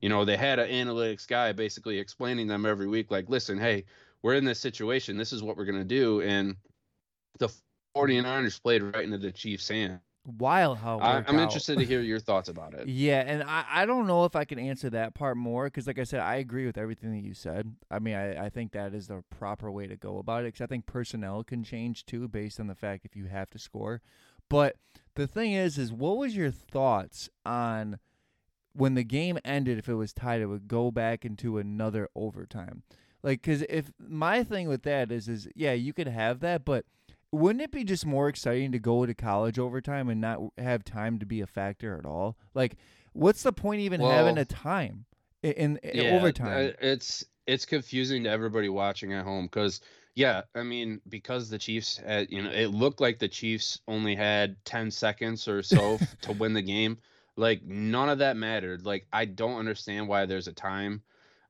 you 0.00 0.08
know, 0.08 0.24
they 0.24 0.36
had 0.36 0.58
an 0.58 0.68
analytics 0.68 1.28
guy 1.28 1.52
basically 1.52 1.98
explaining 1.98 2.48
them 2.48 2.66
every 2.66 2.88
week 2.88 3.12
like, 3.12 3.28
"Listen, 3.28 3.56
hey, 3.56 3.84
we're 4.22 4.34
in 4.34 4.44
this 4.44 4.60
situation. 4.60 5.16
This 5.16 5.32
is 5.32 5.42
what 5.42 5.56
we're 5.56 5.64
going 5.64 5.78
to 5.78 5.84
do." 5.84 6.20
And 6.22 6.56
the 7.38 7.48
49ers 7.96 8.62
played 8.62 8.82
right 8.82 9.04
into 9.04 9.18
the 9.18 9.32
Chiefs' 9.32 9.68
hand. 9.68 10.00
Wild 10.24 10.78
how 10.78 11.00
I, 11.00 11.16
I'm 11.26 11.36
out. 11.36 11.42
interested 11.42 11.78
to 11.80 11.84
hear 11.84 12.00
your 12.00 12.20
thoughts 12.20 12.48
about 12.48 12.74
it. 12.74 12.86
Yeah, 12.86 13.24
and 13.26 13.42
I, 13.42 13.64
I 13.68 13.86
don't 13.86 14.06
know 14.06 14.24
if 14.24 14.36
I 14.36 14.44
can 14.44 14.56
answer 14.56 14.88
that 14.90 15.14
part 15.14 15.36
more 15.36 15.64
because, 15.64 15.88
like 15.88 15.98
I 15.98 16.04
said, 16.04 16.20
I 16.20 16.36
agree 16.36 16.64
with 16.64 16.78
everything 16.78 17.10
that 17.10 17.26
you 17.26 17.34
said. 17.34 17.74
I 17.90 17.98
mean, 17.98 18.14
I, 18.14 18.44
I 18.44 18.48
think 18.48 18.70
that 18.70 18.94
is 18.94 19.08
the 19.08 19.24
proper 19.30 19.68
way 19.68 19.88
to 19.88 19.96
go 19.96 20.18
about 20.18 20.42
it 20.42 20.54
because 20.54 20.60
I 20.60 20.66
think 20.66 20.86
personnel 20.86 21.42
can 21.42 21.64
change 21.64 22.06
too 22.06 22.28
based 22.28 22.60
on 22.60 22.68
the 22.68 22.76
fact 22.76 23.04
if 23.04 23.16
you 23.16 23.24
have 23.26 23.50
to 23.50 23.58
score. 23.58 24.00
But 24.48 24.76
the 25.16 25.26
thing 25.26 25.54
is, 25.54 25.76
is 25.76 25.92
what 25.92 26.18
was 26.18 26.36
your 26.36 26.52
thoughts 26.52 27.28
on 27.44 27.98
when 28.74 28.94
the 28.94 29.02
game 29.02 29.40
ended? 29.44 29.76
If 29.76 29.88
it 29.88 29.94
was 29.94 30.12
tied, 30.12 30.40
it 30.40 30.46
would 30.46 30.68
go 30.68 30.92
back 30.92 31.24
into 31.24 31.58
another 31.58 32.08
overtime. 32.14 32.84
Like, 33.22 33.42
because 33.42 33.62
if 33.68 33.92
my 33.98 34.42
thing 34.44 34.68
with 34.68 34.82
that 34.82 35.12
is, 35.12 35.28
is 35.28 35.48
yeah, 35.54 35.72
you 35.72 35.92
could 35.92 36.08
have 36.08 36.40
that, 36.40 36.64
but 36.64 36.84
wouldn't 37.30 37.62
it 37.62 37.70
be 37.70 37.84
just 37.84 38.04
more 38.04 38.28
exciting 38.28 38.72
to 38.72 38.78
go 38.78 39.06
to 39.06 39.14
college 39.14 39.58
overtime 39.58 40.08
and 40.08 40.20
not 40.20 40.40
have 40.58 40.84
time 40.84 41.18
to 41.18 41.26
be 41.26 41.40
a 41.40 41.46
factor 41.46 41.96
at 41.96 42.04
all? 42.04 42.36
Like, 42.54 42.76
what's 43.12 43.42
the 43.42 43.52
point 43.52 43.80
even 43.80 44.00
having 44.00 44.36
a 44.36 44.44
time 44.44 45.06
in, 45.42 45.78
in 45.78 46.00
Yeah, 46.00 46.02
overtime? 46.02 46.70
uh, 46.70 46.72
It's 46.80 47.24
it's 47.46 47.64
confusing 47.66 48.24
to 48.24 48.30
everybody 48.30 48.68
watching 48.68 49.12
at 49.12 49.24
home 49.24 49.46
because 49.46 49.80
yeah, 50.14 50.42
I 50.54 50.62
mean 50.62 51.00
because 51.08 51.48
the 51.50 51.58
Chiefs 51.58 51.96
had 51.98 52.30
you 52.30 52.42
know 52.42 52.50
it 52.50 52.68
looked 52.68 53.00
like 53.00 53.18
the 53.18 53.28
Chiefs 53.28 53.80
only 53.88 54.14
had 54.14 54.62
10 54.64 54.90
seconds 54.90 55.48
or 55.48 55.62
so 55.62 56.02
to 56.22 56.32
win 56.32 56.54
the 56.54 56.62
game. 56.62 56.98
Like 57.36 57.62
none 57.64 58.08
of 58.08 58.18
that 58.18 58.36
mattered. 58.36 58.84
Like 58.86 59.06
I 59.12 59.24
don't 59.26 59.58
understand 59.58 60.08
why 60.08 60.26
there's 60.26 60.48
a 60.48 60.52
time. 60.52 61.02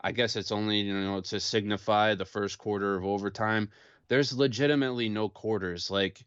I 0.02 0.12
guess 0.12 0.36
it's 0.36 0.52
only 0.52 0.80
you 0.80 0.94
know 0.94 1.20
to 1.20 1.40
signify 1.40 2.14
the 2.14 2.24
first 2.24 2.58
quarter 2.58 2.96
of 2.96 3.04
overtime. 3.04 3.70
There's 4.08 4.36
legitimately 4.36 5.08
no 5.08 5.28
quarters. 5.28 5.90
Like 5.90 6.24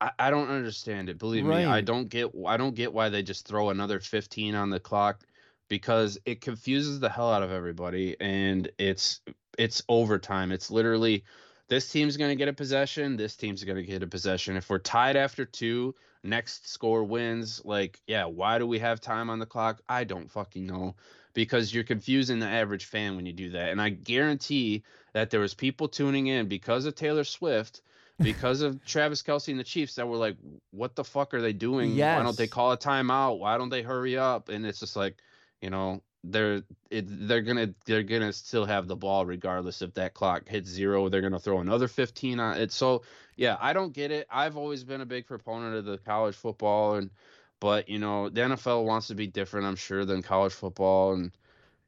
I, 0.00 0.10
I 0.18 0.30
don't 0.30 0.48
understand 0.48 1.08
it. 1.08 1.18
Believe 1.18 1.44
me, 1.44 1.64
I 1.64 1.80
don't 1.80 2.08
get 2.08 2.30
I 2.46 2.56
don't 2.56 2.74
get 2.74 2.92
why 2.92 3.08
they 3.08 3.22
just 3.22 3.46
throw 3.46 3.70
another 3.70 4.00
15 4.00 4.54
on 4.54 4.70
the 4.70 4.80
clock 4.80 5.24
because 5.68 6.18
it 6.24 6.40
confuses 6.40 7.00
the 7.00 7.08
hell 7.08 7.32
out 7.32 7.42
of 7.42 7.50
everybody 7.50 8.16
and 8.20 8.70
it's 8.78 9.20
it's 9.58 9.82
overtime. 9.88 10.52
It's 10.52 10.70
literally 10.70 11.24
this 11.68 11.90
team's 11.90 12.16
going 12.16 12.30
to 12.30 12.36
get 12.36 12.48
a 12.48 12.52
possession, 12.52 13.16
this 13.16 13.36
team's 13.36 13.64
going 13.64 13.76
to 13.76 13.82
get 13.82 14.02
a 14.02 14.06
possession. 14.06 14.56
If 14.56 14.70
we're 14.70 14.78
tied 14.78 15.16
after 15.16 15.44
2, 15.44 15.94
next 16.22 16.68
score 16.68 17.04
wins. 17.04 17.60
Like, 17.64 18.00
yeah, 18.06 18.26
why 18.26 18.58
do 18.58 18.66
we 18.66 18.78
have 18.78 19.00
time 19.00 19.30
on 19.30 19.38
the 19.38 19.46
clock? 19.46 19.80
I 19.88 20.04
don't 20.04 20.30
fucking 20.30 20.66
know 20.66 20.94
because 21.36 21.72
you're 21.72 21.84
confusing 21.84 22.38
the 22.38 22.46
average 22.46 22.86
fan 22.86 23.14
when 23.14 23.26
you 23.26 23.32
do 23.34 23.50
that. 23.50 23.68
And 23.68 23.80
I 23.80 23.90
guarantee 23.90 24.84
that 25.12 25.28
there 25.28 25.38
was 25.38 25.52
people 25.52 25.86
tuning 25.86 26.28
in 26.28 26.48
because 26.48 26.86
of 26.86 26.94
Taylor 26.94 27.24
Swift 27.24 27.82
because 28.18 28.62
of 28.62 28.82
Travis 28.86 29.22
Kelce 29.22 29.48
and 29.48 29.60
the 29.60 29.64
Chiefs 29.64 29.96
that 29.96 30.08
were 30.08 30.16
like, 30.16 30.38
what 30.70 30.96
the 30.96 31.04
fuck 31.04 31.34
are 31.34 31.42
they 31.42 31.52
doing? 31.52 31.94
Why 32.16 32.22
don't 32.22 32.38
they 32.38 32.46
call 32.46 32.72
a 32.72 32.78
timeout? 32.78 33.38
Why 33.38 33.58
don't 33.58 33.68
they 33.68 33.82
hurry 33.82 34.16
up? 34.16 34.48
And 34.48 34.64
it's 34.64 34.80
just 34.80 34.96
like, 34.96 35.18
you 35.60 35.68
know, 35.68 36.02
they're 36.24 36.62
it, 36.90 37.04
they're 37.28 37.42
gonna 37.42 37.74
they're 37.84 38.02
gonna 38.02 38.32
still 38.32 38.64
have 38.64 38.88
the 38.88 38.96
ball 38.96 39.26
regardless 39.26 39.82
if 39.82 39.92
that 39.94 40.14
clock 40.14 40.48
hits 40.48 40.70
zero. 40.70 41.10
They're 41.10 41.20
gonna 41.20 41.38
throw 41.38 41.60
another 41.60 41.86
15 41.86 42.40
on 42.40 42.56
it. 42.56 42.72
So 42.72 43.02
yeah, 43.36 43.58
I 43.60 43.74
don't 43.74 43.92
get 43.92 44.10
it. 44.10 44.26
I've 44.30 44.56
always 44.56 44.84
been 44.84 45.02
a 45.02 45.06
big 45.06 45.26
proponent 45.26 45.76
of 45.76 45.84
the 45.84 45.98
college 45.98 46.34
football 46.34 46.94
and 46.94 47.10
but 47.60 47.88
you 47.88 47.98
know 47.98 48.28
the 48.28 48.40
NFL 48.42 48.84
wants 48.84 49.08
to 49.08 49.14
be 49.14 49.26
different, 49.26 49.66
I'm 49.66 49.76
sure, 49.76 50.04
than 50.04 50.22
college 50.22 50.52
football 50.52 51.14
and 51.14 51.32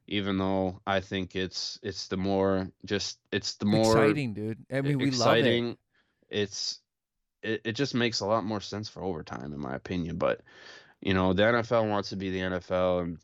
even 0.09 0.37
though 0.37 0.81
I 0.87 0.99
think 0.99 1.35
it's 1.35 1.79
it's 1.83 2.07
the 2.07 2.17
more 2.17 2.67
just 2.83 3.19
it's 3.31 3.55
the 3.55 3.65
more 3.65 3.97
Exciting, 3.97 4.33
dude. 4.33 4.57
I 4.71 4.81
mean, 4.81 4.97
we 4.97 5.05
love 5.05 5.13
exciting. 5.13 5.69
it. 5.69 5.77
It's 6.29 6.79
it, 7.43 7.61
it 7.63 7.71
just 7.73 7.93
makes 7.93 8.19
a 8.19 8.25
lot 8.25 8.43
more 8.43 8.59
sense 8.59 8.89
for 8.89 9.03
overtime 9.03 9.53
in 9.53 9.59
my 9.59 9.75
opinion. 9.75 10.17
But 10.17 10.41
you 10.99 11.13
know, 11.13 11.33
the 11.33 11.43
NFL 11.43 11.89
wants 11.89 12.09
to 12.09 12.15
be 12.15 12.31
the 12.31 12.39
NFL 12.39 13.01
and 13.03 13.19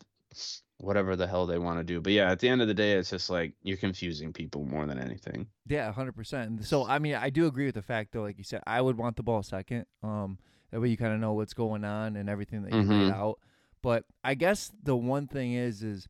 whatever 0.78 1.16
the 1.16 1.26
hell 1.26 1.46
they 1.46 1.58
want 1.58 1.78
to 1.78 1.84
do. 1.84 2.00
But 2.00 2.12
yeah, 2.12 2.30
at 2.30 2.38
the 2.38 2.48
end 2.48 2.62
of 2.62 2.68
the 2.68 2.74
day, 2.74 2.92
it's 2.92 3.10
just 3.10 3.30
like 3.30 3.54
you're 3.62 3.76
confusing 3.76 4.32
people 4.32 4.64
more 4.64 4.86
than 4.86 4.98
anything. 4.98 5.48
Yeah, 5.66 5.90
hundred 5.92 6.14
percent. 6.14 6.64
So 6.64 6.86
I 6.86 7.00
mean, 7.00 7.16
I 7.16 7.30
do 7.30 7.46
agree 7.46 7.66
with 7.66 7.74
the 7.74 7.82
fact 7.82 8.12
though, 8.12 8.22
like 8.22 8.38
you 8.38 8.44
said, 8.44 8.62
I 8.66 8.80
would 8.80 8.96
want 8.96 9.16
the 9.16 9.22
ball 9.24 9.42
second. 9.42 9.86
Um, 10.04 10.38
that 10.76 10.80
way 10.82 10.90
you 10.90 10.96
kind 10.98 11.14
of 11.14 11.20
know 11.20 11.32
what's 11.32 11.54
going 11.54 11.84
on 11.84 12.16
and 12.16 12.28
everything 12.28 12.60
that 12.64 12.70
you 12.70 12.82
laid 12.82 13.08
Mhm. 13.08 13.10
out. 13.10 13.38
But 13.80 14.04
I 14.22 14.34
guess 14.34 14.70
the 14.82 14.94
one 14.94 15.26
thing 15.26 15.54
is, 15.54 15.82
is 15.82 16.06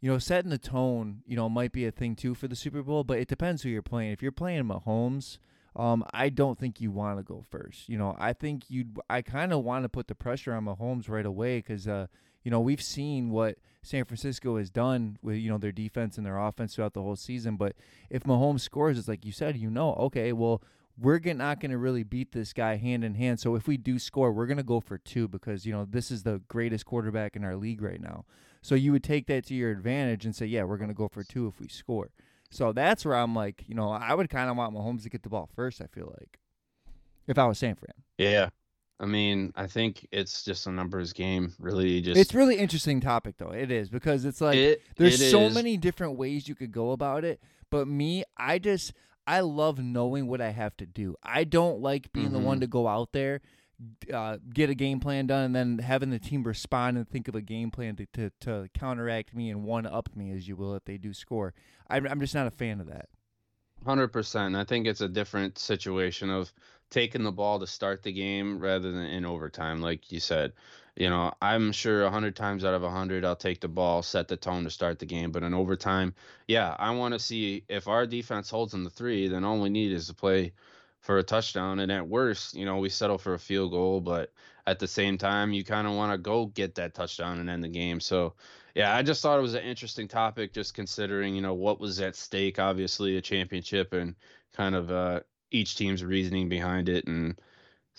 you 0.00 0.10
know, 0.10 0.18
setting 0.18 0.50
the 0.50 0.58
tone, 0.58 1.22
you 1.26 1.36
know, 1.36 1.48
might 1.48 1.70
be 1.70 1.84
a 1.86 1.92
thing 1.92 2.16
too 2.16 2.34
for 2.34 2.48
the 2.48 2.56
Super 2.56 2.82
Bowl. 2.82 3.04
But 3.04 3.18
it 3.18 3.28
depends 3.28 3.62
who 3.62 3.68
you're 3.68 3.82
playing. 3.82 4.10
If 4.10 4.20
you're 4.20 4.32
playing 4.32 4.64
Mahomes. 4.64 5.38
Um, 5.76 6.04
I 6.12 6.30
don't 6.30 6.58
think 6.58 6.80
you 6.80 6.90
want 6.90 7.20
to 7.20 7.22
go 7.22 7.44
first. 7.48 7.88
You 7.88 7.96
know, 7.98 8.16
I 8.18 8.32
think 8.32 8.64
you'd. 8.68 8.98
I 9.08 9.22
kind 9.22 9.52
of 9.52 9.62
want 9.62 9.84
to 9.84 9.88
put 9.88 10.08
the 10.08 10.16
pressure 10.16 10.52
on 10.52 10.64
Mahomes 10.64 11.08
right 11.08 11.24
away 11.24 11.58
because, 11.58 11.86
uh, 11.86 12.08
you 12.42 12.50
know, 12.50 12.58
we've 12.60 12.82
seen 12.82 13.30
what 13.30 13.56
San 13.82 14.04
Francisco 14.04 14.56
has 14.58 14.68
done 14.68 15.16
with 15.22 15.36
you 15.36 15.48
know 15.48 15.58
their 15.58 15.70
defense 15.70 16.16
and 16.18 16.26
their 16.26 16.38
offense 16.38 16.74
throughout 16.74 16.94
the 16.94 17.02
whole 17.02 17.14
season. 17.14 17.56
But 17.56 17.76
if 18.10 18.24
Mahomes 18.24 18.62
scores, 18.62 18.98
it's 18.98 19.06
like 19.06 19.24
you 19.24 19.30
said, 19.30 19.56
you 19.56 19.70
know, 19.70 19.92
okay, 19.94 20.32
well, 20.32 20.60
we're 21.00 21.18
not 21.34 21.60
going 21.60 21.70
to 21.70 21.78
really 21.78 22.02
beat 22.02 22.32
this 22.32 22.52
guy 22.52 22.76
hand 22.76 23.04
in 23.04 23.14
hand. 23.14 23.40
So 23.40 23.54
if 23.54 23.66
we 23.66 23.76
do 23.76 23.98
score, 23.98 24.32
we're 24.32 24.46
going 24.46 24.58
to 24.58 24.62
go 24.62 24.80
for 24.80 24.98
two 24.98 25.28
because 25.28 25.64
you 25.64 25.72
know 25.72 25.86
this 25.88 26.10
is 26.10 26.22
the 26.22 26.42
greatest 26.48 26.84
quarterback 26.84 27.36
in 27.36 27.44
our 27.44 27.56
league 27.56 27.82
right 27.82 28.00
now. 28.00 28.24
So 28.62 28.74
you 28.74 28.92
would 28.92 29.04
take 29.04 29.26
that 29.28 29.46
to 29.46 29.54
your 29.54 29.70
advantage 29.70 30.26
and 30.26 30.36
say, 30.36 30.44
yeah, 30.44 30.64
we're 30.64 30.76
going 30.76 30.88
to 30.90 30.94
go 30.94 31.08
for 31.08 31.24
two 31.24 31.46
if 31.46 31.58
we 31.58 31.68
score. 31.68 32.10
So 32.50 32.72
that's 32.72 33.04
where 33.04 33.16
I'm 33.16 33.34
like, 33.34 33.64
you 33.66 33.74
know, 33.74 33.90
I 33.90 34.12
would 34.12 34.28
kind 34.28 34.50
of 34.50 34.56
want 34.56 34.74
Mahomes 34.74 35.02
to 35.04 35.08
get 35.08 35.22
the 35.22 35.30
ball 35.30 35.48
first. 35.54 35.80
I 35.80 35.86
feel 35.86 36.14
like 36.18 36.38
if 37.26 37.38
I 37.38 37.46
was 37.46 37.58
San 37.58 37.76
Fran. 37.76 37.94
Yeah. 38.18 38.50
I 38.98 39.06
mean, 39.06 39.52
I 39.56 39.66
think 39.66 40.06
it's 40.12 40.44
just 40.44 40.66
a 40.66 40.70
numbers 40.70 41.14
game. 41.14 41.54
Really, 41.58 42.02
just 42.02 42.20
It's 42.20 42.34
really 42.34 42.58
interesting 42.58 43.00
topic 43.00 43.36
though. 43.38 43.52
It 43.52 43.70
is 43.70 43.88
because 43.88 44.26
it's 44.26 44.42
like 44.42 44.56
it, 44.56 44.82
there's 44.96 45.18
it 45.18 45.30
so 45.30 45.44
is. 45.44 45.54
many 45.54 45.78
different 45.78 46.18
ways 46.18 46.46
you 46.46 46.54
could 46.54 46.70
go 46.70 46.90
about 46.90 47.24
it. 47.24 47.40
But 47.70 47.88
me, 47.88 48.24
I 48.36 48.58
just 48.58 48.92
I 49.30 49.40
love 49.40 49.78
knowing 49.78 50.26
what 50.26 50.40
I 50.40 50.50
have 50.50 50.76
to 50.78 50.86
do. 50.86 51.14
I 51.22 51.44
don't 51.44 51.80
like 51.80 52.12
being 52.12 52.32
the 52.32 52.40
one 52.40 52.58
Mhm. 52.58 52.62
to 52.62 52.66
go 52.66 52.88
out 52.88 53.12
there, 53.12 53.40
uh, 54.12 54.38
get 54.52 54.70
a 54.70 54.74
game 54.74 54.98
plan 54.98 55.26
done, 55.28 55.44
and 55.44 55.54
then 55.54 55.78
having 55.78 56.10
the 56.10 56.18
team 56.18 56.42
respond 56.42 56.98
and 56.98 57.08
think 57.08 57.28
of 57.28 57.36
a 57.36 57.40
game 57.40 57.70
plan 57.70 57.94
to 57.96 58.06
to, 58.06 58.30
to 58.40 58.68
counteract 58.74 59.32
me 59.34 59.48
and 59.50 59.62
one 59.64 59.86
up 59.86 60.14
me, 60.16 60.32
as 60.32 60.48
you 60.48 60.56
will, 60.56 60.74
if 60.74 60.84
they 60.84 60.98
do 60.98 61.14
score. 61.14 61.54
I'm 61.88 62.06
I'm 62.08 62.18
just 62.20 62.34
not 62.34 62.48
a 62.48 62.50
fan 62.50 62.80
of 62.80 62.88
that. 62.88 63.08
Hundred 63.86 64.08
percent. 64.08 64.56
I 64.56 64.64
think 64.64 64.86
it's 64.86 65.00
a 65.00 65.08
different 65.08 65.58
situation 65.58 66.28
of 66.28 66.52
taking 66.90 67.22
the 67.22 67.32
ball 67.32 67.60
to 67.60 67.66
start 67.68 68.02
the 68.02 68.12
game 68.12 68.58
rather 68.58 68.90
than 68.90 69.04
in 69.06 69.24
overtime, 69.24 69.80
like 69.80 70.10
you 70.10 70.18
said. 70.20 70.52
You 70.96 71.08
know, 71.08 71.32
I'm 71.40 71.72
sure 71.72 72.04
a 72.04 72.10
hundred 72.10 72.36
times 72.36 72.64
out 72.64 72.74
of 72.74 72.82
a 72.82 72.90
hundred, 72.90 73.24
I'll 73.24 73.36
take 73.36 73.60
the 73.60 73.68
ball, 73.68 74.02
set 74.02 74.28
the 74.28 74.36
tone 74.36 74.64
to 74.64 74.70
start 74.70 74.98
the 74.98 75.06
game. 75.06 75.30
But 75.32 75.42
in 75.42 75.54
overtime, 75.54 76.14
yeah, 76.48 76.74
I 76.78 76.90
want 76.90 77.14
to 77.14 77.18
see 77.18 77.64
if 77.68 77.88
our 77.88 78.06
defense 78.06 78.50
holds 78.50 78.74
in 78.74 78.84
the 78.84 78.90
three, 78.90 79.28
then 79.28 79.44
all 79.44 79.60
we 79.60 79.70
need 79.70 79.92
is 79.92 80.08
to 80.08 80.14
play 80.14 80.52
for 81.00 81.18
a 81.18 81.22
touchdown. 81.22 81.80
And 81.80 81.90
at 81.90 82.06
worst, 82.06 82.54
you 82.54 82.64
know, 82.64 82.78
we 82.78 82.88
settle 82.88 83.18
for 83.18 83.34
a 83.34 83.38
field 83.38 83.70
goal. 83.70 84.00
But 84.00 84.32
at 84.66 84.78
the 84.78 84.88
same 84.88 85.16
time, 85.16 85.52
you 85.52 85.64
kind 85.64 85.86
of 85.86 85.94
want 85.94 86.12
to 86.12 86.18
go 86.18 86.46
get 86.46 86.74
that 86.74 86.94
touchdown 86.94 87.38
and 87.38 87.48
end 87.48 87.64
the 87.64 87.68
game. 87.68 88.00
So 88.00 88.34
yeah, 88.74 88.94
I 88.94 89.02
just 89.02 89.22
thought 89.22 89.38
it 89.38 89.42
was 89.42 89.54
an 89.54 89.64
interesting 89.64 90.08
topic, 90.08 90.52
just 90.52 90.74
considering 90.74 91.34
you 91.34 91.42
know 91.42 91.54
what 91.54 91.80
was 91.80 92.00
at 92.00 92.16
stake. 92.16 92.58
Obviously, 92.58 93.16
a 93.16 93.20
championship 93.20 93.92
and 93.92 94.14
kind 94.52 94.74
of 94.74 94.90
uh, 94.90 95.20
each 95.50 95.76
team's 95.76 96.04
reasoning 96.04 96.48
behind 96.48 96.88
it, 96.88 97.06
and 97.06 97.40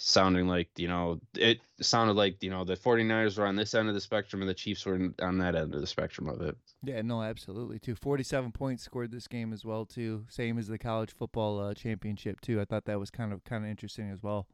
sounding 0.03 0.47
like 0.47 0.67
you 0.77 0.87
know 0.87 1.19
it 1.35 1.59
sounded 1.79 2.13
like 2.13 2.41
you 2.41 2.49
know 2.49 2.63
the 2.65 2.75
49ers 2.75 3.37
were 3.37 3.45
on 3.45 3.55
this 3.55 3.75
end 3.75 3.87
of 3.87 3.93
the 3.93 4.01
spectrum 4.01 4.41
and 4.41 4.49
the 4.49 4.53
Chiefs 4.53 4.85
were 4.85 5.11
on 5.21 5.37
that 5.37 5.55
end 5.55 5.75
of 5.75 5.81
the 5.81 5.87
spectrum 5.87 6.27
of 6.27 6.41
it. 6.41 6.57
Yeah, 6.83 7.01
no, 7.03 7.21
absolutely. 7.21 7.77
Too. 7.77 7.95
Forty-seven 7.95 8.51
points 8.51 8.83
scored 8.83 9.11
this 9.11 9.27
game 9.27 9.53
as 9.53 9.63
well. 9.63 9.85
Too. 9.85 10.25
Same 10.29 10.57
as 10.57 10.67
the 10.67 10.79
college 10.79 11.11
football 11.11 11.59
uh, 11.59 11.73
championship 11.73 12.41
too. 12.41 12.59
I 12.59 12.65
thought 12.65 12.85
that 12.85 12.99
was 12.99 13.11
kind 13.11 13.31
of 13.31 13.43
kind 13.43 13.63
of 13.63 13.69
interesting 13.69 14.09
as 14.09 14.23
well. 14.23 14.47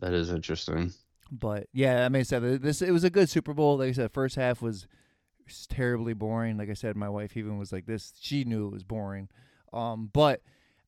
That 0.00 0.12
is 0.12 0.30
interesting. 0.30 0.92
But 1.30 1.68
yeah, 1.72 2.04
I 2.04 2.08
mean, 2.08 2.20
I 2.20 2.24
said 2.24 2.42
this 2.62 2.82
it 2.82 2.90
was 2.90 3.04
a 3.04 3.10
good 3.10 3.30
Super 3.30 3.54
Bowl. 3.54 3.78
Like 3.78 3.90
I 3.90 3.92
said, 3.92 4.12
first 4.12 4.36
half 4.36 4.60
was 4.60 4.88
terribly 5.68 6.14
boring. 6.14 6.58
Like 6.58 6.70
I 6.70 6.74
said, 6.74 6.96
my 6.96 7.08
wife 7.08 7.36
even 7.36 7.58
was 7.58 7.72
like 7.72 7.86
this. 7.86 8.12
She 8.20 8.44
knew 8.44 8.66
it 8.66 8.72
was 8.72 8.84
boring. 8.84 9.28
Um, 9.72 10.10
but 10.12 10.42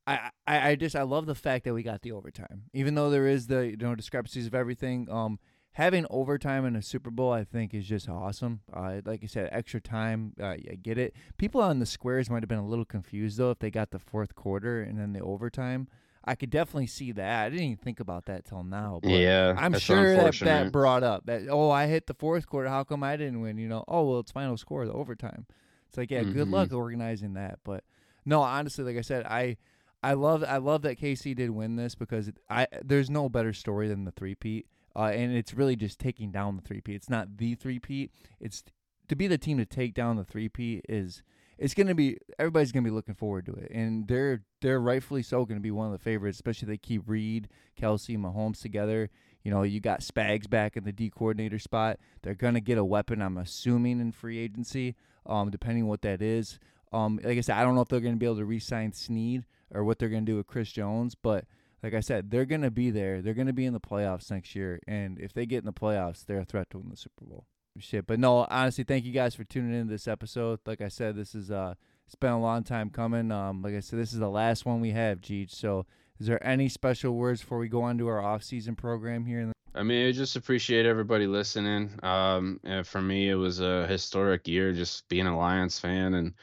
I, 0.07 0.31
I, 0.47 0.69
I 0.71 0.75
just 0.75 0.95
I 0.95 1.03
love 1.03 1.27
the 1.27 1.35
fact 1.35 1.65
that 1.65 1.75
we 1.75 1.83
got 1.83 2.03
the 2.03 2.13
overtime, 2.13 2.65
even 2.73 2.95
though 2.95 3.11
there 3.11 3.27
is 3.27 3.47
the 3.47 3.69
you 3.69 3.77
know 3.77 3.95
discrepancies 3.95 4.47
of 4.47 4.55
everything. 4.55 5.09
Um, 5.11 5.39
having 5.73 6.07
overtime 6.11 6.65
in 6.67 6.77
a 6.77 6.83
Super 6.83 7.11
Bowl, 7.11 7.33
I 7.33 7.43
think, 7.45 7.73
is 7.75 7.87
just 7.87 8.09
awesome. 8.09 8.61
Uh, 8.73 9.01
like 9.05 9.23
you 9.23 9.29
said, 9.29 9.49
extra 9.51 9.81
time. 9.81 10.35
Uh, 10.41 10.45
I 10.49 10.79
get 10.83 10.99
it. 10.99 11.15
People 11.39 11.61
on 11.63 11.79
the 11.79 11.87
squares 11.87 12.29
might 12.29 12.43
have 12.43 12.49
been 12.49 12.59
a 12.59 12.67
little 12.67 12.85
confused 12.85 13.39
though 13.39 13.51
if 13.51 13.59
they 13.61 13.71
got 13.71 13.91
the 13.93 13.99
fourth 13.99 14.35
quarter 14.35 14.83
and 14.83 14.99
then 14.99 15.13
the 15.13 15.21
overtime. 15.21 15.89
I 16.27 16.35
could 16.37 16.49
definitely 16.49 16.87
see 16.87 17.13
that. 17.13 17.45
I 17.47 17.51
didn't 17.51 17.65
even 17.65 17.77
think 17.77 18.01
about 18.01 18.25
that 18.27 18.47
till 18.47 18.63
now. 18.63 18.99
But 19.03 19.11
yeah, 19.11 19.55
I'm 19.59 19.73
sure 19.79 20.15
that 20.25 20.35
that 20.47 20.73
brought 20.73 21.03
up 21.03 21.27
that 21.27 21.43
oh 21.51 21.71
I 21.71 21.87
hit 21.87 22.07
the 22.07 22.15
fourth 22.15 22.47
quarter 22.47 22.69
how 22.71 22.83
come 22.85 23.03
I 23.03 23.17
didn't 23.19 23.41
win 23.43 23.59
you 23.59 23.69
know 23.69 23.85
oh 23.89 24.05
well 24.09 24.21
it's 24.21 24.31
final 24.33 24.57
score 24.57 24.87
the 24.87 24.93
overtime 24.95 25.45
it's 25.87 25.99
like 25.99 26.11
yeah 26.11 26.23
good 26.23 26.49
Mhm. 26.49 26.53
luck 26.53 26.73
organizing 26.73 27.35
that 27.35 27.59
but 27.63 27.85
no 28.25 28.41
honestly 28.41 28.85
like 28.85 28.97
I 28.97 29.03
said 29.03 29.27
I 29.27 29.59
I 30.05 30.13
love 30.15 30.45
I 30.47 30.59
love 30.59 30.83
that 30.83 31.01
KC 31.01 31.35
did 31.35 31.51
win 31.51 31.77
this 31.77 31.95
because 31.95 32.31
I 32.51 32.67
there's 32.83 33.11
no 33.11 33.29
better 33.29 33.53
story 33.53 33.89
than 33.89 34.05
the 34.05 34.11
three 34.11 34.35
peat 34.35 34.67
uh, 34.95 35.05
and 35.05 35.35
it's 35.35 35.55
really 35.55 35.77
just 35.77 35.99
taking 35.99 36.31
down 36.31 36.57
the 36.57 36.63
three 36.63 36.81
peat 36.81 36.97
it's 36.97 37.11
not 37.11 37.37
the 37.39 37.55
three 37.55 37.79
peat 37.79 38.13
it's 38.41 38.63
to 39.09 39.17
be 39.17 39.27
the 39.27 39.39
team 39.39 39.59
to 39.59 39.67
take 39.67 39.95
down 39.95 40.17
the 40.17 40.25
three 40.25 40.49
peat 40.49 40.85
is 40.89 41.23
it's 41.57 41.75
going 41.75 41.87
to 41.87 41.95
be 41.95 42.19
everybody's 42.39 42.73
going 42.73 42.83
to 42.83 42.91
be 42.91 42.95
looking 42.95 43.15
forward 43.15 43.47
to 43.47 43.53
it 43.53 43.71
and 43.71 44.09
they're 44.09 44.43
they're 44.61 44.81
rightfully 44.81 45.23
so 45.23 45.45
going 45.45 45.59
to 45.59 45.63
be 45.63 45.71
one 45.71 45.87
of 45.87 45.93
the 45.93 45.99
favorites 45.99 46.37
especially 46.37 46.67
they 46.67 46.77
keep 46.77 47.03
Reid 47.07 47.49
Kelce 47.81 48.19
Mahomes 48.19 48.61
together 48.61 49.11
you 49.45 49.51
know, 49.51 49.63
you 49.63 49.79
got 49.79 50.01
Spags 50.01 50.49
back 50.49 50.77
in 50.77 50.85
the 50.85 50.93
D 50.93 51.11
coordinator 51.11 51.59
spot. 51.59 51.99
They're 52.23 52.35
gonna 52.35 52.61
get 52.61 52.79
a 52.79 52.85
weapon, 52.85 53.21
I'm 53.21 53.37
assuming, 53.37 54.01
in 54.01 54.11
free 54.11 54.39
agency, 54.39 54.97
um, 55.27 55.51
depending 55.51 55.87
what 55.87 56.03
that 56.03 56.23
is. 56.23 56.59
Um, 56.93 57.21
like 57.23 57.37
I 57.37 57.41
said, 57.43 57.57
I 57.57 57.63
don't 57.63 57.75
know 57.75 57.83
if 57.83 57.89
they're 57.89 58.01
gonna 58.01 58.17
be 58.17 58.27
able 58.27 58.39
to 58.39 58.45
re-sign 58.45 58.93
Sneed 58.93 59.45
or 59.75 59.85
what 59.85 59.99
they're 59.99 60.09
gonna 60.09 60.23
do 60.23 60.37
with 60.37 60.47
Chris 60.47 60.71
Jones, 60.71 61.15
but 61.15 61.45
like 61.83 61.93
I 61.93 62.01
said, 62.01 62.31
they're 62.31 62.47
gonna 62.47 62.71
be 62.71 62.91
there. 62.91 63.21
They're 63.21 63.35
gonna 63.35 63.53
be 63.53 63.67
in 63.67 63.75
the 63.75 63.81
playoffs 63.81 64.31
next 64.31 64.55
year, 64.55 64.81
and 64.87 65.19
if 65.19 65.33
they 65.33 65.45
get 65.45 65.59
in 65.59 65.67
the 65.67 65.73
playoffs, 65.73 66.25
they're 66.25 66.41
a 66.41 66.45
threat 66.45 66.71
to 66.71 66.79
win 66.79 66.89
the 66.91 66.97
Super 66.97 67.25
Bowl. 67.25 67.45
Shit, 67.77 68.07
but 68.07 68.21
no, 68.21 68.47
honestly, 68.49 68.85
thank 68.85 69.05
you 69.05 69.13
guys 69.13 69.35
for 69.35 69.43
tuning 69.43 69.75
in 69.75 69.87
to 69.89 69.93
this 69.93 70.07
episode. 70.07 70.61
Like 70.65 70.81
I 70.81 70.87
said, 70.87 71.17
this 71.17 71.35
is 71.35 71.51
uh, 71.51 71.75
it's 72.07 72.15
been 72.15 72.31
a 72.31 72.41
long 72.41 72.63
time 72.63 72.89
coming. 72.89 73.33
Um, 73.33 73.63
like 73.63 73.75
I 73.75 73.81
said, 73.81 73.99
this 73.99 74.13
is 74.13 74.21
the 74.21 74.29
last 74.29 74.65
one 74.65 74.81
we 74.81 74.93
have, 74.93 75.21
Jeej. 75.21 75.51
So 75.51 75.85
is 76.21 76.29
there 76.29 76.45
any 76.47 76.69
special 76.69 77.17
words 77.17 77.41
before 77.41 77.59
we 77.59 77.69
go 77.69 77.83
on 77.83 77.99
to 77.99 78.07
our 78.07 78.23
off-season 78.23 78.77
program 78.77 79.27
here? 79.27 79.51
I 79.75 79.83
mean, 79.83 80.07
I 80.07 80.13
just 80.13 80.37
appreciate 80.37 80.87
everybody 80.87 81.27
listening. 81.27 81.91
Um, 82.05 82.61
for 82.85 83.03
me, 83.03 83.29
it 83.29 83.35
was 83.35 83.59
a 83.59 83.89
historic 83.89 84.47
year 84.47 84.73
just 84.73 85.09
being 85.09 85.27
a 85.27 85.37
Lions 85.37 85.81
fan, 85.81 86.15
and 86.15 86.35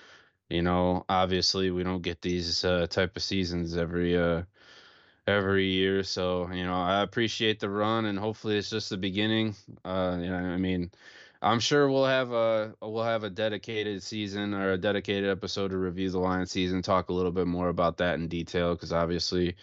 you 0.51 0.61
know, 0.61 1.05
obviously, 1.07 1.71
we 1.71 1.83
don't 1.83 2.01
get 2.01 2.21
these 2.21 2.65
uh, 2.65 2.87
type 2.87 3.15
of 3.15 3.23
seasons 3.23 3.77
every 3.77 4.17
uh, 4.17 4.43
every 5.27 5.67
year. 5.67 6.03
So 6.03 6.51
you 6.51 6.65
know, 6.65 6.73
I 6.73 7.01
appreciate 7.01 7.59
the 7.59 7.69
run, 7.69 8.05
and 8.05 8.19
hopefully, 8.19 8.57
it's 8.57 8.69
just 8.69 8.89
the 8.89 8.97
beginning. 8.97 9.55
Uh, 9.85 10.17
you 10.19 10.29
know, 10.29 10.35
I 10.35 10.57
mean, 10.57 10.91
I'm 11.41 11.59
sure 11.59 11.89
we'll 11.89 12.05
have 12.05 12.31
a 12.33 12.75
we'll 12.81 13.03
have 13.03 13.23
a 13.23 13.29
dedicated 13.29 14.03
season 14.03 14.53
or 14.53 14.73
a 14.73 14.77
dedicated 14.77 15.29
episode 15.29 15.69
to 15.69 15.77
review 15.77 16.09
the 16.09 16.19
Lions 16.19 16.51
season, 16.51 16.81
talk 16.81 17.09
a 17.09 17.13
little 17.13 17.31
bit 17.31 17.47
more 17.47 17.69
about 17.69 17.97
that 17.97 18.15
in 18.15 18.27
detail, 18.27 18.73
because 18.75 18.91
obviously, 18.91 19.55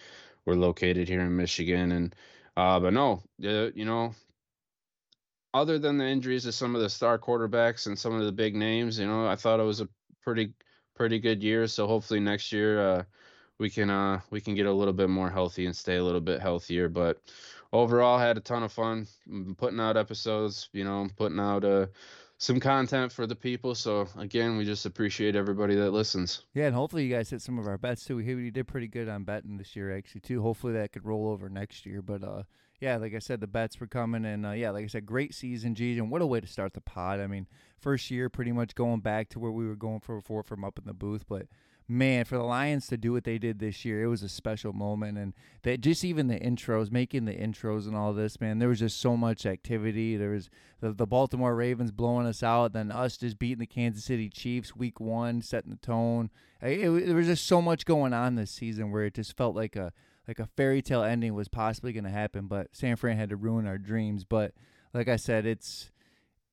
we're 0.47 0.55
located 0.55 1.09
here 1.09 1.21
in 1.21 1.37
Michigan, 1.37 1.93
and 1.93 2.17
uh, 2.57 2.81
but 2.81 2.95
no, 2.95 3.23
you 3.39 3.85
know, 3.85 4.15
other 5.53 5.79
than 5.79 5.99
the 5.99 6.07
injuries 6.07 6.45
to 6.45 6.53
some 6.53 6.75
of 6.75 6.81
the 6.81 6.89
star 6.91 7.19
quarterbacks 7.19 7.87
and 7.87 7.99
some 7.99 8.15
of 8.15 8.25
the 8.25 8.33
big 8.33 8.55
names, 8.55 8.99
you 8.99 9.07
know, 9.07 9.27
I 9.27 9.37
thought 9.37 9.61
it 9.61 9.65
was 9.65 9.81
a 9.81 9.89
pretty 10.23 10.53
pretty 10.99 11.21
good 11.21 11.43
year. 11.43 11.67
So 11.69 11.87
hopefully 11.87 12.19
next 12.21 12.53
year 12.53 12.81
uh, 12.83 13.05
we 13.59 13.71
can 13.71 13.89
uh, 13.89 14.21
we 14.31 14.41
can 14.41 14.55
get 14.55 14.67
a 14.67 14.73
little 14.73 14.93
bit 14.93 15.09
more 15.09 15.31
healthy 15.31 15.67
and 15.67 15.75
stay 15.75 15.97
a 15.97 16.05
little 16.05 16.21
bit 16.21 16.41
healthier. 16.43 16.89
But 16.89 17.23
overall, 17.73 18.19
had 18.19 18.37
a 18.37 18.41
ton 18.41 18.65
of 18.65 18.73
fun 18.73 19.07
mm, 19.31 19.57
putting 19.57 19.81
out 19.81 19.97
episodes. 19.97 20.69
You 20.73 20.85
know, 20.85 21.09
putting 21.17 21.39
out 21.39 21.65
uh, 21.65 21.87
some 22.39 22.61
content 22.61 23.13
for 23.13 23.27
the 23.27 23.35
people. 23.35 23.75
So 23.75 24.09
again, 24.17 24.57
we 24.57 24.65
just 24.65 24.87
appreciate 24.87 25.35
everybody 25.37 25.75
that 25.75 25.91
listens. 25.91 26.45
Yeah, 26.55 26.67
and 26.67 26.75
hopefully 26.75 27.05
you 27.05 27.15
guys 27.15 27.29
hit 27.29 27.43
some 27.43 27.59
of 27.59 27.67
our 27.67 27.77
bets 27.77 28.05
too. 28.05 28.17
We 28.17 28.51
did 28.51 28.69
pretty 28.69 28.87
good 28.87 29.09
on 29.09 29.25
betting 29.25 29.59
this 29.59 29.75
year 29.77 29.97
actually 29.97 30.23
too. 30.23 30.41
Hopefully 30.41 30.73
that 30.75 30.93
could 30.93 31.05
roll 31.05 31.29
over 31.29 31.49
next 31.49 31.85
year. 31.85 32.01
But 32.01 32.23
uh, 32.23 32.45
yeah, 32.81 32.97
like 32.97 33.15
I 33.15 33.19
said, 33.19 33.41
the 33.41 33.49
bets 33.49 33.81
were 33.81 33.89
coming, 33.89 34.25
and 34.25 34.47
uh, 34.47 34.53
yeah, 34.53 34.71
like 34.71 34.85
I 34.85 34.89
said, 34.89 35.05
great 35.05 35.35
season, 35.35 35.75
G. 35.75 35.99
And 35.99 36.11
what 36.11 36.23
a 36.23 36.27
way 36.27 36.41
to 36.41 36.47
start 36.47 36.75
the 36.75 36.81
pod. 36.81 37.21
I 37.21 37.27
mean, 37.27 37.49
first 37.77 38.11
year 38.11 38.29
pretty 38.29 38.53
much 38.53 38.77
going 38.77 39.01
back 39.01 39.29
to 39.31 39.41
where 39.41 39.51
we 39.51 39.67
were 39.67 39.77
going 39.77 40.01
for 40.01 40.17
before 40.17 40.45
from 40.45 40.65
up 40.65 40.79
in 40.79 40.85
the 40.87 40.95
booth, 40.95 41.25
but 41.29 41.47
man, 41.89 42.25
for 42.25 42.37
the 42.37 42.45
Lions 42.45 42.87
to 42.89 42.99
do 42.99 43.13
what 43.13 43.25
they 43.25 43.39
did 43.39 43.59
this 43.59 43.85
year, 43.85 44.03
it 44.03 44.09
was 44.09 44.23
a 44.23 44.29
special 44.29 44.75
moment. 44.75 45.17
And 45.17 45.33
that 45.63 45.81
just 45.81 46.05
even 46.05 46.29
the 46.29 46.39
intros, 46.39 46.93
making 46.93 47.25
the 47.25 47.35
intros 47.35 47.87
and 47.87 47.97
all 47.97 48.13
this, 48.13 48.41
man, 48.41 48.59
there 48.59 48.69
was 48.69 48.81
just 48.81 49.01
so 49.01 49.17
much 49.17 49.47
activity. 49.47 50.17
There 50.17 50.31
was 50.31 50.51
the, 50.81 50.93
the 50.93 51.07
Baltimore 51.07 51.57
Ravens 51.57 51.91
blowing 51.91 52.27
us 52.27 52.43
out, 52.43 52.75
then 52.75 52.93
us 52.93 53.17
just 53.17 53.39
beating 53.39 53.61
the 53.61 53.67
Kansas 53.67 54.05
City 54.05 54.29
Chiefs 54.29 54.77
week 54.77 55.01
one, 55.01 55.41
setting 55.41 55.71
the 55.71 55.77
tone. 55.77 56.31
It, 56.61 56.81
it, 56.81 57.07
there 57.07 57.17
was 57.17 57.27
just 57.27 57.47
so 57.47 57.63
much 57.63 57.87
going 57.87 58.13
on 58.13 58.35
this 58.35 58.51
season 58.51 58.93
where 58.93 59.05
it 59.05 59.15
just 59.15 59.37
felt 59.37 59.57
like 59.57 59.75
a 59.75 59.93
like 60.27 60.39
a 60.39 60.47
fairy 60.59 60.83
tale 60.83 61.03
ending 61.03 61.33
was 61.33 61.49
possibly 61.49 61.91
going 61.95 62.05
to 62.05 62.11
happen, 62.11 62.49
but 62.49 62.77
San 62.77 62.97
Fran 62.97 63.17
had 63.17 63.31
to 63.31 63.37
ruin 63.37 63.67
our 63.67 63.79
dreams. 63.79 64.25
But 64.25 64.53
like 64.93 65.09
I 65.09 65.17
said, 65.17 65.47
it's 65.47 65.91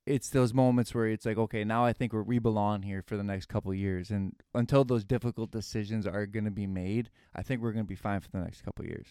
it's 0.06 0.30
those 0.30 0.54
moments 0.54 0.94
where 0.94 1.08
it's 1.08 1.26
like, 1.26 1.36
okay, 1.36 1.64
now 1.64 1.84
I 1.84 1.92
think 1.92 2.12
we're, 2.12 2.22
we 2.22 2.38
belong 2.38 2.82
here 2.82 3.02
for 3.02 3.16
the 3.16 3.24
next 3.24 3.46
couple 3.46 3.74
years, 3.74 4.10
and 4.10 4.34
until 4.54 4.84
those 4.84 5.04
difficult 5.04 5.50
decisions 5.50 6.06
are 6.06 6.26
going 6.26 6.44
to 6.44 6.50
be 6.50 6.66
made, 6.66 7.10
I 7.34 7.42
think 7.42 7.60
we're 7.60 7.72
going 7.72 7.84
to 7.84 7.88
be 7.88 7.96
fine 7.96 8.20
for 8.20 8.30
the 8.30 8.38
next 8.38 8.62
couple 8.62 8.84
years. 8.84 9.08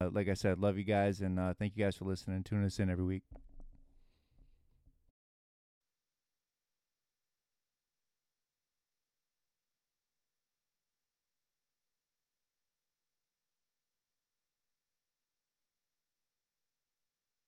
Uh, 0.00 0.10
like 0.12 0.28
I 0.28 0.34
said, 0.34 0.58
love 0.58 0.76
you 0.76 0.84
guys, 0.84 1.20
and 1.20 1.38
uh, 1.38 1.54
thank 1.54 1.76
you 1.76 1.84
guys 1.84 1.96
for 1.96 2.04
listening. 2.04 2.42
Tune 2.42 2.64
us 2.64 2.80
in 2.80 2.90
every 2.90 3.04
week. 3.04 3.22